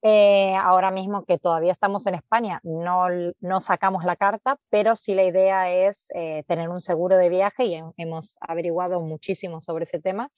Eh, 0.02 0.54
ahora 0.56 0.90
mismo 0.90 1.24
que 1.24 1.38
todavía 1.38 1.72
estamos 1.72 2.06
en 2.06 2.14
España, 2.14 2.60
no, 2.62 3.06
no 3.40 3.60
sacamos 3.60 4.04
la 4.04 4.14
carta, 4.14 4.58
pero 4.68 4.94
sí 4.94 5.14
la 5.14 5.24
idea 5.24 5.70
es 5.70 6.06
eh, 6.14 6.44
tener 6.46 6.68
un 6.68 6.80
seguro 6.80 7.16
de 7.16 7.28
viaje 7.28 7.64
y 7.64 7.82
hemos 7.96 8.36
averiguado 8.40 9.00
muchísimo 9.00 9.60
sobre 9.60 9.84
ese 9.84 9.98
tema 10.00 10.30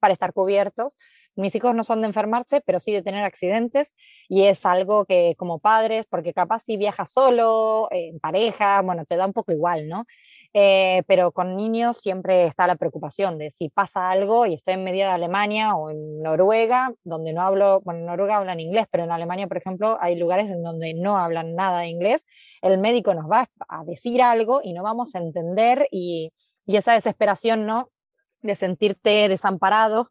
para 0.00 0.12
estar 0.12 0.32
cubiertos. 0.32 0.96
Mis 1.36 1.54
hijos 1.54 1.74
no 1.74 1.84
son 1.84 2.00
de 2.00 2.06
enfermarse, 2.06 2.62
pero 2.62 2.80
sí 2.80 2.92
de 2.92 3.02
tener 3.02 3.22
accidentes 3.22 3.94
y 4.28 4.44
es 4.44 4.64
algo 4.64 5.04
que 5.04 5.34
como 5.36 5.58
padres, 5.58 6.06
porque 6.08 6.32
capaz 6.32 6.60
si 6.60 6.78
viajas 6.78 7.12
solo, 7.12 7.88
en 7.90 8.18
pareja, 8.18 8.80
bueno, 8.82 9.04
te 9.04 9.16
da 9.16 9.26
un 9.26 9.34
poco 9.34 9.52
igual, 9.52 9.86
¿no? 9.86 10.06
Eh, 10.54 11.02
pero 11.06 11.32
con 11.32 11.54
niños 11.54 11.98
siempre 11.98 12.46
está 12.46 12.66
la 12.66 12.76
preocupación 12.76 13.36
de 13.36 13.50
si 13.50 13.68
pasa 13.68 14.10
algo 14.10 14.46
y 14.46 14.54
estoy 14.54 14.74
en 14.74 14.84
medio 14.84 15.04
de 15.04 15.10
Alemania 15.10 15.74
o 15.76 15.90
en 15.90 16.22
Noruega, 16.22 16.94
donde 17.04 17.34
no 17.34 17.42
hablo, 17.42 17.82
bueno, 17.82 18.00
en 18.00 18.06
Noruega 18.06 18.38
hablan 18.38 18.60
inglés, 18.60 18.86
pero 18.90 19.04
en 19.04 19.12
Alemania, 19.12 19.46
por 19.48 19.58
ejemplo, 19.58 19.98
hay 20.00 20.16
lugares 20.16 20.50
en 20.50 20.62
donde 20.62 20.94
no 20.94 21.18
hablan 21.18 21.54
nada 21.54 21.80
de 21.80 21.88
inglés, 21.88 22.24
el 22.62 22.78
médico 22.78 23.12
nos 23.12 23.30
va 23.30 23.50
a 23.68 23.84
decir 23.84 24.22
algo 24.22 24.60
y 24.64 24.72
no 24.72 24.82
vamos 24.82 25.14
a 25.14 25.18
entender 25.18 25.88
y, 25.90 26.32
y 26.64 26.76
esa 26.76 26.94
desesperación, 26.94 27.66
¿no? 27.66 27.90
De 28.40 28.56
sentirte 28.56 29.28
desamparado 29.28 30.10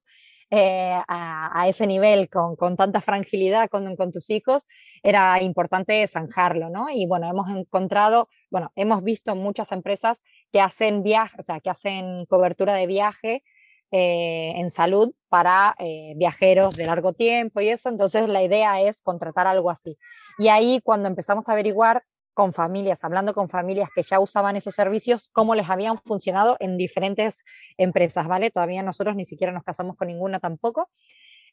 eh, 0.56 1.00
a, 1.08 1.66
ese 1.68 1.88
nivel 1.88 2.30
con, 2.30 2.56
con 2.56 2.76
tanta 2.78 3.02
fragilidad 3.02 3.70
con, 3.70 3.96
con, 3.96 4.12
tus 4.12 4.30
hijos, 4.30 4.64
era 5.04 5.42
importante 5.42 6.08
zanjarlo, 6.08 6.70
¿no? 6.70 6.88
Y 6.90 7.08
bueno, 7.08 7.30
hemos 7.30 7.50
encontrado, 7.50 8.30
bueno, 8.50 8.72
hemos 8.76 9.04
visto 9.04 9.36
muchas 9.36 9.72
empresas 9.72 10.24
que 10.52 10.62
hacen 10.62 11.04
viaje, 11.04 11.36
o 11.40 11.44
sea, 11.44 11.60
que 11.60 11.70
hacen 11.70 12.26
cobertura 12.28 12.74
de 12.74 12.88
viaje 12.88 13.44
eh, 13.92 14.54
en 14.56 14.70
salud 14.70 15.14
para 15.30 15.76
eh, 15.80 16.14
viajeros 16.18 16.76
de 16.76 16.86
largo 16.86 17.14
tiempo 17.14 17.62
y 17.62 17.70
eso, 17.70 17.90
entonces 17.90 18.28
la 18.28 18.44
idea 18.44 18.82
es 18.82 19.02
contratar 19.02 19.48
algo 19.48 19.70
así. 19.70 19.98
Y 20.38 20.48
ahí 20.50 20.82
cuando 20.84 21.08
empezamos 21.08 21.48
a 21.48 21.54
averiguar 21.54 22.04
con 22.36 22.54
familias, 22.54 23.04
hablando 23.04 23.34
con 23.34 23.50
familias 23.50 23.90
que 23.96 24.04
ya 24.04 24.20
usaban 24.20 24.56
esos 24.58 24.76
servicios, 24.76 25.30
cómo 25.32 25.56
les 25.56 25.70
habían 25.70 25.98
funcionado 26.00 26.58
en 26.60 26.78
diferentes 26.78 27.44
empresas, 27.78 28.28
¿vale? 28.28 28.52
Todavía 28.52 28.84
nosotros 28.84 29.16
ni 29.16 29.26
siquiera 29.26 29.54
nos 29.54 29.64
casamos 29.64 29.96
con 29.96 30.10
ninguna 30.10 30.40
tampoco, 30.40 30.90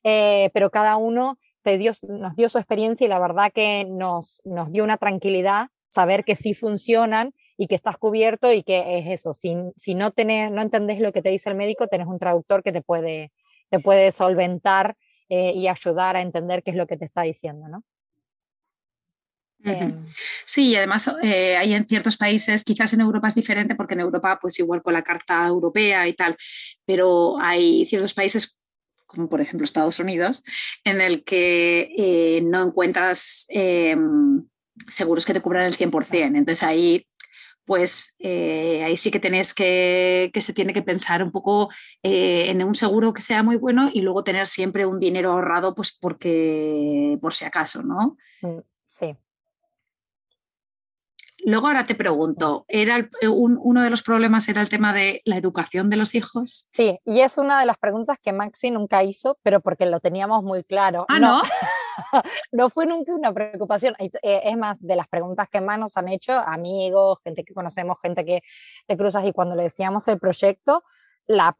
eh, 0.02 0.50
pero 0.52 0.70
cada 0.70 0.96
uno 0.96 1.38
te 1.62 1.78
dio, 1.78 1.92
nos 2.08 2.34
dio 2.36 2.48
su 2.48 2.58
experiencia 2.58 3.04
y 3.04 3.08
la 3.08 3.20
verdad 3.20 3.52
que 3.54 3.86
nos, 3.88 4.42
nos 4.44 4.70
dio 4.72 4.84
una 4.84 4.98
tranquilidad 4.98 5.68
saber 5.88 6.24
que 6.24 6.36
sí 6.36 6.52
funcionan 6.52 7.32
y 7.56 7.68
que 7.68 7.76
estás 7.76 7.96
cubierto 7.96 8.52
y 8.52 8.64
que 8.64 8.98
es 8.98 9.06
eso, 9.06 9.34
si, 9.34 9.54
si 9.76 9.94
no, 9.94 10.10
tenés, 10.10 10.50
no 10.50 10.62
entendés 10.62 10.98
lo 10.98 11.12
que 11.12 11.22
te 11.22 11.28
dice 11.28 11.48
el 11.48 11.56
médico, 11.56 11.86
tenés 11.86 12.08
un 12.08 12.18
traductor 12.18 12.62
que 12.62 12.72
te 12.72 12.82
puede, 12.82 13.30
te 13.70 13.78
puede 13.78 14.10
solventar 14.10 14.96
eh, 15.28 15.52
y 15.54 15.68
ayudar 15.68 16.16
a 16.16 16.22
entender 16.22 16.62
qué 16.64 16.72
es 16.72 16.76
lo 16.76 16.86
que 16.88 16.96
te 16.96 17.04
está 17.04 17.22
diciendo, 17.22 17.68
¿no? 17.68 17.84
Em, 19.64 20.06
sí, 20.44 20.70
y 20.70 20.76
además 20.76 21.10
eh, 21.22 21.56
hay 21.56 21.74
en 21.74 21.86
ciertos 21.86 22.16
países, 22.16 22.64
quizás 22.64 22.92
en 22.92 23.00
Europa 23.00 23.28
es 23.28 23.34
diferente 23.34 23.74
porque 23.74 23.94
en 23.94 24.00
Europa 24.00 24.38
pues 24.40 24.58
igual 24.58 24.82
con 24.82 24.92
la 24.92 25.02
Carta 25.02 25.46
Europea 25.46 26.08
y 26.08 26.14
tal, 26.14 26.36
pero 26.84 27.38
hay 27.40 27.86
ciertos 27.86 28.14
países 28.14 28.58
como 29.06 29.28
por 29.28 29.40
ejemplo 29.40 29.64
Estados 29.64 30.00
Unidos, 30.00 30.42
en 30.84 31.02
el 31.02 31.22
que 31.22 31.94
eh, 31.96 32.40
no 32.42 32.62
encuentras 32.62 33.44
em, 33.50 34.42
seguros 34.88 35.26
que 35.26 35.34
te 35.34 35.42
cubran 35.42 35.66
el 35.66 35.76
100%. 35.76 36.38
Entonces 36.38 36.62
ahí 36.62 37.06
pues 37.64 38.16
eh, 38.18 38.82
ahí 38.84 38.96
sí 38.96 39.10
que 39.10 39.20
tenés 39.20 39.54
que, 39.54 40.30
que 40.32 40.40
se 40.40 40.54
tiene 40.54 40.72
que 40.72 40.82
pensar 40.82 41.22
un 41.22 41.30
poco 41.30 41.68
en 42.02 42.60
un 42.64 42.74
seguro 42.74 43.12
que 43.12 43.22
sea 43.22 43.42
muy 43.42 43.56
bueno 43.56 43.88
y 43.92 44.00
luego 44.00 44.24
tener 44.24 44.46
siempre 44.46 44.86
un 44.86 44.98
dinero 44.98 45.30
ahorrado, 45.30 45.74
pues 45.74 45.96
porque 45.96 47.18
por 47.20 47.34
si 47.34 47.44
acaso, 47.44 47.82
¿no? 47.82 48.16
Mm, 48.40 48.60
sí. 48.88 49.16
Luego 51.44 51.66
ahora 51.66 51.86
te 51.86 51.94
pregunto, 51.94 52.64
¿era 52.68 52.98
eh, 52.98 53.28
uno 53.28 53.82
de 53.82 53.90
los 53.90 54.02
problemas 54.02 54.48
era 54.48 54.60
el 54.60 54.68
tema 54.68 54.92
de 54.92 55.22
la 55.24 55.36
educación 55.36 55.90
de 55.90 55.96
los 55.96 56.14
hijos? 56.14 56.68
Sí, 56.70 56.98
y 57.04 57.20
es 57.20 57.36
una 57.36 57.58
de 57.58 57.66
las 57.66 57.78
preguntas 57.78 58.18
que 58.22 58.32
Maxi 58.32 58.70
nunca 58.70 59.02
hizo, 59.02 59.38
pero 59.42 59.60
porque 59.60 59.86
lo 59.86 60.00
teníamos 60.00 60.44
muy 60.44 60.62
claro. 60.62 61.04
Ah, 61.08 61.18
no. 61.18 61.42
No, 62.52 62.70
fue 62.70 62.86
nunca 62.86 63.12
una 63.12 63.32
preocupación. 63.32 63.94
Eh, 63.98 64.10
es 64.22 64.56
más, 64.56 64.80
de 64.80 64.96
las 64.96 65.08
preguntas 65.08 65.48
que 65.50 65.60
más 65.60 65.78
nos 65.78 65.96
han 65.96 66.08
hecho 66.08 66.32
amigos, 66.32 67.18
gente 67.24 67.44
que 67.44 67.54
conocemos, 67.54 67.98
gente 68.00 68.24
que 68.24 68.42
te 68.86 68.96
cruzas 68.96 69.24
y 69.26 69.32
cuando 69.32 69.56
le 69.56 69.64
decíamos 69.64 70.06
el 70.08 70.18
proyecto, 70.18 70.84
la 71.26 71.54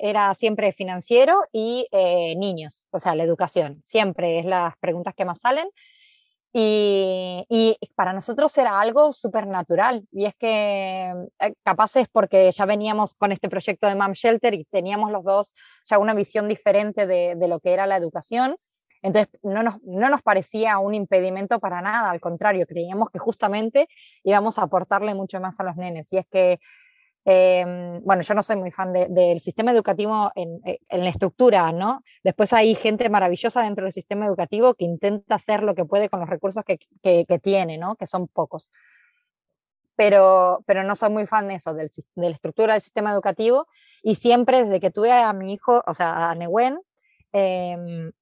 era 0.00 0.34
siempre 0.34 0.72
financiero 0.72 1.44
y 1.52 1.86
eh, 1.90 2.34
niños, 2.36 2.84
o 2.90 3.00
sea, 3.00 3.14
la 3.14 3.24
educación. 3.24 3.78
Siempre 3.82 4.38
es 4.38 4.44
las 4.44 4.76
preguntas 4.78 5.14
que 5.14 5.24
más 5.24 5.40
salen. 5.40 5.68
Y, 6.54 7.46
y, 7.48 7.78
para 7.94 8.12
nosotros 8.12 8.56
era 8.58 8.78
algo 8.78 9.12
súper 9.12 9.46
natural. 9.46 10.06
Y 10.12 10.26
es 10.26 10.34
que 10.34 11.14
eh, 11.40 11.54
capaz 11.62 11.96
es 11.96 12.08
porque 12.08 12.52
ya 12.52 12.66
veníamos 12.66 13.14
con 13.14 13.32
este 13.32 13.48
proyecto 13.48 13.86
de 13.86 13.94
Mom 13.94 14.12
Shelter 14.12 14.52
y 14.54 14.64
teníamos 14.66 15.10
los 15.10 15.24
dos 15.24 15.54
ya 15.86 15.98
una 15.98 16.12
visión 16.14 16.48
diferente 16.48 17.06
de, 17.06 17.36
de 17.36 17.48
lo 17.48 17.60
que 17.60 17.72
era 17.72 17.86
la 17.86 17.96
educación. 17.96 18.56
Entonces 19.02 19.34
no 19.42 19.62
nos, 19.62 19.82
no 19.82 20.08
nos 20.08 20.22
parecía 20.22 20.78
un 20.78 20.94
impedimento 20.94 21.58
para 21.58 21.80
nada, 21.80 22.10
al 22.10 22.20
contrario, 22.20 22.66
creíamos 22.66 23.10
que 23.10 23.18
justamente 23.18 23.88
íbamos 24.22 24.58
a 24.58 24.62
aportarle 24.62 25.14
mucho 25.14 25.40
más 25.40 25.58
a 25.58 25.64
los 25.64 25.76
nenes. 25.76 26.12
Y 26.12 26.18
es 26.18 26.26
que 26.30 26.60
Em, 27.24 28.02
bueno, 28.02 28.22
yo 28.22 28.34
no 28.34 28.42
soy 28.42 28.56
muy 28.56 28.72
fan 28.72 28.92
del 28.92 29.38
sistema 29.38 29.70
educativo 29.70 30.32
en, 30.34 30.60
eh, 30.66 30.80
en, 30.88 31.04
la 31.04 31.10
estructura, 31.10 31.70
¿no? 31.70 32.02
Después 32.24 32.52
hay 32.52 32.74
gente 32.74 33.08
maravillosa 33.08 33.62
dentro 33.62 33.84
del 33.84 33.92
sistema 33.92 34.26
educativo 34.26 34.74
que 34.74 34.84
intenta 34.84 35.36
hacer 35.36 35.62
lo 35.62 35.74
que 35.76 35.84
puede 35.84 36.08
con 36.08 36.18
los 36.20 36.28
recursos 36.28 36.64
que, 36.64 36.78
que, 37.02 37.38
tiene, 37.38 37.78
¿no? 37.78 37.94
Que 37.96 38.06
son 38.06 38.26
pocos. 38.26 38.68
pero, 39.94 40.64
pero 40.66 40.82
no 40.84 40.94
soy 40.96 41.10
muy 41.10 41.26
fan 41.26 41.48
de 41.48 41.56
eso, 41.56 41.74
de 41.74 41.88
la 42.16 42.28
estructura 42.30 42.72
del 42.74 42.82
sistema 42.82 43.12
educativo. 43.12 43.68
Y 44.02 44.16
siempre 44.16 44.64
desde 44.64 44.80
que 44.80 44.90
tuve 44.90 45.12
a 45.12 45.32
mi 45.32 45.52
hijo, 45.52 45.82
o 45.86 45.94
sea, 45.94 46.30
a 46.30 46.34
Nehuen, 46.34 46.78
em, 47.32 48.12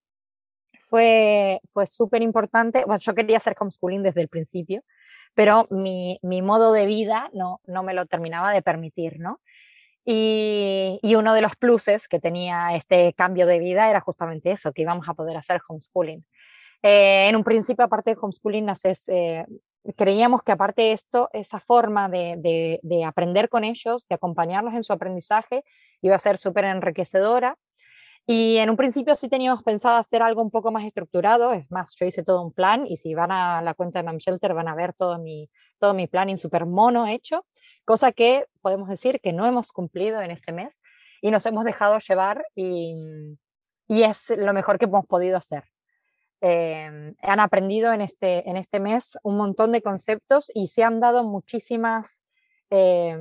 fue, 0.85 1.61
fue 1.73 1.87
súper 1.87 2.23
importante. 2.23 2.85
Bueno, 2.85 3.01
yo 3.01 3.15
quería 3.15 3.39
hacer 3.39 3.57
homeschooling 3.59 4.03
desde 4.03 4.23
el 4.23 4.29
principio, 4.29 4.83
pero 5.35 5.67
mi, 5.71 6.19
mi, 6.23 6.43
modo 6.43 6.73
de 6.73 6.87
vida 6.87 7.31
no, 7.33 7.61
no 7.67 7.83
me 7.83 7.95
lo 7.95 8.07
terminaba 8.07 8.53
de 8.53 8.63
permitir, 8.63 9.21
¿no? 9.21 9.41
Y, 10.05 10.99
y, 11.03 11.15
uno 11.15 11.35
de 11.35 11.43
los 11.43 11.57
pluses 11.57 12.09
que 12.09 12.21
tenía 12.21 12.75
este 12.75 13.13
cambio 13.13 13.47
de 13.47 13.59
vida 13.59 13.91
era 13.91 14.01
justamente 14.01 14.51
eso, 14.51 14.73
que 14.73 14.83
íbamos 14.83 15.09
a 15.09 15.15
poder 15.15 15.37
hacer 15.37 15.61
homeschooling. 15.69 16.25
Eh, 16.83 17.29
en 17.29 17.37
un 17.37 17.45
principio, 17.45 17.85
aparte 17.85 18.11
de 18.11 18.19
homeschooling, 18.21 18.71
haces, 18.71 19.09
eh, 19.09 19.45
creíamos 19.97 20.43
que 20.43 20.53
aparte 20.53 20.83
de 20.83 20.93
esto, 20.93 21.29
esa 21.33 21.61
forma 21.61 22.09
de, 22.09 22.37
de, 22.39 22.81
de, 22.83 23.05
aprender 23.05 23.49
con 23.49 23.65
ellos, 23.65 24.07
de 24.09 24.15
acompañarlos 24.15 24.75
en 24.75 24.85
su 24.85 24.93
aprendizaje, 24.93 25.63
iba 26.01 26.17
a 26.17 26.19
ser 26.19 26.39
súper 26.39 26.65
enriquecedora 26.65 27.57
y 28.33 28.59
en 28.59 28.71
un 28.71 28.77
principio 28.77 29.17
sí 29.17 29.29
teníamos 29.29 29.65
pensado 29.65 29.97
hacer 29.97 30.23
algo 30.23 30.41
un 30.41 30.53
poco 30.53 30.71
más 30.71 30.85
estructurado, 30.85 31.53
es 31.53 31.69
más, 31.69 31.97
yo 31.97 32.07
hice 32.07 32.23
todo 32.23 32.43
un 32.43 32.53
plan 32.53 32.87
y 32.87 32.97
si 32.97 33.13
van 33.13 33.33
a 33.33 33.61
la 33.61 33.75
cuenta 33.75 33.99
de 33.99 34.05
Mam 34.05 34.19
Shelter 34.19 34.55
van 34.55 34.69
a 34.69 34.77
ver 34.77 34.93
todo 34.93 35.19
mi, 35.19 35.51
todo 35.81 35.95
mi 35.95 36.07
planning 36.07 36.37
súper 36.37 36.65
mono 36.65 37.09
hecho, 37.09 37.45
cosa 37.85 38.13
que 38.13 38.47
podemos 38.63 38.89
decir 38.89 39.19
que 39.21 39.33
no 39.33 39.47
hemos 39.47 39.73
cumplido 39.73 40.21
en 40.21 40.31
este 40.31 40.53
mes 40.53 40.81
y 41.21 41.33
nos 41.33 41.45
hemos 41.45 41.65
dejado 41.65 41.99
llevar 41.99 42.47
y, 42.55 42.95
y 43.89 44.05
es 44.05 44.31
lo 44.31 44.53
mejor 44.53 44.79
que 44.79 44.85
hemos 44.85 45.07
podido 45.07 45.37
hacer. 45.37 45.65
Eh, 46.41 47.13
han 47.23 47.41
aprendido 47.41 47.93
en 47.93 48.01
este, 48.01 48.49
en 48.49 48.57
este 48.57 48.79
mes 48.79 49.19
un 49.25 49.39
montón 49.39 49.73
de 49.73 49.83
conceptos 49.83 50.53
y 50.55 50.69
se 50.69 50.85
han 50.85 51.01
dado 51.01 51.25
muchísimas, 51.25 52.23
eh, 52.71 53.19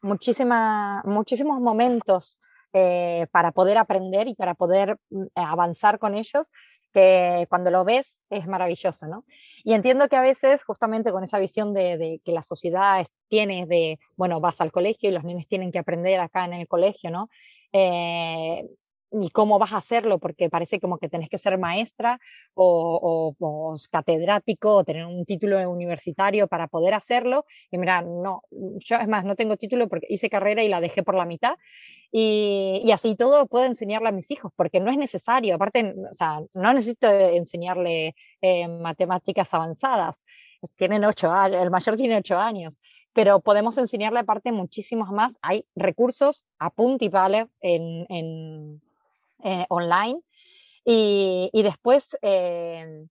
muchísima, 0.00 1.02
muchísimos 1.04 1.60
momentos 1.60 2.38
eh, 2.72 3.26
para 3.32 3.52
poder 3.52 3.78
aprender 3.78 4.28
y 4.28 4.34
para 4.34 4.54
poder 4.54 4.96
mm, 5.10 5.26
avanzar 5.34 5.98
con 5.98 6.14
ellos, 6.14 6.48
que 6.92 7.46
cuando 7.48 7.70
lo 7.70 7.84
ves 7.84 8.22
es 8.30 8.46
maravilloso, 8.46 9.06
¿no? 9.06 9.24
Y 9.64 9.74
entiendo 9.74 10.08
que 10.08 10.16
a 10.16 10.22
veces, 10.22 10.64
justamente 10.64 11.12
con 11.12 11.24
esa 11.24 11.38
visión 11.38 11.72
de, 11.72 12.20
que 12.24 12.32
la 12.32 12.42
sociedad 12.42 13.04
tiene 13.28 13.66
de, 13.66 13.98
bueno, 14.16 14.40
vas 14.40 14.60
al 14.60 14.72
colegio 14.72 15.08
y 15.08 15.12
los 15.12 15.24
niños 15.24 15.46
tienen 15.48 15.72
que 15.72 15.78
aprender 15.78 16.20
acá 16.20 16.44
en 16.44 16.54
el 16.54 16.66
colegio, 16.66 17.10
¿no? 17.10 17.28
Eh, 17.72 18.68
y 19.12 19.30
cómo 19.30 19.58
vas 19.58 19.72
a 19.72 19.78
hacerlo, 19.78 20.18
porque 20.18 20.48
parece 20.48 20.80
como 20.80 20.98
que 20.98 21.08
tenés 21.08 21.28
que 21.28 21.38
ser 21.38 21.58
maestra 21.58 22.20
o, 22.54 23.34
catedrático 23.90 24.76
o 24.76 24.84
tener 24.84 25.06
un 25.06 25.24
título 25.24 25.68
universitario 25.70 26.46
para 26.48 26.68
poder 26.68 26.94
hacerlo. 26.94 27.44
Y 27.70 27.78
mira, 27.78 28.02
no, 28.02 28.42
yo 28.50 28.96
es 28.96 29.08
más, 29.08 29.24
no 29.24 29.36
tengo 29.36 29.56
título 29.56 29.88
porque 29.88 30.06
hice 30.10 30.30
carrera 30.30 30.62
y 30.62 30.68
la 30.68 30.80
dejé 30.80 31.02
por 31.02 31.14
la 31.14 31.24
mitad. 31.24 31.54
Y, 32.12 32.90
así 32.92 33.14
todo 33.14 33.46
puedo 33.46 33.66
enseñarle 33.66 34.08
a 34.08 34.12
mis 34.12 34.30
hijos, 34.30 34.52
porque 34.56 34.80
no 34.80 34.90
es 34.90 34.98
necesario, 34.98 35.54
aparte, 35.54 35.94
o 36.10 36.14
sea, 36.14 36.40
no 36.54 36.72
necesito 36.72 37.08
enseñarle 37.08 38.14
eh, 38.40 38.68
matemáticas 38.68 39.52
avanzadas. 39.54 40.24
Tienen 40.76 41.04
ocho 41.04 41.30
años, 41.30 41.62
el 41.62 41.70
mayor 41.70 41.96
tiene 41.96 42.16
ocho 42.16 42.36
años 42.38 42.78
pero 43.12 43.40
podemos 43.40 43.76
enseñarle 43.78 44.20
aparte 44.20 44.52
muchísimos 44.52 45.10
más. 45.10 45.36
Hay 45.42 45.66
recursos 45.74 46.44
a 46.58 46.72
y 47.00 47.08
pala 47.08 47.48
en, 47.60 48.06
en, 48.08 48.80
eh, 49.44 49.66
online 49.68 50.20
y, 50.84 51.50
y 51.52 51.62
después 51.62 52.16
eh, 52.22 53.06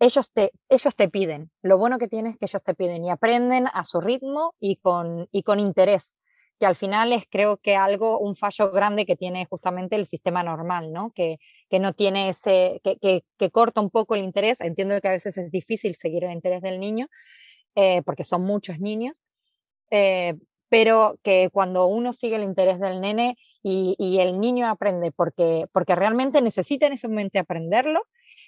ellos, 0.00 0.32
te, 0.32 0.52
ellos 0.68 0.96
te 0.96 1.08
piden. 1.08 1.50
Lo 1.62 1.78
bueno 1.78 1.98
que 1.98 2.08
tienes 2.08 2.34
es 2.34 2.38
que 2.38 2.46
ellos 2.46 2.62
te 2.62 2.74
piden 2.74 3.04
y 3.04 3.10
aprenden 3.10 3.66
a 3.72 3.84
su 3.84 4.00
ritmo 4.00 4.54
y 4.60 4.76
con, 4.76 5.28
y 5.32 5.42
con 5.42 5.60
interés 5.60 6.14
que 6.58 6.66
al 6.66 6.74
final 6.76 7.12
es 7.12 7.24
creo 7.30 7.58
que 7.58 7.76
algo, 7.76 8.18
un 8.18 8.34
fallo 8.34 8.70
grande 8.72 9.06
que 9.06 9.16
tiene 9.16 9.46
justamente 9.46 9.94
el 9.94 10.06
sistema 10.06 10.42
normal, 10.42 10.92
¿no? 10.92 11.12
Que, 11.14 11.38
que 11.70 11.78
no 11.78 11.92
tiene 11.92 12.30
ese, 12.30 12.80
que, 12.82 12.96
que, 12.96 13.24
que, 13.38 13.50
corta 13.50 13.80
un 13.80 13.90
poco 13.90 14.16
el 14.16 14.24
interés. 14.24 14.60
Entiendo 14.60 15.00
que 15.00 15.08
a 15.08 15.12
veces 15.12 15.38
es 15.38 15.52
difícil 15.52 15.94
seguir 15.94 16.24
el 16.24 16.32
interés 16.32 16.62
del 16.62 16.80
niño, 16.80 17.06
eh, 17.76 18.02
porque 18.02 18.24
son 18.24 18.42
muchos 18.42 18.80
niños, 18.80 19.16
pero 20.68 21.18
que 21.22 21.48
cuando 21.52 21.86
uno 21.86 22.12
sigue 22.12 22.36
el 22.36 22.42
interés 22.42 22.80
del 22.80 23.00
nene 23.00 23.36
y, 23.62 24.18
el 24.20 24.40
niño 24.40 24.68
aprende 24.68 25.12
porque, 25.12 25.66
porque 25.72 25.94
realmente 25.94 26.40
necesita 26.40 26.86
en 26.86 26.94
ese 26.94 27.08
momento 27.08 27.38
aprenderlo, 27.38 28.02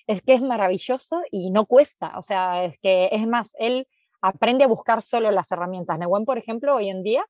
es 0.06 0.22
que 0.22 0.34
es 0.34 0.42
maravilloso 0.42 1.22
y 1.30 1.50
no 1.50 1.66
cuesta. 1.66 2.18
O 2.18 2.22
sea, 2.22 2.64
es 2.64 2.78
que 2.80 3.08
es 3.12 3.26
más, 3.26 3.52
él 3.58 3.86
aprende 4.22 4.64
a 4.64 4.68
buscar 4.68 5.02
solo 5.02 5.30
las 5.30 5.50
herramientas. 5.52 5.98
Nehuen, 5.98 6.24
por 6.24 6.38
ejemplo, 6.38 6.76
hoy 6.76 6.88
en 6.88 7.02
día 7.02 7.24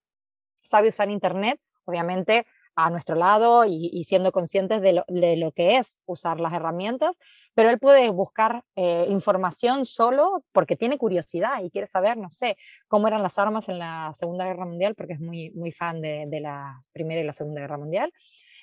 sabe 0.62 0.88
usar 0.88 1.10
Internet, 1.10 1.60
obviamente 1.84 2.46
a 2.84 2.90
nuestro 2.90 3.16
lado 3.16 3.64
y, 3.66 4.04
siendo 4.04 4.32
conscientes 4.32 4.80
de 4.82 5.36
lo, 5.36 5.52
que 5.52 5.76
es 5.76 5.98
usar 6.06 6.40
las 6.40 6.52
herramientas, 6.52 7.16
pero 7.54 7.70
él 7.70 7.78
puede 7.78 8.10
buscar 8.10 8.64
eh, 8.76 9.06
información 9.08 9.84
solo 9.84 10.44
porque 10.52 10.76
tiene 10.76 10.98
curiosidad 10.98 11.62
y 11.62 11.70
quiere 11.70 11.86
saber, 11.86 12.16
no 12.16 12.30
sé, 12.30 12.56
cómo 12.88 13.08
eran 13.08 13.22
las 13.22 13.38
armas 13.38 13.68
en 13.68 13.78
la 13.78 14.12
Segunda 14.14 14.44
Guerra 14.44 14.66
Mundial, 14.66 14.94
porque 14.94 15.14
es 15.14 15.20
muy, 15.20 15.72
fan 15.72 16.00
de 16.00 16.40
la 16.40 16.82
Primera 16.92 17.20
y 17.20 17.24
la 17.24 17.34
Segunda 17.34 17.60
Guerra 17.60 17.78
Mundial. 17.78 18.12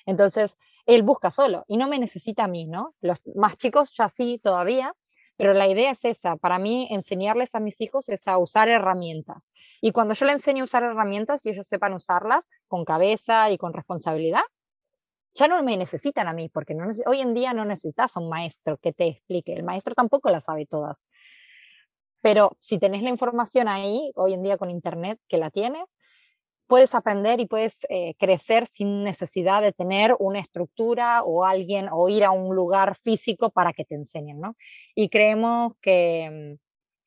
Entonces, 0.08 0.56
él 0.86 1.02
busca 1.02 1.30
solo 1.30 1.64
y 1.68 1.76
no 1.76 1.86
me 1.86 1.98
necesita 1.98 2.44
a 2.44 2.48
mí, 2.48 2.66
¿no? 2.66 2.94
Los 3.02 3.18
más 3.34 3.58
chicos 3.58 3.92
ya 3.96 4.08
sí 4.08 4.40
todavía, 4.42 4.94
pero 5.38 5.54
la 5.54 5.68
idea 5.68 5.92
es 5.92 6.04
esa, 6.04 6.36
para 6.36 6.58
mí 6.58 6.88
enseñarles 6.90 7.54
a 7.54 7.60
mis 7.60 7.80
hijos 7.80 8.08
es 8.08 8.26
a 8.26 8.38
usar 8.38 8.68
herramientas. 8.68 9.52
Y 9.80 9.92
cuando 9.92 10.14
yo 10.14 10.26
les 10.26 10.34
enseño 10.34 10.64
a 10.64 10.64
usar 10.64 10.82
herramientas 10.82 11.46
y 11.46 11.50
ellos 11.50 11.68
sepan 11.68 11.92
usarlas 11.94 12.48
con 12.66 12.84
cabeza 12.84 13.48
y 13.52 13.56
con 13.56 13.72
responsabilidad, 13.72 14.42
ya 15.34 15.46
no 15.46 15.62
me 15.62 15.76
necesitan 15.76 16.26
a 16.26 16.32
mí, 16.32 16.48
porque 16.48 16.74
no, 16.74 16.90
hoy 17.06 17.20
en 17.20 17.34
día 17.34 17.52
no 17.54 17.64
necesitas 17.64 18.16
a 18.16 18.20
un 18.20 18.28
maestro 18.28 18.78
que 18.78 18.92
te 18.92 19.06
explique. 19.06 19.52
El 19.52 19.62
maestro 19.62 19.94
tampoco 19.94 20.28
las 20.28 20.46
sabe 20.46 20.66
todas. 20.66 21.06
Pero 22.20 22.56
si 22.58 22.80
tenés 22.80 23.04
la 23.04 23.10
información 23.10 23.68
ahí, 23.68 24.10
hoy 24.16 24.34
en 24.34 24.42
día 24.42 24.58
con 24.58 24.70
Internet, 24.70 25.20
que 25.28 25.38
la 25.38 25.52
tienes, 25.52 25.94
puedes 26.68 26.94
aprender 26.94 27.40
y 27.40 27.46
puedes 27.46 27.84
eh, 27.88 28.14
crecer 28.18 28.66
sin 28.66 29.02
necesidad 29.02 29.62
de 29.62 29.72
tener 29.72 30.14
una 30.20 30.38
estructura 30.38 31.22
o 31.24 31.44
alguien 31.44 31.88
o 31.90 32.08
ir 32.08 32.24
a 32.24 32.30
un 32.30 32.54
lugar 32.54 32.94
físico 32.96 33.50
para 33.50 33.72
que 33.72 33.84
te 33.84 33.96
enseñen, 33.96 34.38
¿no? 34.38 34.54
Y 34.94 35.08
creemos 35.08 35.72
que, 35.80 36.58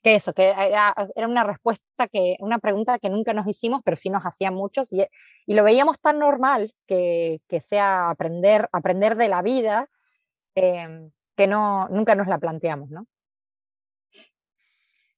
que 0.03 0.15
eso, 0.15 0.33
que 0.33 0.49
era, 0.49 0.95
una 1.15 1.43
respuesta 1.43 2.07
que, 2.11 2.35
una 2.39 2.59
pregunta 2.59 2.99
que 2.99 3.09
nunca 3.09 3.33
nos 3.33 3.47
hicimos, 3.47 3.81
pero 3.85 3.95
sí 3.95 4.09
nos 4.09 4.23
hacían 4.23 4.55
muchos 4.55 4.91
y, 4.91 5.05
y 5.45 5.53
lo 5.53 5.63
veíamos 5.63 5.99
tan 6.01 6.17
normal 6.17 6.73
que, 6.87 7.39
que, 7.47 7.61
sea 7.61 8.09
aprender, 8.09 8.67
aprender 8.73 9.15
de 9.15 9.29
la 9.29 9.43
vida 9.43 9.87
eh, 10.55 11.09
que 11.37 11.47
no, 11.47 11.87
nunca 11.89 12.15
nos 12.15 12.27
la 12.27 12.39
planteamos, 12.39 12.89
¿no? 12.89 13.07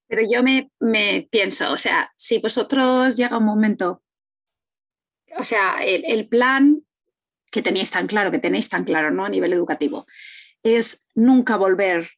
Pero 0.07 0.21
yo 0.29 0.43
me, 0.43 0.69
me 0.79 1.27
pienso, 1.31 1.71
o 1.71 1.77
sea, 1.77 2.11
si 2.15 2.37
vosotros 2.37 3.15
llega 3.15 3.37
un 3.37 3.45
momento 3.45 4.02
o 5.37 5.43
sea, 5.43 5.77
el, 5.83 6.27
plan 6.27 6.83
que 7.51 7.61
tenéis 7.61 7.91
tan 7.91 8.07
claro, 8.07 8.31
que 8.31 8.39
tenéis 8.39 8.69
tan 8.69 8.83
claro 8.83 9.11
¿no? 9.11 9.25
a 9.25 9.29
nivel 9.29 9.53
educativo, 9.53 10.05
es 10.63 11.07
nunca 11.13 11.57
volver 11.57 12.09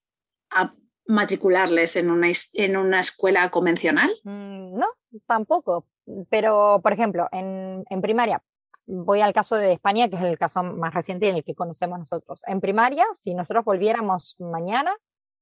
a 0.49 0.73
matricularles 1.07 1.95
en 1.95 2.09
una, 2.09 2.27
en 2.53 2.77
una 2.77 2.99
escuela 2.99 3.49
convencional? 3.51 4.11
Mm, 4.23 4.77
no, 4.77 4.87
tampoco. 5.25 5.85
Pero, 6.29 6.79
por 6.83 6.93
ejemplo, 6.93 7.27
en, 7.31 7.83
en, 7.89 8.01
primaria, 8.01 8.41
voy 8.85 9.21
al 9.21 9.33
caso 9.33 9.55
de 9.55 9.73
España, 9.73 10.09
que 10.09 10.15
es 10.15 10.21
el 10.21 10.37
caso 10.37 10.63
más 10.63 10.93
reciente 10.93 11.27
y 11.27 11.29
el 11.29 11.43
que 11.43 11.55
conocemos 11.55 11.99
nosotros. 11.99 12.41
En 12.47 12.61
primaria, 12.61 13.05
si 13.19 13.33
nosotros 13.33 13.65
volviéramos 13.65 14.35
mañana, 14.39 14.95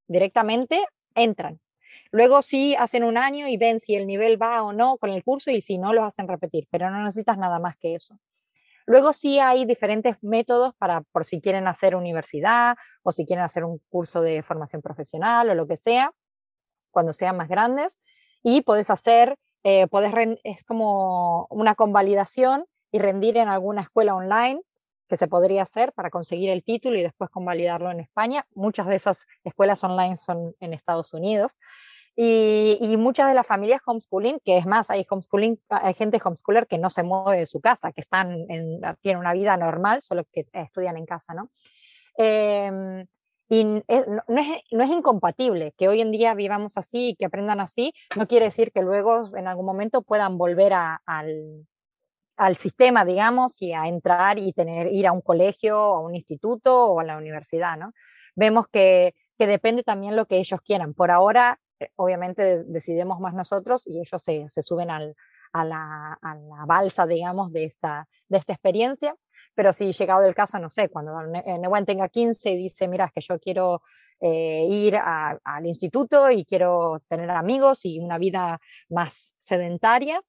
directamente 0.08 0.86
entran. 1.14 1.60
Luego 2.10 2.42
sí 2.42 2.74
hacen 2.76 3.04
un 3.04 3.16
año 3.16 3.48
y 3.48 3.56
ven 3.56 3.80
si 3.80 3.94
el 3.94 4.06
nivel 4.06 4.40
va 4.40 4.62
o 4.62 4.72
no 4.72 4.96
con 4.98 5.10
el 5.10 5.24
curso 5.24 5.50
y 5.50 5.60
si 5.60 5.78
no, 5.78 5.92
los 5.92 6.04
hacen 6.04 6.28
repetir, 6.28 6.66
pero 6.70 6.90
no 6.90 7.02
necesitas 7.02 7.38
nada 7.38 7.58
más 7.58 7.76
que 7.76 7.94
eso. 7.94 8.18
Luego 8.86 9.12
sí 9.12 9.38
hay 9.38 9.64
diferentes 9.64 10.22
métodos 10.22 10.74
para, 10.76 11.00
por 11.12 11.24
si 11.24 11.40
quieren 11.40 11.66
hacer 11.66 11.96
universidad 11.96 12.76
o 13.02 13.12
si 13.12 13.24
quieren 13.24 13.44
hacer 13.44 13.64
un 13.64 13.80
curso 13.88 14.20
de 14.20 14.42
formación 14.42 14.82
profesional 14.82 15.48
o 15.48 15.54
lo 15.54 15.66
que 15.66 15.76
sea, 15.76 16.12
cuando 16.90 17.12
sean 17.12 17.36
más 17.36 17.48
grandes. 17.48 17.98
Y 18.42 18.62
puedes 18.62 18.90
hacer, 18.90 19.36
eh, 19.62 19.86
puedes, 19.86 20.12
es 20.44 20.64
como 20.64 21.46
una 21.50 21.74
convalidación 21.74 22.66
y 22.92 22.98
rendir 22.98 23.38
en 23.38 23.48
alguna 23.48 23.82
escuela 23.82 24.14
online 24.14 24.60
que 25.14 25.18
se 25.18 25.28
podría 25.28 25.62
hacer 25.62 25.92
para 25.92 26.10
conseguir 26.10 26.50
el 26.50 26.64
título 26.64 26.98
y 26.98 27.02
después 27.02 27.30
convalidarlo 27.30 27.92
en 27.92 28.00
España. 28.00 28.44
Muchas 28.52 28.88
de 28.88 28.96
esas 28.96 29.26
escuelas 29.44 29.84
online 29.84 30.16
son 30.16 30.56
en 30.58 30.72
Estados 30.72 31.14
Unidos. 31.14 31.52
Y, 32.16 32.96
muchas 32.98 33.28
de 33.28 33.34
las 33.34 33.46
familias 33.46 33.80
homeschooling, 33.86 34.40
que 34.44 34.58
es 34.58 34.66
más, 34.66 34.90
hay 34.90 35.06
homeschooling, 35.08 35.60
hay 35.68 35.94
gente 35.94 36.20
homeschooler 36.24 36.66
que 36.66 36.78
no 36.78 36.90
se 36.90 37.04
mueve 37.04 37.38
de 37.38 37.46
su 37.46 37.60
casa, 37.60 37.92
que 37.92 38.00
están 38.00 38.32
en, 38.48 38.80
tienen 39.00 39.20
una 39.20 39.32
vida 39.32 39.56
normal, 39.56 40.02
solo 40.02 40.24
que 40.32 40.46
estudian 40.52 40.96
en 40.96 41.06
casa, 41.06 41.32
¿no? 41.32 41.50
Eh, 42.18 43.06
Y 43.48 43.64
no 43.64 43.82
es, 43.86 44.04
no 44.72 44.82
es 44.82 44.90
incompatible 44.90 45.74
que 45.76 45.86
hoy 45.86 46.00
en 46.00 46.10
día 46.10 46.34
vivamos 46.34 46.76
así 46.76 47.10
y 47.10 47.14
que 47.14 47.26
aprendan 47.26 47.60
así, 47.60 47.92
no 48.16 48.26
quiere 48.26 48.46
decir 48.46 48.72
que 48.72 48.82
luego 48.82 49.36
en 49.36 49.46
algún 49.46 49.66
momento 49.66 50.02
puedan 50.02 50.38
volver 50.38 50.72
a, 50.72 51.02
al, 51.06 51.66
al 52.36 52.56
sistema, 52.56 53.04
digamos, 53.04 53.60
y 53.62 53.72
a 53.72 53.86
entrar 53.86 54.38
y 54.38 54.52
tener, 54.52 54.88
ir 54.88 55.06
a 55.06 55.12
un 55.12 55.20
colegio, 55.20 55.76
a 55.76 56.00
un 56.00 56.14
instituto 56.14 56.86
o 56.86 57.00
a 57.00 57.04
la 57.04 57.16
universidad, 57.16 57.76
¿no? 57.76 57.92
Vemos 58.34 58.66
que, 58.68 59.14
que 59.38 59.46
depende 59.46 59.82
también 59.82 60.16
lo 60.16 60.26
que 60.26 60.38
ellos 60.38 60.60
quieran. 60.62 60.94
Por 60.94 61.10
ahora, 61.10 61.60
eh, 61.78 61.90
obviamente 61.96 62.64
decidimos 62.64 63.20
más 63.20 63.34
nosotros 63.34 63.86
y 63.86 64.00
ellos 64.00 64.22
se, 64.22 64.48
se 64.48 64.62
suben 64.62 64.90
al, 64.90 65.14
a, 65.52 65.64
la, 65.64 66.18
a, 66.20 66.34
la, 66.34 66.64
balsa, 66.66 67.06
digamos, 67.06 67.52
de 67.52 67.64
esta, 67.64 68.08
de 68.28 68.38
esta 68.38 68.52
experiencia. 68.52 69.14
Pero 69.54 69.72
si 69.72 69.92
llegado 69.92 70.24
el 70.24 70.34
caso, 70.34 70.58
no 70.58 70.68
sé, 70.68 70.88
cuando 70.88 71.12
Newen 71.22 71.86
tenga 71.86 72.08
15 72.08 72.50
y 72.50 72.56
dice, 72.56 72.88
mira, 72.88 73.04
es 73.04 73.12
que 73.12 73.20
yo 73.20 73.38
quiero 73.38 73.82
eh, 74.20 74.66
ir 74.68 74.96
a, 74.96 75.38
al 75.44 75.66
instituto 75.66 76.30
y 76.30 76.44
quiero 76.44 77.00
tener 77.08 77.30
amigos 77.30 77.84
y 77.84 78.00
una 78.00 78.18
vida 78.18 78.60
más 78.88 79.34
sedentaria, 79.38 80.20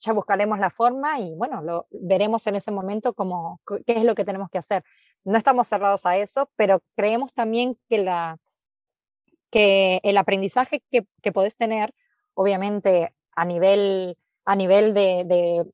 ya 0.00 0.12
buscaremos 0.12 0.58
la 0.58 0.70
forma 0.70 1.20
y 1.20 1.34
bueno, 1.34 1.62
lo 1.62 1.86
veremos 1.90 2.46
en 2.46 2.56
ese 2.56 2.70
momento 2.70 3.14
cómo, 3.14 3.60
qué 3.86 3.94
es 3.94 4.04
lo 4.04 4.14
que 4.14 4.24
tenemos 4.24 4.50
que 4.50 4.58
hacer. 4.58 4.84
No 5.24 5.36
estamos 5.36 5.68
cerrados 5.68 6.06
a 6.06 6.16
eso, 6.16 6.50
pero 6.56 6.82
creemos 6.94 7.32
también 7.34 7.78
que, 7.88 7.98
la, 7.98 8.38
que 9.50 10.00
el 10.02 10.16
aprendizaje 10.18 10.82
que, 10.90 11.06
que 11.22 11.32
podés 11.32 11.56
tener, 11.56 11.94
obviamente 12.34 13.14
a 13.34 13.44
nivel, 13.44 14.16
a 14.44 14.54
nivel 14.54 14.94
de, 14.94 15.24
de, 15.24 15.66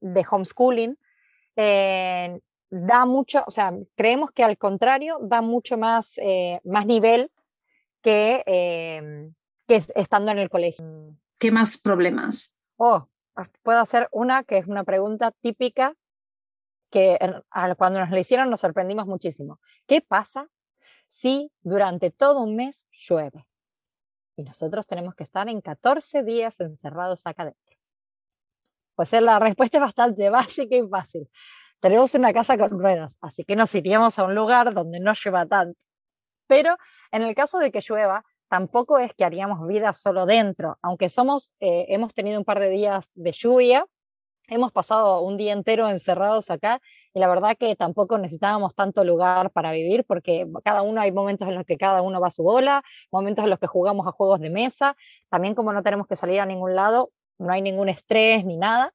de 0.00 0.26
homeschooling, 0.30 0.98
eh, 1.56 2.40
da 2.70 3.04
mucho, 3.06 3.42
o 3.46 3.50
sea, 3.50 3.72
creemos 3.96 4.30
que 4.30 4.44
al 4.44 4.58
contrario, 4.58 5.18
da 5.22 5.40
mucho 5.40 5.78
más, 5.78 6.18
eh, 6.18 6.60
más 6.64 6.86
nivel 6.86 7.30
que, 8.02 8.42
eh, 8.46 9.30
que 9.66 9.82
estando 9.94 10.30
en 10.30 10.38
el 10.38 10.50
colegio. 10.50 10.84
¿Qué 11.38 11.50
más 11.50 11.78
problemas? 11.78 12.54
Oh, 12.76 13.08
puedo 13.62 13.80
hacer 13.80 14.08
una 14.12 14.44
que 14.44 14.58
es 14.58 14.66
una 14.66 14.84
pregunta 14.84 15.32
típica 15.40 15.94
que 16.90 17.18
cuando 17.76 18.00
nos 18.00 18.10
la 18.10 18.18
hicieron 18.18 18.50
nos 18.50 18.60
sorprendimos 18.60 19.06
muchísimo. 19.06 19.60
¿Qué 19.86 20.00
pasa 20.00 20.48
si 21.06 21.52
durante 21.60 22.10
todo 22.10 22.40
un 22.40 22.56
mes 22.56 22.86
llueve? 22.92 23.46
Y 24.36 24.42
nosotros 24.42 24.86
tenemos 24.86 25.14
que 25.14 25.24
estar 25.24 25.48
en 25.48 25.60
14 25.60 26.22
días 26.22 26.58
encerrados 26.60 27.26
acá 27.26 27.44
dentro. 27.44 27.76
Pues 28.94 29.12
la 29.12 29.38
respuesta 29.38 29.78
es 29.78 29.82
bastante 29.82 30.30
básica 30.30 30.76
y 30.76 30.88
fácil. 30.88 31.28
Tenemos 31.80 32.14
una 32.14 32.32
casa 32.32 32.58
con 32.58 32.70
ruedas, 32.70 33.16
así 33.20 33.44
que 33.44 33.54
nos 33.54 33.74
iríamos 33.74 34.18
a 34.18 34.24
un 34.24 34.34
lugar 34.34 34.74
donde 34.74 34.98
no 34.98 35.12
llueva 35.12 35.46
tanto. 35.46 35.78
Pero 36.48 36.76
en 37.12 37.22
el 37.22 37.34
caso 37.34 37.58
de 37.58 37.70
que 37.70 37.80
llueva, 37.80 38.24
tampoco 38.48 38.98
es 38.98 39.12
que 39.14 39.24
haríamos 39.24 39.66
vida 39.66 39.92
solo 39.92 40.26
dentro, 40.26 40.78
aunque 40.82 41.08
somos, 41.08 41.50
eh, 41.60 41.86
hemos 41.88 42.14
tenido 42.14 42.38
un 42.38 42.44
par 42.44 42.60
de 42.60 42.68
días 42.70 43.10
de 43.14 43.32
lluvia, 43.32 43.86
hemos 44.48 44.72
pasado 44.72 45.20
un 45.20 45.36
día 45.36 45.52
entero 45.52 45.88
encerrados 45.88 46.50
acá 46.50 46.80
y 47.14 47.20
la 47.20 47.28
verdad 47.28 47.56
que 47.58 47.76
tampoco 47.76 48.18
necesitábamos 48.18 48.74
tanto 48.74 49.04
lugar 49.04 49.50
para 49.50 49.72
vivir 49.72 50.04
porque 50.04 50.46
cada 50.64 50.82
uno 50.82 51.00
hay 51.00 51.12
momentos 51.12 51.48
en 51.48 51.54
los 51.54 51.64
que 51.64 51.76
cada 51.76 52.02
uno 52.02 52.20
va 52.20 52.28
a 52.28 52.30
su 52.30 52.42
bola, 52.42 52.82
momentos 53.12 53.44
en 53.44 53.50
los 53.50 53.58
que 53.58 53.66
jugamos 53.66 54.06
a 54.06 54.12
juegos 54.12 54.40
de 54.40 54.50
mesa, 54.50 54.96
también 55.28 55.54
como 55.54 55.72
no 55.72 55.82
tenemos 55.82 56.06
que 56.06 56.16
salir 56.16 56.40
a 56.40 56.46
ningún 56.46 56.74
lado, 56.74 57.10
no 57.38 57.52
hay 57.52 57.62
ningún 57.62 57.88
estrés 57.88 58.44
ni 58.44 58.56
nada. 58.56 58.92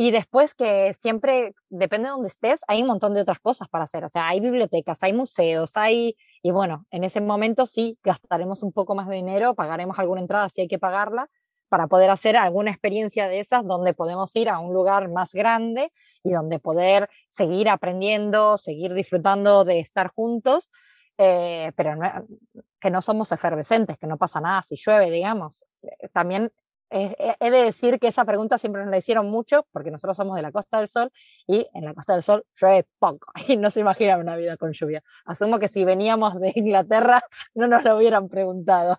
Y 0.00 0.12
después 0.12 0.54
que 0.54 0.94
siempre, 0.94 1.56
depende 1.70 2.06
de 2.06 2.12
donde 2.12 2.28
estés, 2.28 2.60
hay 2.68 2.82
un 2.82 2.86
montón 2.86 3.14
de 3.14 3.20
otras 3.20 3.40
cosas 3.40 3.68
para 3.68 3.82
hacer. 3.82 4.04
O 4.04 4.08
sea, 4.08 4.28
hay 4.28 4.38
bibliotecas, 4.38 5.02
hay 5.02 5.12
museos, 5.12 5.76
hay... 5.76 6.16
Y 6.40 6.52
bueno, 6.52 6.86
en 6.92 7.02
ese 7.02 7.20
momento 7.20 7.66
sí 7.66 7.98
gastaremos 8.04 8.62
un 8.62 8.70
poco 8.70 8.94
más 8.94 9.08
de 9.08 9.16
dinero, 9.16 9.56
pagaremos 9.56 9.98
alguna 9.98 10.20
entrada 10.20 10.50
si 10.50 10.60
hay 10.60 10.68
que 10.68 10.78
pagarla, 10.78 11.28
para 11.68 11.88
poder 11.88 12.10
hacer 12.10 12.36
alguna 12.36 12.70
experiencia 12.70 13.26
de 13.26 13.40
esas 13.40 13.66
donde 13.66 13.92
podemos 13.92 14.34
ir 14.36 14.48
a 14.50 14.60
un 14.60 14.72
lugar 14.72 15.08
más 15.08 15.34
grande 15.34 15.92
y 16.22 16.30
donde 16.30 16.60
poder 16.60 17.10
seguir 17.28 17.68
aprendiendo, 17.68 18.56
seguir 18.56 18.94
disfrutando 18.94 19.64
de 19.64 19.80
estar 19.80 20.12
juntos, 20.14 20.70
eh, 21.18 21.72
pero 21.74 21.98
que 22.80 22.90
no 22.90 23.02
somos 23.02 23.32
efervescentes, 23.32 23.98
que 23.98 24.06
no 24.06 24.16
pasa 24.16 24.40
nada 24.40 24.62
si 24.62 24.76
llueve, 24.76 25.10
digamos. 25.10 25.66
Eh, 26.90 27.36
he 27.40 27.50
de 27.50 27.64
decir 27.64 27.98
que 27.98 28.08
esa 28.08 28.24
pregunta 28.24 28.56
siempre 28.56 28.82
nos 28.82 28.90
la 28.90 28.96
hicieron 28.96 29.28
mucho 29.28 29.66
porque 29.72 29.90
nosotros 29.90 30.16
somos 30.16 30.36
de 30.36 30.42
la 30.42 30.52
Costa 30.52 30.78
del 30.78 30.88
Sol 30.88 31.10
y 31.46 31.66
en 31.74 31.84
la 31.84 31.92
Costa 31.92 32.14
del 32.14 32.22
Sol 32.22 32.44
llueve 32.58 32.86
poco 32.98 33.30
y 33.48 33.56
no 33.56 33.70
se 33.70 33.80
imagina 33.80 34.16
una 34.16 34.36
vida 34.36 34.56
con 34.56 34.72
lluvia. 34.72 35.02
Asumo 35.26 35.58
que 35.58 35.68
si 35.68 35.84
veníamos 35.84 36.40
de 36.40 36.52
Inglaterra 36.54 37.22
no 37.54 37.66
nos 37.66 37.84
lo 37.84 37.96
hubieran 37.96 38.28
preguntado. 38.28 38.96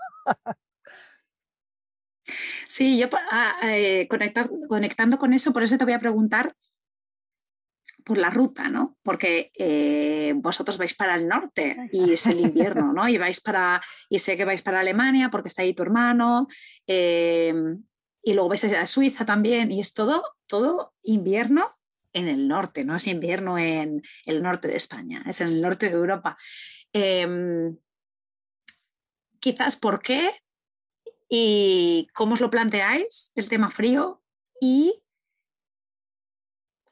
Sí, 2.67 2.99
yo 2.99 3.07
ah, 3.31 3.55
eh, 3.63 4.07
conectando 4.07 5.17
con 5.17 5.33
eso, 5.33 5.51
por 5.51 5.63
eso 5.63 5.77
te 5.77 5.83
voy 5.83 5.93
a 5.93 5.99
preguntar 5.99 6.53
por 8.09 8.17
la 8.17 8.31
ruta, 8.31 8.69
¿no? 8.69 8.97
Porque 9.03 9.51
eh, 9.53 10.33
vosotros 10.35 10.79
vais 10.79 10.95
para 10.95 11.13
el 11.13 11.27
norte 11.27 11.77
y 11.91 12.13
es 12.13 12.25
el 12.25 12.39
invierno, 12.49 12.91
¿no? 12.91 13.07
Y 13.07 13.19
vais 13.19 13.39
para, 13.39 13.79
y 14.09 14.17
sé 14.17 14.35
que 14.35 14.45
vais 14.45 14.63
para 14.63 14.79
Alemania 14.79 15.29
porque 15.29 15.49
está 15.49 15.61
ahí 15.61 15.75
tu 15.75 15.83
hermano, 15.83 16.47
eh, 16.87 17.53
y 18.23 18.33
luego 18.33 18.49
vais 18.49 18.63
a 18.63 18.87
Suiza 18.87 19.27
también, 19.27 19.71
y 19.71 19.79
es 19.79 19.93
todo, 19.93 20.23
todo 20.47 20.95
invierno 21.03 21.77
en 22.11 22.27
el 22.27 22.47
norte, 22.47 22.83
no 22.83 22.95
es 22.95 23.05
invierno 23.05 23.59
en 23.59 24.01
el 24.25 24.41
norte 24.41 24.67
de 24.67 24.77
España, 24.77 25.23
es 25.27 25.39
en 25.41 25.49
el 25.49 25.61
norte 25.61 25.89
de 25.89 25.95
Europa. 25.95 26.35
Em, 26.91 27.77
quizás 29.39 29.77
por 29.77 30.01
qué 30.01 30.31
y 31.29 32.07
cómo 32.15 32.33
os 32.33 32.41
lo 32.41 32.49
planteáis, 32.49 33.31
el 33.35 33.49
tema 33.49 33.69
frío, 33.69 34.23
y 34.59 35.03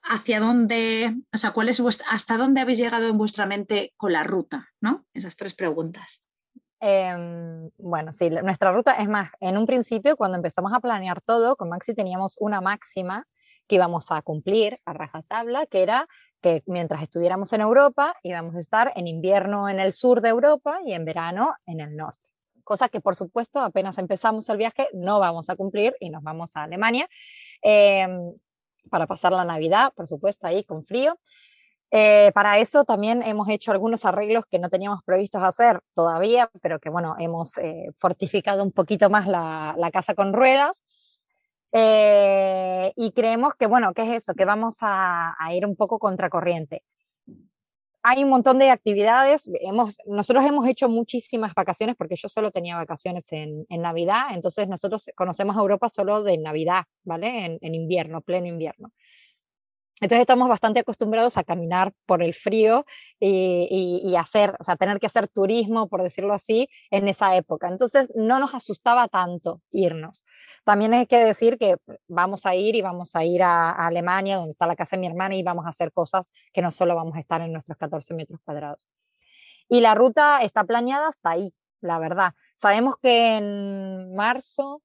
hacia 0.07 0.39
dónde, 0.39 1.13
o 1.33 1.37
sea, 1.37 1.51
cuál 1.51 1.69
es 1.69 1.81
hasta 2.09 2.37
dónde 2.37 2.61
habéis 2.61 2.77
llegado 2.77 3.07
en 3.07 3.17
vuestra 3.17 3.45
mente 3.45 3.93
con 3.97 4.13
la 4.13 4.23
ruta, 4.23 4.69
¿no? 4.81 5.05
Esas 5.13 5.35
tres 5.35 5.53
preguntas. 5.53 6.21
Eh, 6.79 7.69
bueno, 7.77 8.13
sí, 8.13 8.29
nuestra 8.29 8.71
ruta 8.71 8.93
es 8.93 9.09
más, 9.09 9.31
en 9.39 9.57
un 9.57 9.65
principio 9.65 10.15
cuando 10.15 10.37
empezamos 10.37 10.71
a 10.73 10.79
planear 10.79 11.21
todo, 11.21 11.55
con 11.55 11.69
Maxi 11.69 11.93
teníamos 11.93 12.37
una 12.39 12.61
máxima 12.61 13.25
que 13.67 13.75
íbamos 13.75 14.11
a 14.11 14.21
cumplir 14.21 14.77
a 14.85 14.93
rajatabla, 14.93 15.65
que 15.65 15.83
era 15.83 16.07
que 16.41 16.63
mientras 16.67 17.01
estuviéramos 17.01 17.51
en 17.53 17.61
Europa 17.61 18.15
íbamos 18.23 18.55
a 18.55 18.59
estar 18.59 18.93
en 18.95 19.07
invierno 19.07 19.67
en 19.67 19.79
el 19.79 19.91
sur 19.91 20.21
de 20.21 20.29
Europa 20.29 20.79
y 20.85 20.93
en 20.93 21.03
verano 21.03 21.55
en 21.65 21.81
el 21.81 21.95
norte. 21.95 22.29
Cosa 22.63 22.89
que 22.89 23.01
por 23.01 23.15
supuesto 23.15 23.59
apenas 23.59 23.97
empezamos 23.97 24.47
el 24.49 24.57
viaje 24.57 24.87
no 24.93 25.19
vamos 25.19 25.49
a 25.49 25.55
cumplir 25.55 25.95
y 25.99 26.09
nos 26.11 26.21
vamos 26.21 26.55
a 26.55 26.63
Alemania. 26.63 27.09
Eh, 27.63 28.07
para 28.87 29.07
pasar 29.07 29.31
la 29.31 29.45
Navidad, 29.45 29.93
por 29.95 30.07
supuesto, 30.07 30.47
ahí 30.47 30.63
con 30.63 30.85
frío. 30.85 31.17
Eh, 31.89 32.31
para 32.33 32.59
eso 32.59 32.83
también 32.83 33.23
hemos 33.23 33.47
hecho 33.49 33.71
algunos 33.71 34.03
arreglos 34.03 34.45
que 34.49 34.59
no 34.59 34.69
teníamos 34.69 35.03
previstos 35.05 35.41
hacer 35.41 35.79
todavía, 35.93 36.49
pero 36.61 36.79
que 36.79 36.89
bueno, 36.89 37.15
hemos 37.17 37.57
eh, 37.59 37.91
fortificado 37.97 38.63
un 38.63 38.71
poquito 38.71 39.09
más 39.09 39.27
la, 39.27 39.73
la 39.77 39.91
casa 39.91 40.13
con 40.13 40.33
ruedas. 40.33 40.83
Eh, 41.71 42.93
y 42.95 43.11
creemos 43.11 43.53
que 43.55 43.67
bueno, 43.67 43.93
¿qué 43.93 44.03
es 44.03 44.23
eso? 44.23 44.33
Que 44.33 44.45
vamos 44.45 44.77
a, 44.81 45.35
a 45.37 45.53
ir 45.53 45.65
un 45.65 45.75
poco 45.75 45.99
contracorriente 45.99 46.83
hay 48.09 48.23
un 48.23 48.29
montón 48.29 48.57
de 48.57 48.69
actividades. 48.69 49.49
Hemos, 49.59 49.97
nosotros 50.05 50.45
hemos 50.45 50.65
hecho 50.65 50.87
muchísimas 50.87 51.53
vacaciones 51.53 51.97
porque 51.97 52.15
yo 52.15 52.29
solo 52.29 52.51
tenía 52.51 52.77
vacaciones 52.77 53.29
en, 53.33 53.65
en 53.67 53.81
Navidad, 53.81 54.27
entonces 54.31 54.69
nosotros 54.69 55.09
conocemos 55.15 55.57
a 55.57 55.59
Europa 55.59 55.89
solo 55.89 56.23
de 56.23 56.37
Navidad, 56.37 56.83
¿vale? 57.03 57.45
En, 57.45 57.57
en, 57.61 57.75
invierno, 57.75 58.21
pleno 58.21 58.47
invierno. 58.47 58.93
Entonces 59.99 60.21
estamos 60.21 60.47
bastante 60.47 60.79
acostumbrados 60.79 61.37
a 61.37 61.43
caminar 61.43 61.91
por 62.05 62.23
el 62.23 62.33
frío 62.33 62.85
y, 63.19 63.67
y, 63.69 64.09
y, 64.09 64.15
hacer, 64.15 64.55
o 64.57 64.63
sea, 64.63 64.77
tener 64.77 64.99
que 64.99 65.07
hacer 65.07 65.27
turismo, 65.27 65.89
por 65.89 66.01
decirlo 66.01 66.33
así, 66.33 66.69
en 66.91 67.09
esa 67.09 67.35
época. 67.35 67.67
Entonces 67.67 68.07
no 68.15 68.39
nos 68.39 68.53
asustaba 68.53 69.09
tanto 69.09 69.61
irnos. 69.71 70.21
También 70.67 70.93
hay 70.93 71.05
que 71.07 71.23
decir 71.23 71.57
que 71.57 71.77
vamos 72.09 72.45
a 72.45 72.53
ir 72.53 72.75
y 72.75 72.81
vamos 72.81 73.15
a 73.15 73.23
ir 73.23 73.41
a, 73.41 73.69
a, 73.69 73.87
Alemania, 73.87 74.35
donde 74.35 74.51
está 74.51 74.67
la 74.67 74.75
casa 74.75 74.97
de 74.97 74.99
mi 74.99 75.07
hermana, 75.07 75.33
y 75.33 75.41
vamos 75.41 75.65
a 75.65 75.69
hacer 75.69 75.93
cosas 75.93 76.33
que 76.51 76.61
no 76.61 76.73
solo 76.73 76.93
vamos 76.93 77.15
a 77.15 77.21
estar 77.21 77.39
en 77.39 77.53
nuestros 77.53 77.77
14 77.77 78.13
metros 78.13 78.41
cuadrados. 78.43 78.85
Y 79.69 79.79
la 79.79 79.95
ruta 79.95 80.39
está 80.41 80.65
planeada 80.65 81.07
hasta 81.07 81.29
ahí, 81.29 81.53
la 81.79 81.99
verdad. 81.99 82.33
Sabemos 82.57 82.95
que 83.01 83.37
en 83.37 84.13
marzo 84.13 84.81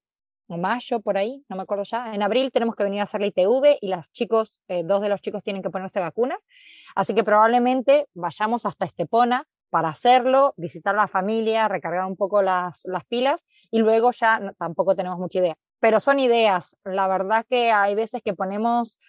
o 0.47 0.57
mayo, 0.57 1.01
por 1.01 1.17
ahí, 1.17 1.43
no 1.49 1.57
me 1.57 1.63
acuerdo 1.63 1.83
ya, 1.83 2.13
en 2.13 2.23
abril 2.23 2.49
tenemos 2.53 2.77
que 2.77 2.85
venir 2.85 3.01
a 3.01 3.03
hacer 3.03 3.19
la 3.19 3.27
ITV 3.27 3.79
y 3.81 3.89
los 3.89 4.09
chicos, 4.13 4.61
eh, 4.69 4.83
dos 4.85 5.01
de 5.01 5.09
los 5.09 5.19
chicos 5.19 5.43
tienen 5.43 5.61
que 5.61 5.69
ponerse 5.69 5.99
vacunas, 5.99 6.47
así 6.95 7.13
que 7.13 7.25
probablemente 7.25 8.07
vayamos 8.13 8.65
hasta 8.65 8.85
Estepona 8.85 9.47
para 9.69 9.89
hacerlo, 9.89 10.53
visitar 10.55 10.95
a 10.95 10.99
la 10.99 11.07
familia, 11.09 11.67
recargar 11.67 12.05
un 12.05 12.15
poco 12.15 12.41
las, 12.41 12.85
las 12.85 13.03
pilas 13.03 13.45
y 13.69 13.79
luego 13.79 14.11
ya 14.11 14.39
no, 14.39 14.53
tampoco 14.53 14.95
tenemos 14.95 15.19
mucha 15.19 15.39
idea 15.39 15.57
pero 15.83 15.99
son 15.99 16.17
ideas. 16.17 16.77
La 16.85 17.09
verdad 17.09 17.45
que 17.49 17.69
hay 17.73 17.93
veces 17.93 18.21
que 18.23 18.33
ponemos, 18.33 19.01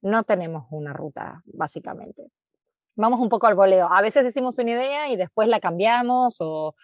no 0.00 0.24
tenemos 0.24 0.64
una 0.70 0.94
ruta, 0.94 1.42
básicamente. 1.44 2.30
vamos 2.96 3.20
un 3.20 3.28
poco 3.28 3.48
al 3.48 3.54
voleo. 3.54 3.92
A 3.92 4.00
veces 4.00 4.24
decimos 4.24 4.56
una 4.56 4.70
idea 4.70 5.10
y 5.10 5.16
después 5.16 5.46
la 5.46 5.60
cambiamos 5.60 6.36
o, 6.40 6.74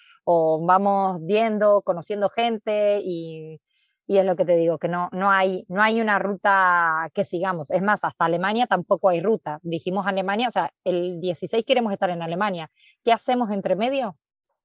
vamos 0.66 1.24
viendo, 1.24 1.80
conociendo 1.80 2.28
gente 2.28 3.00
y, 3.02 3.58
y, 4.06 4.18
es 4.18 4.26
lo 4.26 4.36
que 4.36 4.44
te 4.44 4.54
digo, 4.54 4.76
que 4.76 4.88
no, 4.88 5.08
no, 5.12 5.30
hay, 5.30 5.64
no 5.68 5.82
hay 5.82 6.02
una 6.02 6.18
ruta 6.18 7.10
que 7.14 7.24
sigamos. 7.24 7.70
Es 7.70 7.80
más, 7.80 8.04
hasta 8.04 8.26
Alemania 8.26 8.66
tampoco 8.66 9.08
hay 9.08 9.22
ruta. 9.22 9.60
Dijimos 9.62 10.06
Alemania, 10.06 10.48
o 10.48 10.50
sea, 10.50 10.74
el 10.84 11.20
16 11.22 11.64
queremos 11.64 11.94
estar 11.94 12.10
en 12.10 12.20
Alemania. 12.20 12.70
¿Qué 13.02 13.12
hacemos 13.12 13.50
entre 13.50 13.76
medio? 13.76 14.14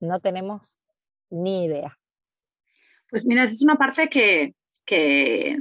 No 0.01 0.19
tenemos 0.19 0.77
ni 1.29 1.63
idea. 1.63 1.97
Pues 3.09 3.25
mira, 3.25 3.43
es 3.43 3.63
una 3.63 3.75
parte 3.75 4.09
que, 4.09 4.55
que, 4.85 5.59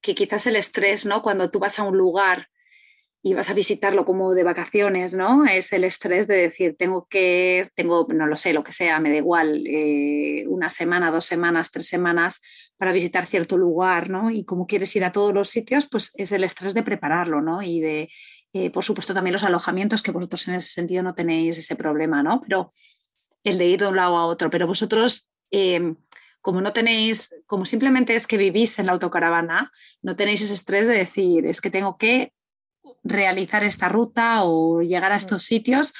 que 0.00 0.14
quizás 0.14 0.46
el 0.46 0.56
estrés, 0.56 1.06
¿no? 1.06 1.22
Cuando 1.22 1.50
tú 1.50 1.58
vas 1.58 1.78
a 1.78 1.84
un 1.84 1.96
lugar 1.96 2.48
y 3.24 3.34
vas 3.34 3.48
a 3.50 3.54
visitarlo 3.54 4.04
como 4.04 4.34
de 4.34 4.42
vacaciones, 4.42 5.14
¿no? 5.14 5.44
Es 5.44 5.72
el 5.72 5.84
estrés 5.84 6.26
de 6.26 6.34
decir, 6.34 6.74
tengo 6.76 7.06
que, 7.08 7.68
tengo, 7.76 8.06
no 8.12 8.26
lo 8.26 8.36
sé, 8.36 8.52
lo 8.52 8.64
que 8.64 8.72
sea, 8.72 8.98
me 8.98 9.10
da 9.10 9.16
igual, 9.16 9.64
eh, 9.64 10.44
una 10.48 10.68
semana, 10.68 11.12
dos 11.12 11.26
semanas, 11.26 11.70
tres 11.70 11.86
semanas 11.86 12.40
para 12.76 12.90
visitar 12.90 13.24
cierto 13.24 13.56
lugar, 13.56 14.10
¿no? 14.10 14.30
Y 14.30 14.44
como 14.44 14.66
quieres 14.66 14.94
ir 14.96 15.04
a 15.04 15.12
todos 15.12 15.32
los 15.32 15.50
sitios, 15.50 15.88
pues 15.88 16.10
es 16.16 16.32
el 16.32 16.42
estrés 16.42 16.74
de 16.74 16.82
prepararlo, 16.82 17.40
¿no? 17.40 17.62
Y 17.62 17.80
de, 17.80 18.10
eh, 18.52 18.70
por 18.70 18.82
supuesto, 18.82 19.14
también 19.14 19.34
los 19.34 19.44
alojamientos, 19.44 20.02
que 20.02 20.10
vosotros 20.10 20.48
en 20.48 20.54
ese 20.54 20.72
sentido 20.72 21.04
no 21.04 21.14
tenéis 21.14 21.58
ese 21.58 21.76
problema, 21.76 22.24
¿no? 22.24 22.40
Pero 22.40 22.70
el 23.44 23.56
de 23.56 23.66
ir 23.66 23.80
de 23.80 23.86
un 23.86 23.96
lado 23.96 24.18
a 24.18 24.26
otro, 24.26 24.50
pero 24.50 24.66
vosotros... 24.66 25.28
Eh, 25.52 25.94
como 26.42 26.60
no 26.60 26.72
tenéis, 26.72 27.34
como 27.46 27.64
simplemente 27.64 28.14
es 28.14 28.26
que 28.26 28.36
vivís 28.36 28.78
en 28.78 28.86
la 28.86 28.92
autocaravana, 28.92 29.72
no 30.02 30.16
tenéis 30.16 30.42
ese 30.42 30.52
estrés 30.52 30.86
de 30.86 30.98
decir, 30.98 31.46
es 31.46 31.60
que 31.60 31.70
tengo 31.70 31.96
que 31.96 32.34
realizar 33.04 33.64
esta 33.64 33.88
ruta 33.88 34.44
o 34.44 34.82
llegar 34.82 35.12
a 35.12 35.16
estos 35.16 35.44
sitios 35.44 35.94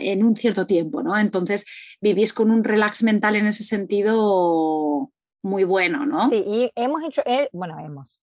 en 0.00 0.24
un 0.24 0.34
cierto 0.36 0.66
tiempo, 0.66 1.02
¿no? 1.02 1.16
Entonces 1.18 1.66
vivís 2.00 2.32
con 2.32 2.50
un 2.50 2.64
relax 2.64 3.02
mental 3.02 3.36
en 3.36 3.46
ese 3.46 3.62
sentido 3.62 5.12
muy 5.42 5.64
bueno, 5.64 6.06
¿no? 6.06 6.30
Sí, 6.30 6.42
y 6.46 6.72
hemos 6.74 7.04
hecho, 7.04 7.22
eh, 7.26 7.50
bueno, 7.52 7.78
hemos, 7.78 8.20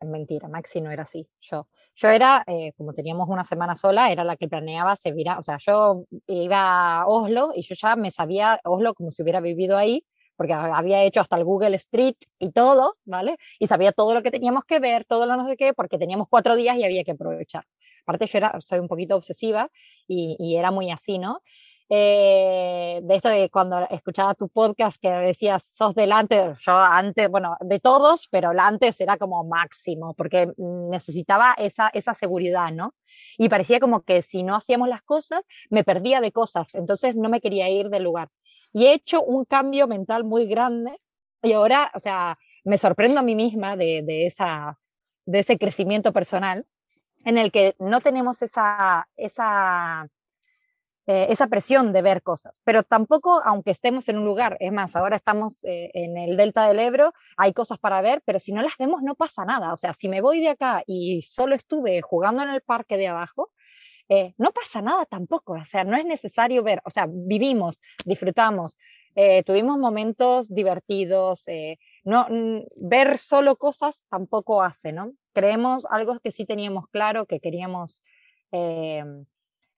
mentira, 0.00 0.48
Maxi 0.48 0.80
no 0.80 0.90
era 0.90 1.02
así, 1.02 1.28
yo. 1.40 1.68
Yo 1.96 2.08
era, 2.08 2.42
eh, 2.46 2.72
como 2.76 2.92
teníamos 2.92 3.28
una 3.28 3.44
semana 3.44 3.76
sola, 3.76 4.10
era 4.10 4.24
la 4.24 4.36
que 4.36 4.48
planeaba 4.48 4.96
se 4.96 5.12
o 5.12 5.42
sea, 5.42 5.58
yo 5.58 6.04
iba 6.26 7.00
a 7.02 7.06
Oslo 7.06 7.52
y 7.54 7.62
yo 7.62 7.74
ya 7.80 7.94
me 7.96 8.10
sabía 8.10 8.60
Oslo 8.64 8.94
como 8.94 9.12
si 9.12 9.22
hubiera 9.22 9.40
vivido 9.40 9.76
ahí, 9.76 10.04
porque 10.36 10.52
había 10.54 11.02
hecho 11.04 11.20
hasta 11.20 11.36
el 11.36 11.44
Google 11.44 11.76
Street 11.76 12.16
y 12.40 12.50
todo, 12.50 12.96
¿vale? 13.04 13.36
Y 13.60 13.68
sabía 13.68 13.92
todo 13.92 14.12
lo 14.14 14.22
que 14.22 14.32
teníamos 14.32 14.64
que 14.64 14.80
ver, 14.80 15.04
todo 15.04 15.26
lo 15.26 15.36
no 15.36 15.46
sé 15.46 15.56
qué, 15.56 15.72
porque 15.72 15.96
teníamos 15.98 16.26
cuatro 16.28 16.56
días 16.56 16.76
y 16.78 16.84
había 16.84 17.04
que 17.04 17.12
aprovechar. 17.12 17.64
Aparte 18.02 18.26
yo 18.26 18.38
era, 18.38 18.58
soy 18.60 18.80
un 18.80 18.88
poquito 18.88 19.14
obsesiva 19.16 19.70
y, 20.08 20.36
y 20.40 20.56
era 20.56 20.70
muy 20.72 20.90
así, 20.90 21.18
¿no? 21.18 21.40
Eh, 21.90 23.00
de 23.02 23.14
esto 23.14 23.28
de 23.28 23.50
cuando 23.50 23.86
escuchaba 23.90 24.34
tu 24.34 24.48
podcast 24.48 24.98
que 25.00 25.10
decías, 25.10 25.64
sos 25.76 25.94
delante, 25.94 26.54
yo 26.66 26.72
antes, 26.72 27.28
bueno, 27.28 27.56
de 27.60 27.78
todos, 27.78 28.26
pero 28.30 28.52
el 28.52 28.58
antes 28.58 29.00
era 29.00 29.18
como 29.18 29.44
máximo, 29.44 30.14
porque 30.14 30.50
necesitaba 30.56 31.54
esa, 31.58 31.90
esa 31.92 32.14
seguridad, 32.14 32.72
¿no? 32.72 32.94
Y 33.36 33.48
parecía 33.48 33.80
como 33.80 34.02
que 34.02 34.22
si 34.22 34.42
no 34.42 34.56
hacíamos 34.56 34.88
las 34.88 35.02
cosas, 35.02 35.42
me 35.68 35.84
perdía 35.84 36.20
de 36.20 36.32
cosas, 36.32 36.74
entonces 36.74 37.16
no 37.16 37.28
me 37.28 37.40
quería 37.40 37.68
ir 37.68 37.90
del 37.90 38.04
lugar. 38.04 38.30
Y 38.72 38.86
he 38.86 38.94
hecho 38.94 39.22
un 39.22 39.44
cambio 39.44 39.86
mental 39.86 40.24
muy 40.24 40.46
grande 40.46 40.98
y 41.42 41.52
ahora, 41.52 41.92
o 41.94 41.98
sea, 41.98 42.38
me 42.64 42.78
sorprendo 42.78 43.20
a 43.20 43.22
mí 43.22 43.34
misma 43.36 43.76
de, 43.76 44.02
de 44.02 44.26
esa, 44.26 44.78
de 45.26 45.40
ese 45.40 45.58
crecimiento 45.58 46.12
personal 46.12 46.66
en 47.24 47.38
el 47.38 47.50
que 47.50 47.74
no 47.78 48.00
tenemos 48.00 48.42
esa, 48.42 49.08
esa, 49.16 50.08
eh, 51.06 51.26
esa 51.28 51.48
presión 51.48 51.92
de 51.92 52.00
ver 52.00 52.22
cosas, 52.22 52.54
pero 52.64 52.82
tampoco, 52.82 53.42
aunque 53.44 53.70
estemos 53.70 54.08
en 54.08 54.16
un 54.16 54.24
lugar, 54.24 54.56
es 54.58 54.72
más, 54.72 54.96
ahora 54.96 55.16
estamos 55.16 55.62
eh, 55.64 55.90
en 55.92 56.16
el 56.16 56.38
Delta 56.38 56.66
del 56.66 56.78
Ebro, 56.78 57.12
hay 57.36 57.52
cosas 57.52 57.78
para 57.78 58.00
ver, 58.00 58.22
pero 58.24 58.40
si 58.40 58.52
no 58.52 58.62
las 58.62 58.78
vemos 58.78 59.02
no 59.02 59.14
pasa 59.14 59.44
nada, 59.44 59.74
o 59.74 59.76
sea, 59.76 59.92
si 59.92 60.08
me 60.08 60.22
voy 60.22 60.40
de 60.40 60.48
acá 60.48 60.82
y 60.86 61.20
solo 61.20 61.56
estuve 61.56 62.00
jugando 62.00 62.42
en 62.42 62.48
el 62.48 62.62
parque 62.62 62.96
de 62.96 63.08
abajo, 63.08 63.50
eh, 64.08 64.32
no 64.38 64.50
pasa 64.52 64.80
nada 64.80 65.04
tampoco, 65.04 65.52
o 65.52 65.64
sea, 65.66 65.84
no 65.84 65.94
es 65.98 66.06
necesario 66.06 66.62
ver, 66.62 66.80
o 66.86 66.90
sea, 66.90 67.06
vivimos, 67.06 67.82
disfrutamos, 68.06 68.78
eh, 69.14 69.42
tuvimos 69.42 69.78
momentos 69.78 70.48
divertidos, 70.48 71.44
no, 72.04 72.26
ver 72.76 73.18
solo 73.18 73.56
cosas 73.56 74.06
tampoco 74.08 74.62
hace, 74.62 74.92
¿no? 74.92 75.12
Creemos 75.34 75.86
algo 75.90 76.18
que 76.20 76.32
sí 76.32 76.46
teníamos 76.46 76.88
claro, 76.88 77.26
que 77.26 77.40
queríamos 77.40 78.00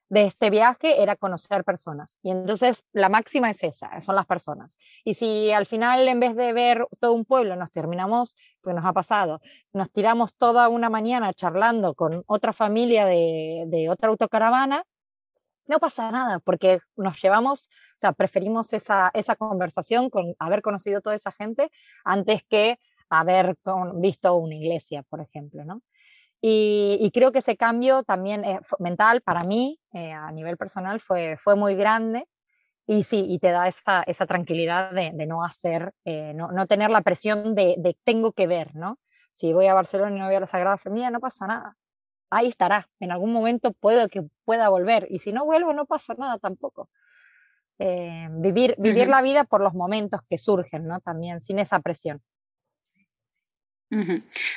de 0.08 0.24
este 0.24 0.50
viaje 0.50 1.02
era 1.02 1.16
conocer 1.16 1.64
personas. 1.64 2.18
Y 2.22 2.30
entonces 2.30 2.84
la 2.92 3.08
máxima 3.08 3.50
es 3.50 3.62
esa, 3.62 4.00
son 4.00 4.14
las 4.14 4.26
personas. 4.26 4.76
Y 5.04 5.14
si 5.14 5.50
al 5.50 5.66
final 5.66 6.06
en 6.08 6.20
vez 6.20 6.36
de 6.36 6.52
ver 6.52 6.86
todo 7.00 7.12
un 7.12 7.24
pueblo 7.24 7.56
nos 7.56 7.72
terminamos, 7.72 8.36
pues 8.60 8.74
nos 8.76 8.84
ha 8.84 8.92
pasado, 8.92 9.40
nos 9.72 9.90
tiramos 9.90 10.34
toda 10.36 10.68
una 10.68 10.90
mañana 10.90 11.32
charlando 11.34 11.94
con 11.94 12.22
otra 12.26 12.52
familia 12.52 13.06
de, 13.06 13.64
de 13.66 13.88
otra 13.88 14.08
autocaravana, 14.08 14.84
no 15.66 15.80
pasa 15.80 16.10
nada, 16.10 16.38
porque 16.38 16.78
nos 16.96 17.20
llevamos, 17.20 17.66
o 17.66 17.98
sea, 17.98 18.12
preferimos 18.12 18.72
esa, 18.72 19.10
esa 19.14 19.34
conversación 19.34 20.10
con 20.10 20.34
haber 20.38 20.62
conocido 20.62 21.00
toda 21.00 21.16
esa 21.16 21.32
gente 21.32 21.70
antes 22.04 22.42
que 22.48 22.78
haber 23.08 23.56
visto 23.94 24.34
una 24.36 24.54
iglesia, 24.54 25.02
por 25.04 25.20
ejemplo, 25.20 25.64
¿no? 25.64 25.82
Y, 26.40 27.10
creo 27.12 27.32
que 27.32 27.38
ese 27.38 27.56
cambio 27.56 28.02
también 28.02 28.44
eh, 28.44 28.60
mental 28.78 29.22
para 29.22 29.40
mí, 29.40 29.80
eh, 29.92 30.12
a 30.12 30.30
nivel 30.30 30.56
personal, 30.56 31.00
fue, 31.00 31.36
fue 31.38 31.56
muy 31.56 31.74
grande. 31.74 32.28
Y 32.86 33.02
sí, 33.02 33.26
y 33.28 33.40
te 33.40 33.50
da 33.50 33.66
esa, 33.66 34.02
esa 34.02 34.26
tranquilidad 34.26 34.92
de, 34.92 35.10
de 35.12 35.26
no 35.26 35.44
hacer, 35.44 35.92
eh, 36.04 36.32
no, 36.34 36.52
no, 36.52 36.68
tener 36.68 36.90
la 36.90 37.00
presión 37.00 37.56
de, 37.56 37.74
de, 37.78 37.96
tengo 38.04 38.32
que 38.32 38.46
ver, 38.46 38.76
¿no? 38.76 39.00
Si 39.32 39.52
voy 39.52 39.66
a 39.66 39.74
Barcelona 39.74 40.14
y 40.14 40.20
no 40.20 40.26
voy 40.26 40.36
a 40.36 40.40
la 40.40 40.46
Sagrada 40.46 40.78
Familia, 40.78 41.10
no 41.10 41.18
pasa 41.18 41.46
nada. 41.48 41.76
Ahí 42.30 42.48
estará. 42.48 42.88
En 43.00 43.10
algún 43.10 43.32
momento 43.32 43.72
puedo 43.72 44.08
que 44.08 44.22
pueda 44.44 44.68
volver. 44.68 45.08
Y 45.10 45.18
si 45.18 45.32
no 45.32 45.44
vuelvo, 45.44 45.72
no 45.72 45.86
pasa 45.86 46.14
nada 46.14 46.38
tampoco. 46.38 46.88
vivir 47.78 48.76
vivir 48.78 49.08
la 49.08 49.20
vida 49.20 49.44
por 49.44 49.60
los 49.60 49.74
momentos 49.74 50.20
que 50.28 50.38
surgen, 50.38 50.86
¿no? 50.86 51.00
También, 51.00 51.40
sin 51.40 51.58
esa 51.58 51.80
presión. 51.80 52.22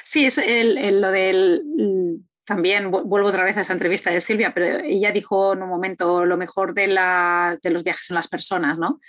Sí, 0.03 0.25
es 0.25 0.37
el, 0.37 1.01
lo 1.01 1.11
del 1.11 1.63
mm, 1.65 2.29
también 2.45 2.89
vuelvo 2.89 3.27
otra 3.27 3.43
vez 3.43 3.57
a 3.57 3.61
esa 3.61 3.73
entrevista 3.73 4.09
de 4.09 4.21
Silvia, 4.21 4.53
pero 4.53 4.79
ella 4.83 5.11
dijo 5.11 5.53
en 5.53 5.61
un 5.61 5.69
momento 5.69 6.25
lo 6.25 6.35
mejor 6.35 6.73
de, 6.73 6.87
la, 6.87 7.59
de 7.61 7.69
los 7.69 7.83
viajes 7.83 8.09
en 8.09 8.15
las 8.15 8.27
personas, 8.27 8.77
¿no? 8.79 8.99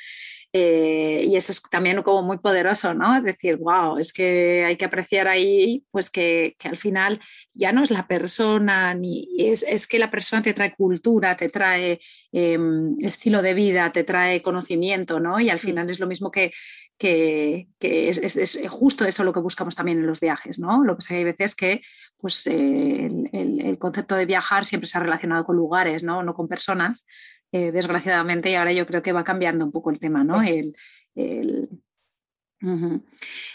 Eh, 0.52 1.24
y 1.28 1.36
eso 1.36 1.52
es 1.52 1.62
también 1.62 2.02
como 2.02 2.22
muy 2.22 2.38
poderoso, 2.38 2.92
¿no? 2.92 3.16
Es 3.16 3.22
decir, 3.22 3.56
wow, 3.56 3.98
es 3.98 4.12
que 4.12 4.64
hay 4.64 4.76
que 4.76 4.84
apreciar 4.84 5.28
ahí, 5.28 5.84
pues 5.92 6.10
que, 6.10 6.56
que 6.58 6.68
al 6.68 6.76
final 6.76 7.20
ya 7.54 7.70
no 7.70 7.84
es 7.84 7.90
la 7.92 8.08
persona, 8.08 8.92
ni 8.94 9.28
es, 9.38 9.62
es, 9.62 9.86
que 9.86 10.00
la 10.00 10.10
persona 10.10 10.42
te 10.42 10.52
trae 10.52 10.74
cultura, 10.74 11.36
te 11.36 11.48
trae 11.48 12.00
em, 12.32 12.96
estilo 13.00 13.42
de 13.42 13.54
vida, 13.54 13.92
te 13.92 14.02
trae 14.02 14.42
conocimiento, 14.42 15.20
¿no? 15.20 15.38
Y 15.38 15.50
al 15.50 15.58
mm. 15.58 15.60
final 15.60 15.90
es 15.90 16.00
lo 16.00 16.08
mismo 16.08 16.32
que, 16.32 16.50
que, 16.98 17.68
que 17.78 18.08
es, 18.08 18.18
es, 18.18 18.60
justo 18.68 19.04
eso 19.04 19.22
lo 19.22 19.32
que 19.32 19.40
buscamos 19.40 19.76
también 19.76 19.98
en 20.00 20.06
los 20.06 20.18
viajes, 20.18 20.58
¿no? 20.58 20.82
Lo 20.84 20.96
que 20.96 21.00
que 21.06 21.14
hay 21.14 21.24
veces 21.24 21.54
que 21.54 21.82
pues, 22.18 22.46
eh, 22.46 23.08
el, 23.32 23.60
el, 23.60 23.78
concepto 23.78 24.14
de 24.14 24.26
viajar 24.26 24.64
siempre 24.64 24.86
se 24.86 24.98
ha 24.98 25.00
relacionado 25.00 25.44
con 25.44 25.56
lugares, 25.56 26.04
¿no? 26.04 26.22
No 26.22 26.34
con 26.34 26.46
personas. 26.46 27.04
Eh, 27.52 27.72
desgraciadamente, 27.72 28.50
y 28.50 28.54
ahora 28.54 28.72
yo 28.72 28.86
creo 28.86 29.02
que 29.02 29.12
va 29.12 29.24
cambiando 29.24 29.64
un 29.64 29.72
poco 29.72 29.90
el 29.90 29.98
tema, 29.98 30.22
¿no? 30.22 30.40
El, 30.42 30.76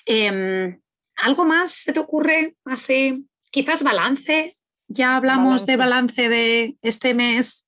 em, 0.05 0.81
¿Algo 1.17 1.45
más 1.45 1.71
se 1.71 1.93
te 1.93 1.99
ocurre 1.99 2.57
así? 2.65 3.25
Quizás 3.51 3.83
balance. 3.83 4.57
Ya 4.87 5.15
hablamos 5.15 5.65
de 5.65 5.77
balance 5.77 6.29
de 6.29 6.77
este 6.81 7.13
mes, 7.13 7.67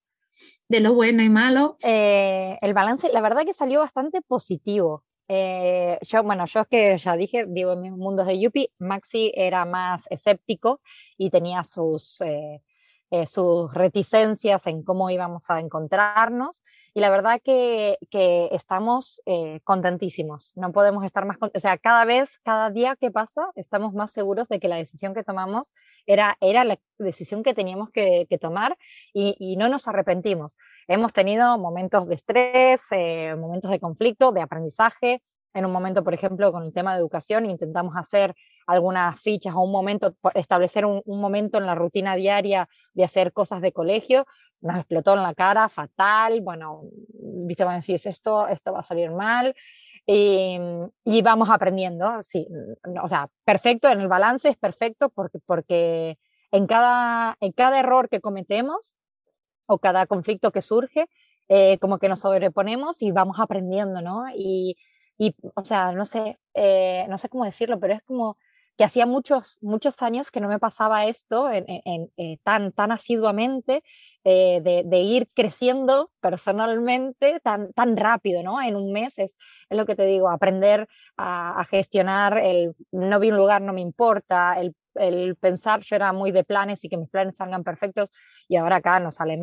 de 0.67 0.81
lo 0.81 0.93
bueno 0.93 1.23
y 1.23 1.29
malo. 1.29 1.77
Eh, 1.83 2.57
el 2.61 2.73
balance, 2.73 3.09
la 3.11 3.21
verdad 3.21 3.45
que 3.45 3.53
salió 3.53 3.79
bastante 3.79 4.21
positivo. 4.21 5.03
Eh, 5.29 5.97
yo, 6.01 6.23
bueno, 6.23 6.45
yo 6.45 6.61
es 6.61 6.67
que 6.67 6.97
ya 6.97 7.15
dije, 7.15 7.45
vivo 7.45 7.73
en 7.73 7.81
mis 7.81 7.91
mundos 7.91 8.27
de 8.27 8.39
Yuppie, 8.39 8.71
Maxi 8.79 9.31
era 9.35 9.65
más 9.65 10.05
escéptico 10.09 10.81
y 11.17 11.29
tenía 11.29 11.63
sus, 11.63 12.21
eh, 12.21 12.61
sus 13.25 13.73
reticencias 13.73 14.67
en 14.67 14.83
cómo 14.83 15.09
íbamos 15.09 15.49
a 15.49 15.59
encontrarnos 15.59 16.61
y 16.93 16.99
la 16.99 17.11
verdad 17.11 17.39
que, 17.43 17.97
estamos 18.51 19.21
eh, 19.27 19.59
contentísimos, 19.63 20.51
no 20.55 20.71
podemos 20.71 21.05
estar 21.05 21.25
más, 21.25 21.37
o 21.41 21.59
sea, 21.59 21.77
cada 21.77 22.05
vez, 22.05 22.39
cada 22.43 22.71
día 22.71 22.95
que 22.95 23.11
pasa, 23.11 23.51
estamos 23.55 23.93
más 23.93 24.09
seguros 24.11 24.47
de 24.47 24.59
que 24.59 24.67
la 24.67 24.77
decisión 24.77 25.13
que 25.13 25.23
tomamos 25.23 25.75
era, 26.07 26.37
era 26.41 26.63
la 26.63 26.79
decisión 26.97 27.43
que 27.43 27.53
teníamos 27.53 27.91
que, 27.91 28.25
tomar 28.41 28.77
y, 29.13 29.35
y, 29.39 29.57
no 29.57 29.69
nos 29.69 29.87
arrepentimos. 29.87 30.57
Hemos 30.87 31.13
tenido 31.13 31.57
momentos 31.59 32.07
de 32.07 32.15
estrés, 32.15 32.81
eh, 32.89 33.35
momentos 33.35 33.69
de 33.69 33.79
conflicto, 33.79 34.31
de 34.31 34.41
aprendizaje, 34.41 35.21
en 35.53 35.65
un 35.65 35.71
momento, 35.71 36.03
por 36.03 36.13
ejemplo, 36.13 36.51
con 36.51 36.63
el 36.63 36.73
tema 36.73 36.93
de 36.93 36.99
educación, 36.99 37.49
intentamos 37.49 37.95
hacer 37.95 38.35
algunas 38.67 39.19
fichas 39.21 39.55
o 39.55 39.61
un 39.61 39.71
momento, 39.71 40.15
establecer 40.35 40.85
un, 40.85 41.01
momento 41.05 41.57
en 41.57 41.65
la 41.65 41.73
rutina 41.73 42.15
diaria 42.15 42.67
de 42.93 43.03
hacer 43.03 43.31
cosas 43.33 43.61
de 43.61 43.71
colegio, 43.71 44.25
nos 44.61 44.77
explotó 44.77 45.15
en 45.15 45.23
la 45.23 45.33
cara, 45.33 45.69
fatal, 45.69 46.41
bueno, 46.41 46.83
viste, 47.45 47.63
van 47.63 47.75
a 47.75 47.77
decir, 47.77 47.99
esto, 48.03 48.47
esto 48.47 48.73
va 48.73 48.81
a 48.81 48.83
salir 48.83 49.09
mal, 49.11 49.55
y, 50.05 50.57
y, 51.03 51.21
vamos 51.21 51.49
aprendiendo, 51.49 52.21
sí, 52.23 52.47
o 53.01 53.07
sea, 53.07 53.29
perfecto, 53.43 53.89
en 53.89 54.01
el 54.01 54.07
balance 54.07 54.49
es 54.49 54.57
perfecto 54.57 55.09
porque, 55.09 55.39
porque 55.45 56.17
en, 56.51 56.67
cada, 56.67 57.37
en 57.41 57.51
cada 57.51 57.79
error 57.79 58.07
que 58.09 58.21
cometemos 58.21 58.97
o 59.65 59.79
cada 59.79 60.05
conflicto 60.07 60.51
que 60.51 60.61
surge, 60.61 61.07
eh, 61.49 61.77
como 61.79 61.99
que 61.99 62.09
nos 62.09 62.21
sobreponemos 62.21 63.01
y 63.01 63.11
vamos 63.11 63.37
aprendiendo, 63.39 64.01
¿no? 64.01 64.25
Y, 64.35 64.77
y 65.17 65.35
o 65.55 65.65
sea, 65.65 65.91
no 65.91 66.05
sé, 66.05 66.37
eh, 66.53 67.05
no 67.09 67.17
sé 67.17 67.29
cómo 67.29 67.45
decirlo, 67.45 67.79
pero 67.79 67.93
es 67.93 68.03
como 68.03 68.37
que 68.77 68.83
hacía 68.83 69.05
muchos, 69.05 69.57
muchos 69.61 70.01
años 70.01 70.31
que 70.31 70.39
no 70.39 70.47
me 70.47 70.59
pasaba 70.59 71.05
esto 71.05 71.49
en, 71.51 71.65
eh, 72.17 72.37
tan, 72.43 72.71
tan 72.71 72.91
asiduamente, 72.91 73.83
de, 74.23 74.83
de, 74.85 74.99
ir 74.99 75.29
creciendo 75.33 76.11
personalmente 76.19 77.39
tan, 77.39 77.71
tan 77.71 77.95
rápido, 77.95 78.43
¿no? 78.43 78.61
En 78.61 78.75
un 78.75 78.91
mes 78.91 79.19
es, 79.19 79.37
es 79.69 79.77
lo 79.77 79.85
que 79.85 79.95
te 79.95 80.05
digo, 80.05 80.29
aprender 80.29 80.89
a, 81.15 81.61
a, 81.61 81.63
gestionar 81.63 82.37
el 82.37 82.75
no 82.91 83.21
vi 83.21 83.31
un 83.31 83.37
lugar, 83.37 83.61
no 83.61 83.71
me 83.71 83.79
importa, 83.79 84.59
el 84.59 84.75
el 84.99 85.35
pensar, 85.35 85.81
yo 85.81 85.95
era 85.95 86.11
muy 86.13 86.31
de 86.31 86.43
planes 86.43 86.83
y 86.83 86.89
que 86.89 86.97
mis 86.97 87.09
planes 87.09 87.37
salgan 87.37 87.63
perfectos 87.63 88.11
y 88.47 88.57
ahora 88.57 88.77
acá 88.77 88.99
nos, 88.99 89.19
eh, 89.19 89.37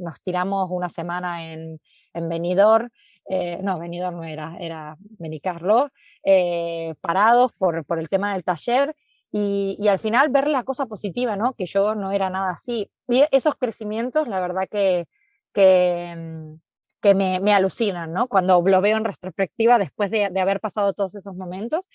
nos 0.00 0.20
tiramos 0.22 0.68
una 0.70 0.88
semana 0.88 1.52
en, 1.52 1.80
en 2.14 2.28
Benidorm, 2.28 2.90
eh, 3.28 3.58
no, 3.62 3.78
Benidorm 3.78 4.16
no 4.16 4.24
era, 4.24 4.56
era 4.60 4.96
Benicarlo, 4.98 5.90
eh, 6.24 6.94
parados 7.00 7.52
por, 7.52 7.84
por, 7.84 7.98
el 7.98 8.08
tema 8.08 8.32
del 8.32 8.44
taller 8.44 8.94
y, 9.32 9.76
y, 9.78 9.88
al 9.88 9.98
final 9.98 10.28
ver 10.30 10.48
la 10.48 10.64
cosa 10.64 10.86
positiva, 10.86 11.36
¿no? 11.36 11.54
Que 11.54 11.66
yo 11.66 11.94
no 11.94 12.12
era 12.12 12.30
nada 12.30 12.52
así. 12.52 12.90
Y 13.08 13.24
esos 13.32 13.56
crecimientos, 13.56 14.28
la 14.28 14.40
verdad 14.40 14.68
que, 14.70 15.06
que, 15.52 16.14
mm, 16.16 16.54
que 17.02 17.14
me, 17.14 17.40
me, 17.40 17.52
alucinan, 17.54 18.12
¿no? 18.12 18.28
Cuando 18.28 18.62
lo 18.62 18.80
veo 18.80 18.96
en 18.96 19.04
retrospectiva 19.04 19.78
después 19.78 20.10
de, 20.10 20.30
de 20.30 20.40
haber 20.40 20.60
pasado 20.60 20.92
todos 20.92 21.14
esos 21.14 21.34
momentos, 21.34 21.88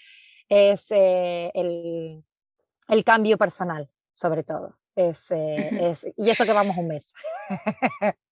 es 0.49 0.91
el, 0.91 2.23
el 2.87 3.03
cambio 3.03 3.37
personal, 3.37 3.89
sobre 4.13 4.43
todo. 4.43 4.75
Es, 4.95 5.31
eh, 5.31 5.93
y 6.17 6.29
eso 6.29 6.45
que 6.45 6.53
vamos 6.53 6.77
un 6.77 6.87
mes. 6.87 7.13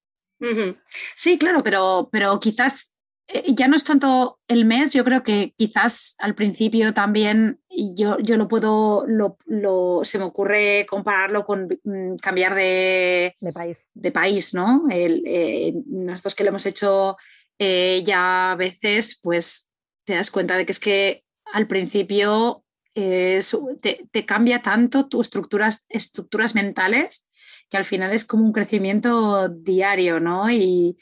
Sí, 1.15 1.37
claro, 1.37 1.63
pero, 1.63 2.09
pero 2.11 2.39
quizás 2.39 2.93
eh, 3.27 3.53
ya 3.53 3.67
no 3.67 3.75
es 3.75 3.83
tanto 3.83 4.39
el 4.47 4.65
mes, 4.65 4.93
yo 4.93 5.03
creo 5.03 5.21
que 5.21 5.53
quizás 5.57 6.15
al 6.19 6.33
principio 6.33 6.93
también 6.93 7.59
yo, 7.69 8.17
yo 8.19 8.37
lo 8.37 8.47
puedo, 8.47 9.05
lo, 9.07 10.01
se 10.03 10.17
me 10.17 10.23
ocurre 10.23 10.85
compararlo 10.89 11.45
con 11.45 11.67
mm, 11.83 12.15
cambiar 12.15 12.55
de, 12.55 13.35
de, 13.39 13.53
país. 13.53 13.87
De 13.93 14.11
país, 14.11 14.53
¿no? 14.53 14.87
El, 14.89 15.23
eh, 15.25 15.73
nosotros 15.85 16.35
que 16.35 16.43
lo 16.43 16.49
hemos 16.49 16.65
hecho 16.65 17.17
ya 17.59 18.53
a 18.53 18.55
veces, 18.55 19.19
pues 19.21 19.69
te 20.05 20.15
das 20.15 20.31
cuenta 20.31 20.55
de 20.55 20.65
que 20.65 20.71
es 20.71 20.79
que 20.79 21.25
al 21.53 21.67
principio 21.67 22.63
te, 22.93 24.25
cambia 24.25 24.61
tanto 24.61 25.07
tus 25.07 25.27
estructuras, 25.27 25.85
estructuras 25.89 26.55
mentales 26.55 27.27
que 27.69 27.77
al 27.77 27.85
final 27.85 28.11
es 28.13 28.25
como 28.25 28.45
un 28.45 28.53
crecimiento 28.53 29.49
diario, 29.49 30.19
¿no? 30.19 30.49
Y, 30.49 30.97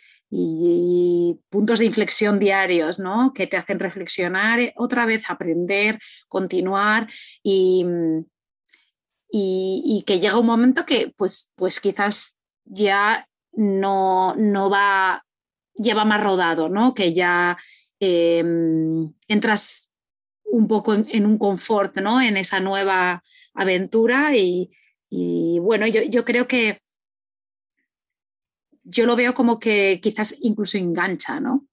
puntos 1.49 1.79
de 1.79 1.85
inflexión 1.85 2.37
diarios, 2.37 2.99
¿no? 2.99 3.31
Que 3.33 3.47
te 3.47 3.55
hacen 3.55 3.79
reflexionar, 3.79 4.59
eh, 4.59 4.73
otra 4.75 5.05
vez 5.05 5.29
aprender, 5.29 5.99
continuar 6.27 7.07
y, 7.41 7.85
y, 9.31 10.03
que 10.05 10.19
llega 10.19 10.37
un 10.37 10.45
momento 10.45 10.85
que 10.85 11.13
pues, 11.15 11.53
pues 11.55 11.79
quizás 11.79 12.37
ya 12.65 13.25
no, 13.53 14.35
no 14.35 14.69
va, 14.69 15.23
lleva 15.75 16.03
más 16.03 16.21
rodado, 16.21 16.67
¿no? 16.67 16.93
Que 16.93 17.13
ya 17.13 17.57
em, 17.99 19.13
entras 19.29 19.89
un 20.43 20.67
poco 20.67 20.93
en, 20.93 21.25
un 21.25 21.37
confort, 21.37 21.97
¿no? 21.99 22.21
En 22.21 22.37
esa 22.37 22.59
nueva 22.59 23.23
aventura 23.53 24.35
y, 24.35 24.71
bueno, 25.09 25.87
yo, 25.87 26.01
yo, 26.03 26.25
creo 26.25 26.47
que 26.47 26.79
yo 28.83 29.05
lo 29.05 29.15
veo 29.15 29.33
como 29.33 29.59
que 29.59 29.99
quizás 30.01 30.35
incluso 30.41 30.77
engancha, 30.77 31.39
¿no? 31.39 31.67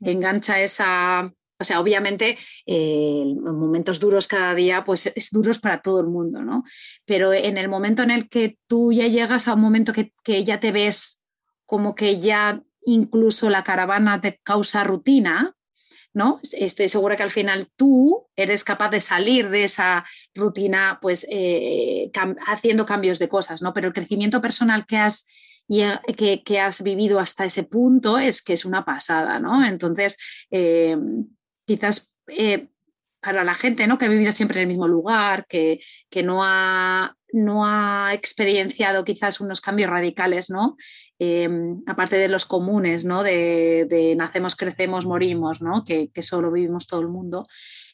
Mm. 0.00 0.08
Engancha 0.08 0.60
esa, 0.60 1.32
o 1.58 1.64
sea, 1.64 1.80
obviamente 1.80 2.36
eh, 2.66 3.24
momentos 3.40 4.00
duros 4.00 4.28
cada 4.28 4.54
día, 4.54 4.84
pues 4.84 5.06
es 5.14 5.30
duros 5.30 5.58
para 5.58 5.80
todo 5.82 6.00
el 6.00 6.06
mundo, 6.06 6.42
¿no? 6.42 6.64
Pero 7.04 7.32
en 7.32 7.58
el 7.58 7.68
momento 7.68 8.02
en 8.02 8.10
el 8.10 8.28
que 8.28 8.58
tú 8.66 8.92
ya 8.92 9.06
llegas 9.06 9.48
a 9.48 9.54
un 9.54 9.60
momento 9.60 9.92
que, 9.92 10.12
que 10.22 10.44
ya 10.44 10.60
te 10.60 10.72
ves 10.72 11.22
como 11.66 11.94
que 11.94 12.18
ya 12.18 12.62
incluso 12.84 13.50
la 13.50 13.64
caravana 13.64 14.20
te 14.20 14.40
causa 14.42 14.84
rutina, 14.84 15.56
¿no? 16.14 16.40
Estoy 16.42 16.88
segura 16.88 17.16
que 17.16 17.24
al 17.24 17.30
final 17.30 17.68
tú 17.76 18.28
eres 18.36 18.64
capaz 18.64 18.90
de 18.90 19.00
salir 19.00 19.50
de 19.50 19.64
esa 19.64 20.04
rutina, 20.34 20.98
pues 21.02 21.26
eh, 21.28 22.10
haciendo 22.46 22.86
cambios 22.86 23.18
de 23.18 23.28
cosas, 23.28 23.60
¿no? 23.60 23.74
Pero 23.74 23.88
el 23.88 23.92
crecimiento 23.92 24.40
personal 24.40 24.86
que 24.86 24.96
has, 24.96 25.26
que, 25.68 26.60
has 26.60 26.82
vivido 26.82 27.18
hasta 27.18 27.44
ese 27.44 27.64
punto 27.64 28.18
es 28.18 28.42
que 28.42 28.52
es 28.52 28.64
una 28.64 28.84
pasada, 28.84 29.40
¿no? 29.40 29.66
Entonces, 29.66 30.16
eh, 30.50 30.96
quizás 31.66 32.12
eh, 32.28 32.68
para 33.24 33.42
la 33.42 33.54
gente 33.54 33.86
¿no? 33.86 33.96
que 33.96 34.04
ha 34.04 34.08
vivido 34.08 34.32
siempre 34.32 34.60
en 34.60 34.62
el 34.64 34.68
mismo 34.68 34.86
lugar, 34.86 35.46
que, 35.48 35.80
que 36.10 36.22
no, 36.22 36.44
ha, 36.44 37.16
no, 37.32 37.64
ha, 37.66 38.12
experienciado 38.12 39.04
quizás 39.04 39.40
unos 39.40 39.60
cambios 39.60 39.90
radicales, 39.90 40.50
¿no? 40.50 40.76
Em, 41.18 41.80
aparte 41.86 42.16
de 42.16 42.28
los 42.28 42.44
comunes, 42.44 43.04
¿no? 43.04 43.22
De, 43.22 44.14
nacemos, 44.16 44.56
crecemos, 44.56 45.06
morimos, 45.06 45.62
¿no? 45.62 45.84
que, 45.84 46.10
que 46.10 46.22
solo 46.22 46.50
vivimos 46.50 46.86
todo 46.88 47.00
el 47.00 47.08
mundo, 47.08 47.46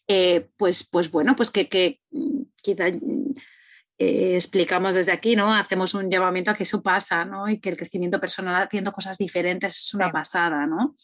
eh, 0.09 0.49
pues, 0.57 0.89
pues 0.91 1.11
bueno, 1.11 1.37
pues 1.37 1.51
que, 1.51 1.69
que 1.69 2.01
mm, 2.11 2.43
quizá 2.63 2.89
eh, 2.89 4.35
explicamos 4.35 4.95
desde 4.95 5.13
aquí, 5.13 5.37
¿no? 5.37 5.53
Hacemos 5.53 5.93
un 5.93 6.11
llamamiento 6.11 6.51
a 6.51 6.55
que 6.55 6.63
eso 6.63 6.83
pasa, 6.83 7.25
¿no? 7.27 7.49
Y 7.49 7.61
que 7.61 7.69
el 7.69 7.77
crecimiento 7.77 8.19
personal 8.19 8.63
haciendo 8.63 8.93
cosas 8.93 9.19
diferentes 9.19 9.77
es 9.77 9.95
una 9.95 10.11
pasada, 10.11 10.67
¿no? 10.67 10.97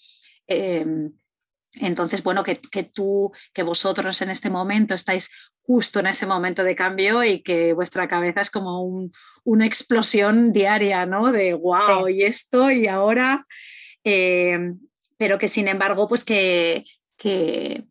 Entonces, 1.80 2.22
bueno, 2.22 2.42
que, 2.42 2.56
tú, 2.84 3.32
que 3.52 3.62
vosotros 3.62 4.20
en 4.22 4.30
este 4.30 4.50
momento 4.50 4.94
estáis 4.94 5.30
justo 5.60 6.00
en 6.00 6.06
ese 6.06 6.26
momento 6.26 6.62
de 6.64 6.76
cambio 6.76 7.24
y 7.24 7.42
que 7.42 7.72
vuestra 7.72 8.08
cabeza 8.08 8.40
es 8.40 8.50
como 8.50 9.08
una 9.44 9.66
explosión 9.66 10.52
diaria, 10.52 11.06
¿no? 11.06 11.32
De 11.32 11.54
wow, 11.54 12.08
y 12.08 12.22
esto, 12.22 12.70
y 12.70 12.86
ahora. 12.86 13.46
Eh, 14.04 14.58
pero 15.16 15.38
que 15.38 15.48
sin 15.48 15.68
embargo, 15.68 16.06
pues 16.06 16.24
que, 16.24 16.84
que, 17.16 17.84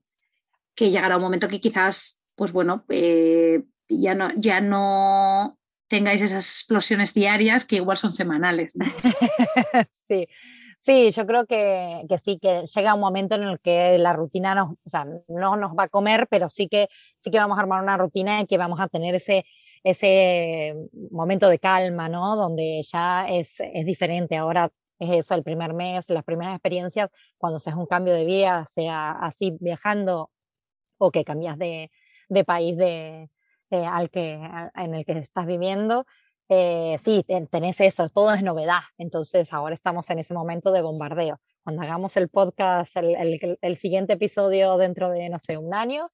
llegará 0.78 1.18
un 1.18 1.24
momento 1.24 1.48
que 1.48 1.60
quizás, 1.60 2.22
pues 2.36 2.52
bueno, 2.52 2.86
eh, 2.90 3.64
ya, 3.90 4.16
no, 4.16 4.30
ya 4.36 4.62
no 4.62 5.58
tengáis 5.88 6.22
esas 6.22 6.46
explosiones 6.46 7.14
diarias 7.14 7.66
que 7.66 7.78
igual 7.78 7.98
son 7.98 8.12
semanales. 8.12 8.74
sí. 10.08 10.28
Sí, 10.86 11.10
yo 11.10 11.26
creo 11.26 11.48
que, 11.48 12.04
que, 12.08 12.20
sí, 12.20 12.38
que 12.40 12.68
llega 12.76 12.94
un 12.94 13.00
momento 13.00 13.34
en 13.34 13.42
el 13.42 13.60
que 13.60 13.98
la 13.98 14.14
rutina 14.14 14.54
nos, 14.54 14.74
o 14.86 14.90
sea, 14.90 15.04
no 15.28 15.56
nos 15.56 15.72
va 15.72 15.86
a 15.86 15.90
comer, 15.90 16.28
pero 16.30 16.48
sí 16.48 16.68
que, 16.68 16.90
sí 17.18 17.32
que 17.32 17.40
vamos 17.40 17.58
a 17.58 17.62
armar 17.62 17.82
una 17.82 17.98
rutina 17.98 18.40
y 18.42 18.46
que 18.46 18.60
vamos 18.60 18.80
a 18.80 18.88
tener 18.88 19.16
ese, 19.16 19.46
ese 19.84 20.76
momento 21.10 21.50
de 21.50 21.58
calma, 21.58 22.08
¿no? 22.08 22.36
Donde 22.36 22.84
ya 22.84 23.28
es, 23.28 23.56
es 23.62 23.84
diferente. 23.84 24.38
Ahora 24.38 24.72
es 25.00 25.10
eso, 25.26 25.34
el 25.34 25.42
primer 25.42 25.74
mes, 25.74 26.08
las 26.12 26.24
primeras 26.24 26.54
experiencias, 26.54 27.10
cuando 27.40 27.58
se 27.58 27.74
un 27.74 27.88
cambio 27.88 28.14
de 28.14 28.26
vida, 28.26 28.68
sea 28.68 29.10
así 29.10 29.58
viajando 29.60 30.30
o 31.00 31.10
que 31.10 31.26
cambias 31.26 31.58
de, 31.58 31.90
de 32.30 32.44
país 32.44 32.78
de, 32.78 33.28
al 33.72 34.12
que, 34.12 34.40
en 34.76 34.94
el 34.94 35.04
que 35.04 35.14
estás 35.14 35.48
viviendo, 35.48 36.06
eh, 36.50 36.98
sí, 37.04 37.26
tenés 37.50 37.82
eso, 37.82 38.08
todo 38.10 38.34
es 38.34 38.44
novedad. 38.44 38.82
Entonces 38.98 39.52
ahora 39.54 39.74
estamos 39.74 40.10
en 40.10 40.20
ese 40.20 40.34
momento 40.34 40.72
de 40.72 40.82
bombardeo. 40.82 41.40
Cuando 41.64 41.82
hagamos 41.82 42.16
el 42.18 42.30
podcast, 42.30 42.96
el, 42.98 43.58
el, 43.60 43.78
siguiente 43.78 44.14
episodio 44.14 44.78
dentro 44.78 45.10
de, 45.10 45.30
no 45.30 45.40
sé, 45.40 45.58
un 45.58 45.74
año, 45.74 46.12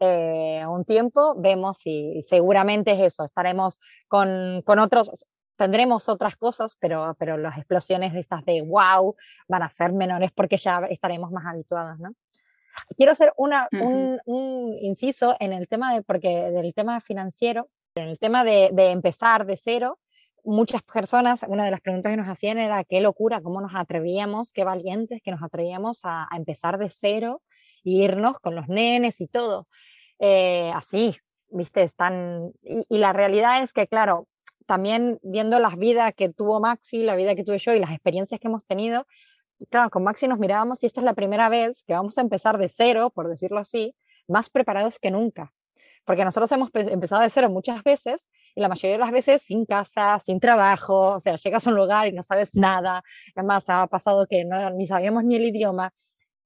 eh, 0.00 0.64
un 0.66 0.84
tiempo, 0.84 1.34
vemos 1.36 1.82
y, 1.84 2.22
seguramente 2.22 2.92
es 2.92 3.00
eso. 3.00 3.24
Estaremos 3.24 3.78
con, 4.08 4.62
con 4.64 4.78
otros, 4.78 5.10
tendremos 5.56 6.08
otras 6.08 6.36
cosas, 6.36 6.76
pero, 6.80 7.14
pero 7.18 7.36
las 7.36 7.58
explosiones 7.58 8.14
de 8.14 8.20
estas 8.20 8.44
de 8.46 8.62
wow 8.62 9.14
van 9.46 9.62
a 9.62 9.68
ser 9.68 9.92
menores 9.92 10.30
porque 10.32 10.56
ya 10.56 10.78
estaremos 10.88 11.30
más 11.30 11.44
habituados, 11.46 11.98
¿no? 11.98 12.14
Quiero 12.96 13.12
hacer 13.12 13.32
una, 13.36 13.68
un, 13.70 14.20
un, 14.24 14.76
inciso 14.80 15.36
en 15.38 15.52
el 15.52 15.68
tema 15.68 15.94
de, 15.94 16.02
porque 16.02 16.50
del 16.50 16.74
tema 16.74 17.00
financiero, 17.00 17.68
en 17.94 18.08
el 18.08 18.18
tema 18.18 18.44
de, 18.44 18.70
empezar 18.90 19.46
de 19.46 19.56
cero, 19.56 19.98
muchas 20.42 20.82
personas, 20.82 21.44
una 21.46 21.64
de 21.64 21.70
las 21.70 21.80
preguntas 21.80 22.10
que 22.10 22.16
nos 22.16 22.28
hacían 22.28 22.58
era 22.58 22.82
qué 22.84 23.00
locura, 23.00 23.40
cómo 23.40 23.60
nos 23.60 23.72
atrevíamos, 23.74 24.52
qué 24.52 24.64
valientes 24.64 25.20
que 25.22 25.30
nos 25.30 25.42
atrevíamos 25.42 26.00
a, 26.02 26.28
empezar 26.36 26.78
de 26.78 26.90
cero 26.90 27.42
e 27.84 27.90
irnos 27.90 28.38
con 28.40 28.54
los 28.56 28.68
nenes 28.68 29.20
y 29.20 29.28
todo. 29.28 29.66
Eh, 30.18 30.72
así, 30.74 31.16
viste, 31.48 31.82
están... 31.82 32.52
Y, 32.62 32.98
la 32.98 33.12
realidad 33.12 33.62
es 33.62 33.72
que, 33.72 33.86
claro, 33.86 34.26
también 34.66 35.18
viendo 35.22 35.58
las 35.60 35.76
vidas 35.76 36.12
que 36.16 36.28
tuvo 36.30 36.60
Maxi, 36.60 37.04
la 37.04 37.14
vida 37.14 37.36
que 37.36 37.44
tuve 37.44 37.58
yo 37.58 37.74
y 37.74 37.78
las 37.78 37.92
experiencias 37.92 38.40
que 38.40 38.48
hemos 38.48 38.66
tenido, 38.66 39.06
claro, 39.70 39.90
con 39.90 40.02
Maxi 40.02 40.26
nos 40.26 40.38
mirábamos 40.40 40.82
y 40.82 40.86
esta 40.86 41.00
es 41.00 41.04
la 41.04 41.14
primera 41.14 41.48
vez 41.48 41.84
que 41.86 41.92
vamos 41.94 42.18
a 42.18 42.22
empezar 42.22 42.58
de 42.58 42.68
cero, 42.68 43.10
por 43.14 43.28
decirlo 43.28 43.60
así, 43.60 43.94
más 44.26 44.50
preparados 44.50 44.98
que 44.98 45.10
nunca. 45.10 45.53
Porque 46.04 46.24
nosotros 46.24 46.50
hemos 46.52 46.70
empezado 46.74 47.22
de 47.22 47.30
cero 47.30 47.48
muchas 47.50 47.82
veces 47.82 48.28
y 48.54 48.60
la 48.60 48.68
mayoría 48.68 48.92
de 48.92 48.98
las 48.98 49.10
veces 49.10 49.42
sin 49.42 49.64
casa, 49.64 50.18
sin 50.18 50.38
trabajo, 50.38 51.14
o 51.14 51.20
sea, 51.20 51.36
llegas 51.36 51.66
a 51.66 51.70
un 51.70 51.76
lugar 51.76 52.08
y 52.08 52.12
no 52.12 52.22
sabes 52.22 52.54
nada. 52.54 53.02
Además, 53.34 53.68
ha 53.68 53.86
pasado 53.86 54.26
que 54.26 54.44
ni 54.74 54.86
sabíamos 54.86 55.24
ni 55.24 55.36
el 55.36 55.44
idioma 55.44 55.92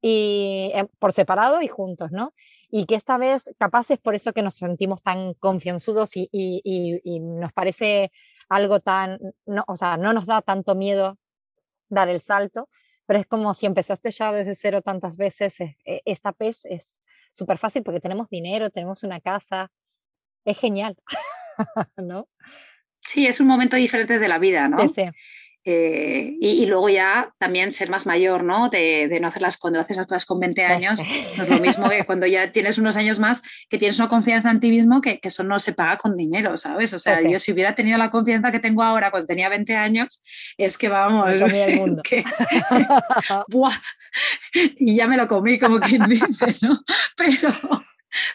y 0.01 0.71
eh, 0.75 0.87
por 0.99 1.13
separado 1.13 1.61
y 1.63 1.69
juntos, 1.69 2.13
¿no? 2.13 2.35
Y 2.71 2.87
que 2.87 2.95
esta 2.95 3.19
vez, 3.19 3.51
capaz 3.59 3.91
es 3.91 3.99
por 3.99 4.15
eso 4.15 4.33
que 4.33 4.43
nos 4.43 4.57
sentimos 4.57 5.03
tan 5.03 5.35
confianzudos 5.35 6.11
y, 6.15 7.21
nos 7.21 7.53
parece 7.53 8.13
algo 8.49 8.81
tan, 8.81 9.19
no, 9.47 9.65
o 9.67 9.77
sea, 9.77 9.97
no 9.97 10.13
nos 10.13 10.27
da 10.27 10.43
tanto 10.43 10.75
miedo 10.75 11.19
dar 11.89 12.09
el 12.09 12.21
salto, 12.21 12.69
pero 13.09 13.21
es 13.21 13.27
como 13.27 13.55
si 13.55 13.65
empezaste 13.65 14.11
ya 14.11 14.31
desde 14.33 14.55
cero 14.55 14.83
tantas 14.83 15.17
veces, 15.17 15.59
e, 15.61 15.75
esta 16.05 16.35
vez 16.39 16.67
es 16.67 17.01
súper 17.33 17.57
fácil 17.57 17.83
porque 17.83 18.01
tenemos 18.01 18.29
dinero, 18.29 18.69
tenemos 18.69 19.03
una 19.03 19.19
casa, 19.19 19.73
es 20.45 20.59
genial, 20.59 20.95
¿no? 21.97 22.29
Sí, 23.01 23.27
es 23.27 23.41
un 23.41 23.47
momento 23.47 23.77
diferente 23.77 24.19
de 24.19 24.29
la 24.29 24.39
vida, 24.39 24.69
¿no? 24.69 24.87
Sí, 24.91 25.05
eh, 25.71 26.39
y, 26.41 26.65
luego 26.65 26.89
ya 26.89 27.35
también 27.37 27.73
ser 27.73 27.91
más 27.91 28.07
mayor, 28.07 28.43
¿no? 28.43 28.71
De, 28.71 29.19
no 29.21 29.29
hacer 29.29 29.43
las, 29.43 29.59
cuando 29.59 29.79
haces 29.79 29.99
las 29.99 30.07
cosas 30.07 30.25
con 30.25 30.41
20 30.41 30.65
años, 30.65 30.99
no 31.37 31.43
es 31.43 31.49
lo 31.51 31.59
mismo 31.59 31.91
que 31.91 32.07
cuando 32.07 32.27
ya 32.27 32.51
tienes 32.53 32.79
unos 32.79 32.97
años 32.97 33.19
más, 33.19 33.43
que 33.69 33.77
tienes 33.77 33.99
una 33.99 34.09
confianza 34.09 34.51
en 34.51 34.61
ti 34.61 34.71
mismo 34.71 35.03
que, 35.03 35.21
que 35.21 35.29
eso 35.29 35.45
no 35.45 35.61
se 35.61 35.75
paga 35.75 35.99
con 35.99 36.17
dinero, 36.17 36.57
¿sabes? 36.57 36.95
O 36.95 36.99
sea, 36.99 37.21
yo 37.21 37.39
si 37.39 37.53
hubiera 37.53 37.75
tenido 37.75 37.99
la 37.99 38.11
confianza 38.11 38.51
que 38.51 38.61
tengo 38.61 38.83
ahora 38.83 39.11
cuando 39.11 39.27
tenía 39.27 39.51
20 39.51 39.77
años, 39.77 40.23
es 40.57 40.79
que 40.79 40.89
vamos, 40.89 41.29
el 41.29 41.41
mundo. 41.77 42.01
y 44.55 44.97
ya 44.97 45.07
me 45.07 45.19
lo 45.19 45.29
comí, 45.29 45.59
como 45.59 45.81
quien 45.81 46.03
dice, 46.05 46.57
¿no? 46.63 46.79
Pero 47.15 47.51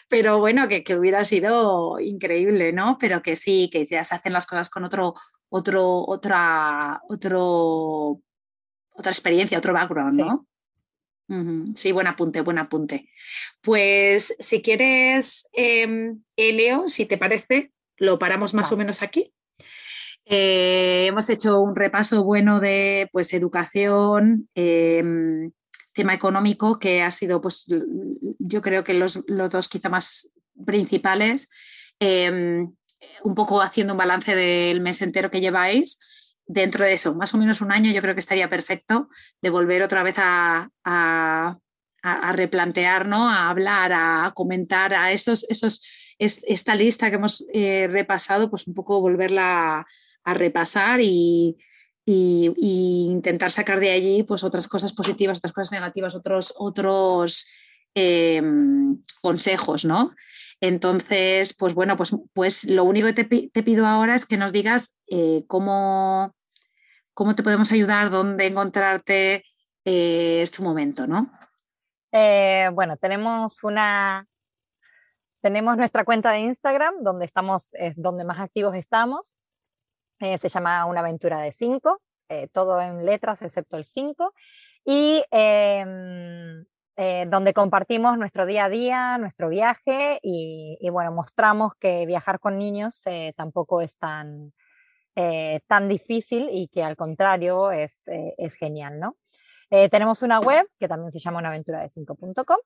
pero 0.08 0.40
bueno, 0.40 0.68
que, 0.68 0.84
que, 0.84 0.96
hubiera 0.96 1.24
sido 1.26 2.00
increíble, 2.00 2.74
¿no? 2.74 2.98
Pero 3.00 3.22
que 3.22 3.36
sí, 3.36 3.70
que 3.72 3.86
ya 3.86 4.04
se 4.04 4.16
hacen 4.16 4.34
las 4.34 4.46
cosas 4.46 4.70
con 4.70 4.84
otro, 4.84 5.16
otro, 5.56 6.04
otra, 6.08 6.99
otro, 7.08 8.20
otra 8.91 9.12
experiencia, 9.12 9.60
otro 9.60 9.72
background, 9.72 10.16
¿no? 10.16 10.47
Sí. 11.76 11.91
buen 11.91 12.08
apunte, 12.08 12.41
buen 12.41 12.58
apunte. 12.58 13.08
Pues 13.62 14.36
si 14.39 14.64
quieres, 14.64 15.47
eh, 15.54 16.16
Leo, 16.36 16.89
si 16.89 17.06
te 17.06 17.20
parece, 17.20 17.72
lo 17.97 18.18
paramos 18.18 18.56
más 18.56 18.72
o 18.72 18.78
menos 18.78 19.04
aquí. 19.04 19.32
Eh, 20.26 21.06
hemos 21.08 21.30
hecho 21.30 21.62
un 21.62 21.76
repaso 21.76 22.24
bueno 22.24 22.60
de 22.60 23.08
pues, 23.12 23.32
educación, 23.34 24.49
em, 24.56 25.51
tema 25.93 26.16
económico, 26.16 26.80
que 26.80 27.04
ha 27.04 27.12
sido, 27.12 27.41
pues, 27.41 27.68
yo 28.39 28.62
creo 28.62 28.84
que 28.84 28.95
los, 28.95 29.24
los 29.28 29.51
dos 29.51 29.70
quizá 29.70 29.89
más 29.89 30.32
principales. 30.66 31.47
Em, 31.99 32.74
un 33.24 33.36
poco 33.36 33.62
haciendo 33.62 33.93
un 33.93 33.97
balance 33.97 34.36
del 34.36 34.82
mes 34.82 35.01
entero 35.01 35.32
que 35.32 35.41
lleváis, 35.41 35.97
dentro 36.45 36.86
de 36.86 36.93
eso, 36.93 37.16
más 37.16 37.34
o 37.34 37.38
menos 37.38 37.62
un 37.62 37.72
año, 37.72 37.91
yo 37.91 38.01
creo 38.01 38.14
que 38.14 38.20
estaría 38.20 38.49
perfecto 38.49 39.10
de 39.41 39.49
volver 39.49 39.82
otra 39.82 40.04
vez 40.04 40.16
a, 40.18 40.70
replantear, 42.34 43.08
¿no? 43.08 43.30
a 43.30 43.49
hablar, 43.49 43.93
a 43.93 44.32
comentar 44.36 44.93
a 44.93 45.12
esos, 45.12 45.45
esos, 45.49 45.82
esta 46.18 46.76
lista 46.76 47.10
que 47.10 47.16
hemos 47.16 47.45
eh, 47.54 47.88
repasado, 47.89 48.49
pues 48.49 48.68
un 48.68 48.74
poco 48.74 48.99
volverla 48.99 49.86
a, 50.24 50.34
repasar 50.34 50.99
y, 51.01 51.58
intentar 52.06 53.49
sacar 53.49 53.80
de 53.80 53.91
allí 53.91 54.24
pues 54.24 54.43
otras 54.43 54.68
cosas 54.68 54.91
positivas, 54.91 55.38
otras 55.38 55.54
cosas 55.54 55.72
negativas, 55.72 56.14
otros, 56.14 56.54
otros 56.58 57.47
em, 57.95 59.01
consejos, 59.22 59.86
¿no? 59.86 60.14
Entonces, 60.64 61.53
pues 61.53 61.74
bueno, 61.74 61.97
pues, 61.97 62.16
pues 62.32 62.64
lo 62.64 62.86
único 62.86 63.14
que 63.14 63.26
te, 63.26 63.64
pido 63.64 63.86
ahora 63.86 64.16
es 64.16 64.26
que 64.26 64.38
nos 64.38 64.53
digas 64.53 64.95
eh, 65.07 65.43
cómo, 65.45 66.34
cómo 67.14 67.36
te 67.36 67.43
podemos 67.43 67.70
ayudar, 67.74 68.09
dónde 68.09 68.47
encontrarte, 68.47 69.43
eh, 69.84 70.41
es 70.41 70.51
tu 70.51 70.64
momento, 70.64 71.05
¿no? 71.05 71.30
Eh, 72.14 72.70
bueno, 72.72 72.95
tenemos 72.95 73.61
una, 73.66 74.26
tenemos 75.41 75.76
nuestra 75.76 76.05
cuenta 76.05 76.32
de 76.32 76.39
Instagram, 76.39 76.95
donde 77.03 77.26
estamos, 77.26 77.74
es 77.74 77.95
donde 77.97 78.24
más 78.24 78.39
activos 78.39 78.74
estamos. 78.78 79.36
se 80.18 80.47
llama 80.47 80.86
Una 80.86 81.01
aventura 81.01 81.41
de 81.41 81.51
5, 81.51 82.01
todo 82.53 82.80
en 82.80 83.05
letras 83.05 83.41
excepto 83.41 83.76
el 83.76 83.84
5. 83.84 84.34
Y 84.86 85.26
em, 85.30 86.64
eh, 86.96 87.26
donde 87.28 87.56
compartimos 87.56 88.20
nuestro 88.20 88.46
día 88.46 88.66
a 88.66 88.70
día, 88.70 89.18
nuestro 89.18 89.50
viaje 89.50 90.20
y, 90.22 90.78
bueno, 90.91 91.12
mostramos 91.12 91.74
que 91.80 92.06
viajar 92.06 92.39
con 92.39 92.60
niños 92.60 93.02
eh, 93.06 93.34
tampoco 93.36 93.82
es 93.82 93.98
tan, 93.98 94.54
eh, 95.16 95.62
tan 95.66 95.89
difícil 95.89 96.50
y 96.52 96.68
que 96.68 96.84
al 96.84 96.96
contrario 96.96 97.72
es, 97.72 98.04
es 98.06 98.56
genial, 98.56 99.00
¿no? 99.00 99.18
tenemos 99.89 100.22
una 100.22 100.39
web 100.39 100.68
que 100.80 100.88
también 100.88 101.12
se 101.12 101.18
llama 101.18 101.39
unaventuradecinco.com 101.39 102.58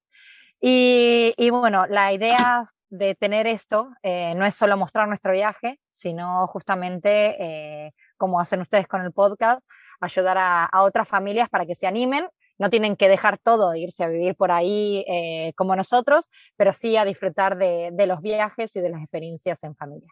y, 0.60 1.34
y 1.38 1.50
bueno, 1.52 1.88
la 1.88 2.12
idea 2.12 2.68
de 2.90 3.16
tener 3.16 3.48
esto 3.48 3.92
no 4.04 4.46
es 4.46 4.56
solo 4.56 4.76
mostrar 4.76 5.08
nuestro 5.08 5.32
viaje, 5.32 5.80
sino 5.90 6.46
justamente, 6.48 7.94
como 8.18 8.42
hacen 8.42 8.60
ustedes 8.60 8.90
con 8.90 9.06
el 9.06 9.14
podcast, 9.14 9.62
ayudar 10.02 10.38
a, 10.38 10.66
a, 10.66 10.82
otras 10.84 11.08
familias 11.08 11.48
para 11.48 11.66
que 11.66 11.76
se 11.76 11.88
animen 11.88 12.28
no 12.60 12.70
tienen 12.70 12.96
que 12.96 13.08
dejar 13.08 13.38
todo 13.38 13.76
irse 13.76 14.04
a 14.04 14.08
vivir 14.08 14.36
por 14.36 14.52
ahí 14.52 15.06
eh, 15.08 15.54
como 15.56 15.76
nosotros, 15.76 16.30
pero 16.56 16.74
sí 16.74 16.98
a 16.98 17.06
disfrutar 17.06 17.58
de, 17.58 17.92
los 18.08 18.22
viajes 18.22 18.76
y 18.76 18.80
de 18.80 18.90
las 18.90 19.02
experiencias 19.02 19.64
en 19.64 19.76
familia. 19.76 20.10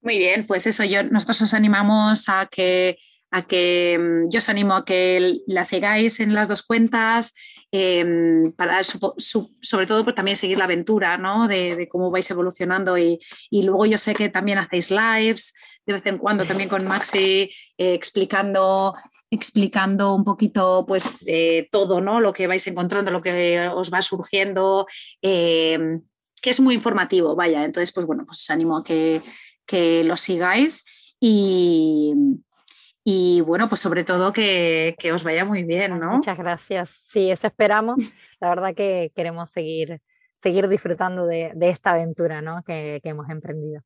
Muy 0.00 0.18
bien, 0.18 0.46
pues 0.46 0.66
eso, 0.66 0.84
yo, 0.84 1.02
nosotros 1.04 1.42
os 1.42 1.54
animamos 1.54 2.28
a 2.28 2.46
que, 2.46 2.98
a 3.30 3.46
que 3.46 3.96
mm, 4.00 4.30
yo 4.30 4.38
os 4.38 4.48
animo 4.48 4.74
a 4.74 4.84
que 4.84 5.38
la 5.46 5.62
sigáis 5.64 6.18
en 6.18 6.34
las 6.34 6.48
dos 6.48 6.62
cuentas, 6.64 7.32
em, 7.70 8.52
para 8.52 8.82
sobre 8.82 9.86
todo 9.86 10.02
pues, 10.02 10.16
también 10.16 10.36
seguir 10.36 10.58
la 10.58 10.64
aventura 10.64 11.18
¿no? 11.18 11.46
de, 11.46 11.88
cómo 11.88 12.10
vais 12.10 12.28
evolucionando 12.30 12.98
y, 12.98 13.20
y, 13.48 13.62
luego 13.62 13.86
yo 13.86 13.96
sé 13.96 14.12
que 14.12 14.28
también 14.28 14.58
hacéis 14.58 14.90
lives 14.90 15.54
de 15.86 15.92
vez 15.92 16.06
en 16.06 16.18
cuando 16.18 16.44
también 16.44 16.68
con 16.68 16.86
Maxi 16.86 17.50
eh, 17.78 17.94
explicando 17.94 18.94
explicando 19.32 20.14
un 20.14 20.24
poquito 20.24 20.84
pues 20.86 21.24
eh, 21.26 21.66
todo, 21.72 22.02
¿no? 22.02 22.20
Lo 22.20 22.34
que 22.34 22.46
vais 22.46 22.66
encontrando, 22.66 23.10
lo 23.10 23.22
que 23.22 23.66
os 23.74 23.90
va 23.90 24.02
surgiendo, 24.02 24.86
eh, 25.22 26.00
que 26.42 26.50
es 26.50 26.60
muy 26.60 26.74
informativo, 26.74 27.34
vaya. 27.34 27.64
Entonces, 27.64 27.92
pues 27.92 28.06
bueno, 28.06 28.26
pues 28.26 28.40
os 28.40 28.50
animo 28.50 28.76
a 28.76 28.84
que, 28.84 29.22
que 29.64 30.04
lo 30.04 30.18
sigáis 30.18 31.14
y, 31.18 32.12
y 33.04 33.40
bueno, 33.40 33.70
pues 33.70 33.80
sobre 33.80 34.04
todo 34.04 34.34
que, 34.34 34.94
os 35.14 35.24
vaya 35.24 35.46
muy 35.46 35.64
bien, 35.64 35.98
¿no? 35.98 36.18
Muchas 36.18 36.36
gracias. 36.36 36.90
Sí, 37.08 37.30
eso 37.30 37.46
esperamos. 37.46 37.96
La 38.40 38.50
verdad 38.50 38.74
que 38.74 39.12
queremos 39.16 39.50
seguir, 39.50 40.02
seguir 40.36 40.68
disfrutando 40.68 41.24
de, 41.26 41.54
esta 41.62 41.92
aventura 41.92 42.42
¿no? 42.42 42.62
que, 42.64 43.00
que 43.02 43.08
hemos 43.08 43.30
emprendido. 43.30 43.80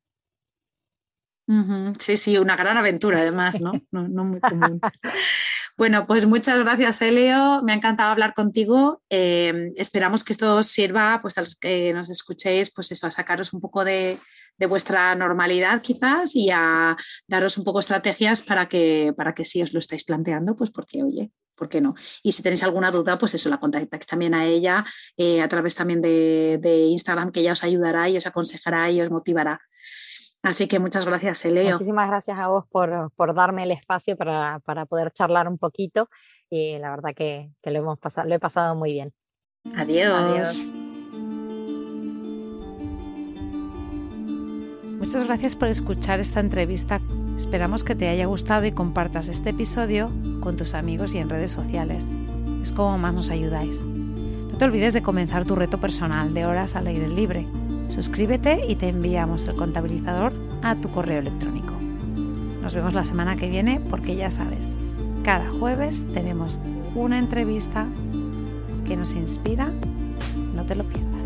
Sí, 1.99 2.17
sí, 2.17 2.37
una 2.37 2.55
gran 2.55 2.77
aventura 2.77 3.19
además, 3.19 3.55
¿no? 3.61 3.71
No, 3.91 4.23
muy 4.25 4.39
común. 4.39 4.81
Bueno, 5.77 6.07
pues 6.07 6.25
muchas 6.25 6.57
gracias, 6.57 7.03
Elio. 7.03 7.61
Me 7.61 7.71
ha 7.71 7.75
encantado 7.75 8.09
hablar 8.09 8.33
contigo. 8.33 9.03
Em, 9.09 9.73
esperamos 9.75 10.23
que 10.23 10.33
esto 10.33 10.63
sirva 10.63 11.19
pues, 11.21 11.37
a 11.37 11.41
los 11.41 11.55
que 11.55 11.93
nos 11.93 12.09
escuchéis, 12.09 12.73
pues 12.73 12.91
eso, 12.91 13.05
a 13.05 13.11
sacaros 13.11 13.53
un 13.53 13.61
poco 13.61 13.85
de, 13.85 14.19
vuestra 14.67 15.13
normalidad 15.13 15.81
quizás 15.83 16.35
y 16.35 16.49
a 16.51 16.97
daros 17.27 17.59
un 17.59 17.63
poco 17.63 17.77
estrategias 17.77 18.41
para 18.41 18.67
que, 18.67 19.13
para 19.15 19.35
que 19.35 19.45
si 19.45 19.61
os 19.61 19.71
lo 19.71 19.77
estáis 19.77 20.03
planteando, 20.03 20.55
pues 20.55 20.71
porque, 20.71 21.03
oye, 21.03 21.31
¿por 21.53 21.69
qué 21.69 21.79
no? 21.79 21.93
Y 22.23 22.31
si 22.31 22.41
tenéis 22.41 22.63
alguna 22.63 22.89
duda, 22.89 23.19
pues 23.19 23.35
eso, 23.35 23.47
la 23.49 23.59
contactáis 23.59 24.07
también 24.07 24.33
a 24.33 24.47
ella 24.47 24.83
eh, 25.15 25.41
a 25.41 25.47
través 25.47 25.75
también 25.75 26.01
de, 26.01 26.57
de 26.59 26.85
Instagram, 26.85 27.31
que 27.31 27.41
ella 27.41 27.51
os 27.53 27.63
ayudará 27.63 28.09
y 28.09 28.17
os 28.17 28.25
aconsejará 28.25 28.89
y 28.89 28.99
os 28.99 29.11
motivará. 29.11 29.61
Así 30.43 30.67
que 30.67 30.79
muchas 30.79 31.05
gracias, 31.05 31.43
Eleo. 31.45 31.71
Muchísimas 31.71 32.07
gracias 32.07 32.39
a 32.39 32.47
vos 32.47 32.65
por, 32.69 33.11
por 33.15 33.33
darme 33.33 33.63
el 33.63 33.71
espacio 33.71 34.15
para, 34.15 34.59
para, 34.59 34.85
poder 34.85 35.11
charlar 35.11 35.47
un 35.47 35.57
poquito 35.57 36.09
y 36.49 36.77
la 36.77 36.91
verdad 36.91 37.13
que, 37.15 37.51
que 37.61 37.71
lo, 37.71 37.79
hemos 37.79 37.99
pasado, 37.99 38.27
lo 38.27 38.35
he 38.35 38.39
pasado 38.39 38.75
muy 38.75 38.93
bien. 38.93 39.13
Adiós. 39.75 40.13
Adiós. 40.13 40.67
Muchas 44.99 45.25
gracias 45.25 45.55
por 45.55 45.67
escuchar 45.67 46.19
esta 46.19 46.39
entrevista. 46.39 47.01
Esperamos 47.35 47.83
que 47.83 47.95
te 47.95 48.07
haya 48.07 48.25
gustado 48.25 48.65
y 48.65 48.71
compartas 48.71 49.27
este 49.27 49.51
episodio 49.51 50.11
con 50.41 50.55
tus 50.55 50.73
amigos 50.73 51.13
y 51.13 51.19
en 51.19 51.29
redes 51.29 51.51
sociales. 51.51 52.09
Es 52.61 52.71
como 52.71 52.97
más 52.97 53.13
nos 53.13 53.29
ayudáis 53.29 53.83
te 54.57 54.65
olvides 54.65 54.93
de 54.93 55.03
comenzar 55.03 55.45
tu 55.45 55.55
reto 55.55 55.79
personal 55.79 56.33
de 56.33 56.45
horas 56.45 56.75
al 56.75 56.87
aire 56.87 57.07
libre. 57.07 57.45
Suscríbete 57.89 58.61
y 58.67 58.75
te 58.75 58.89
enviamos 58.89 59.47
el 59.47 59.55
contabilizador 59.55 60.33
a 60.61 60.75
tu 60.75 60.89
correo 60.89 61.19
electrónico. 61.19 61.73
Nos 62.61 62.75
vemos 62.75 62.93
la 62.93 63.03
semana 63.03 63.35
que 63.35 63.49
viene 63.49 63.79
porque 63.89 64.15
ya 64.15 64.29
sabes, 64.29 64.75
cada 65.23 65.49
jueves 65.49 66.05
tenemos 66.13 66.59
una 66.95 67.17
entrevista 67.17 67.87
que 68.85 68.97
nos 68.97 69.13
inspira. 69.13 69.71
No 70.53 70.65
te 70.65 70.75
lo 70.75 70.83
pierdas. 70.83 71.16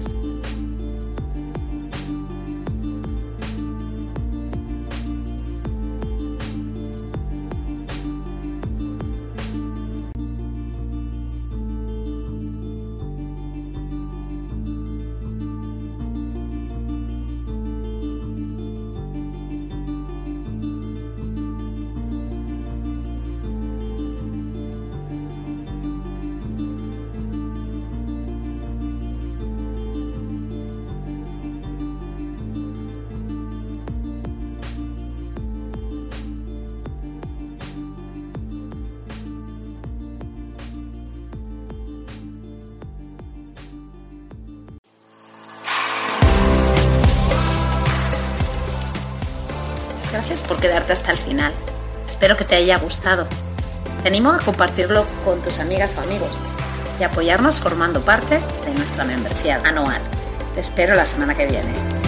Hasta 50.92 51.12
el 51.12 51.18
final. 51.18 51.54
Espero 52.08 52.38
que 52.38 52.46
te 52.46 52.56
haya 52.56 52.78
gustado. 52.78 53.28
Te 54.04 54.10
animo 54.10 54.32
a 54.32 54.38
compartirlo 54.38 55.06
con 55.24 55.42
tus 55.42 55.60
amigas 55.60 55.96
o 55.98 56.02
amigos 56.02 56.40
y 57.00 57.04
apoyarnos 57.04 57.60
formando 57.60 58.02
parte 58.02 58.42
de 58.66 58.74
nuestra 58.74 59.04
membresía 59.04 59.62
anual. 59.64 60.02
Te 60.54 60.60
espero 60.60 60.96
la 60.96 61.06
semana 61.06 61.36
que 61.36 61.46
viene. 61.46 62.01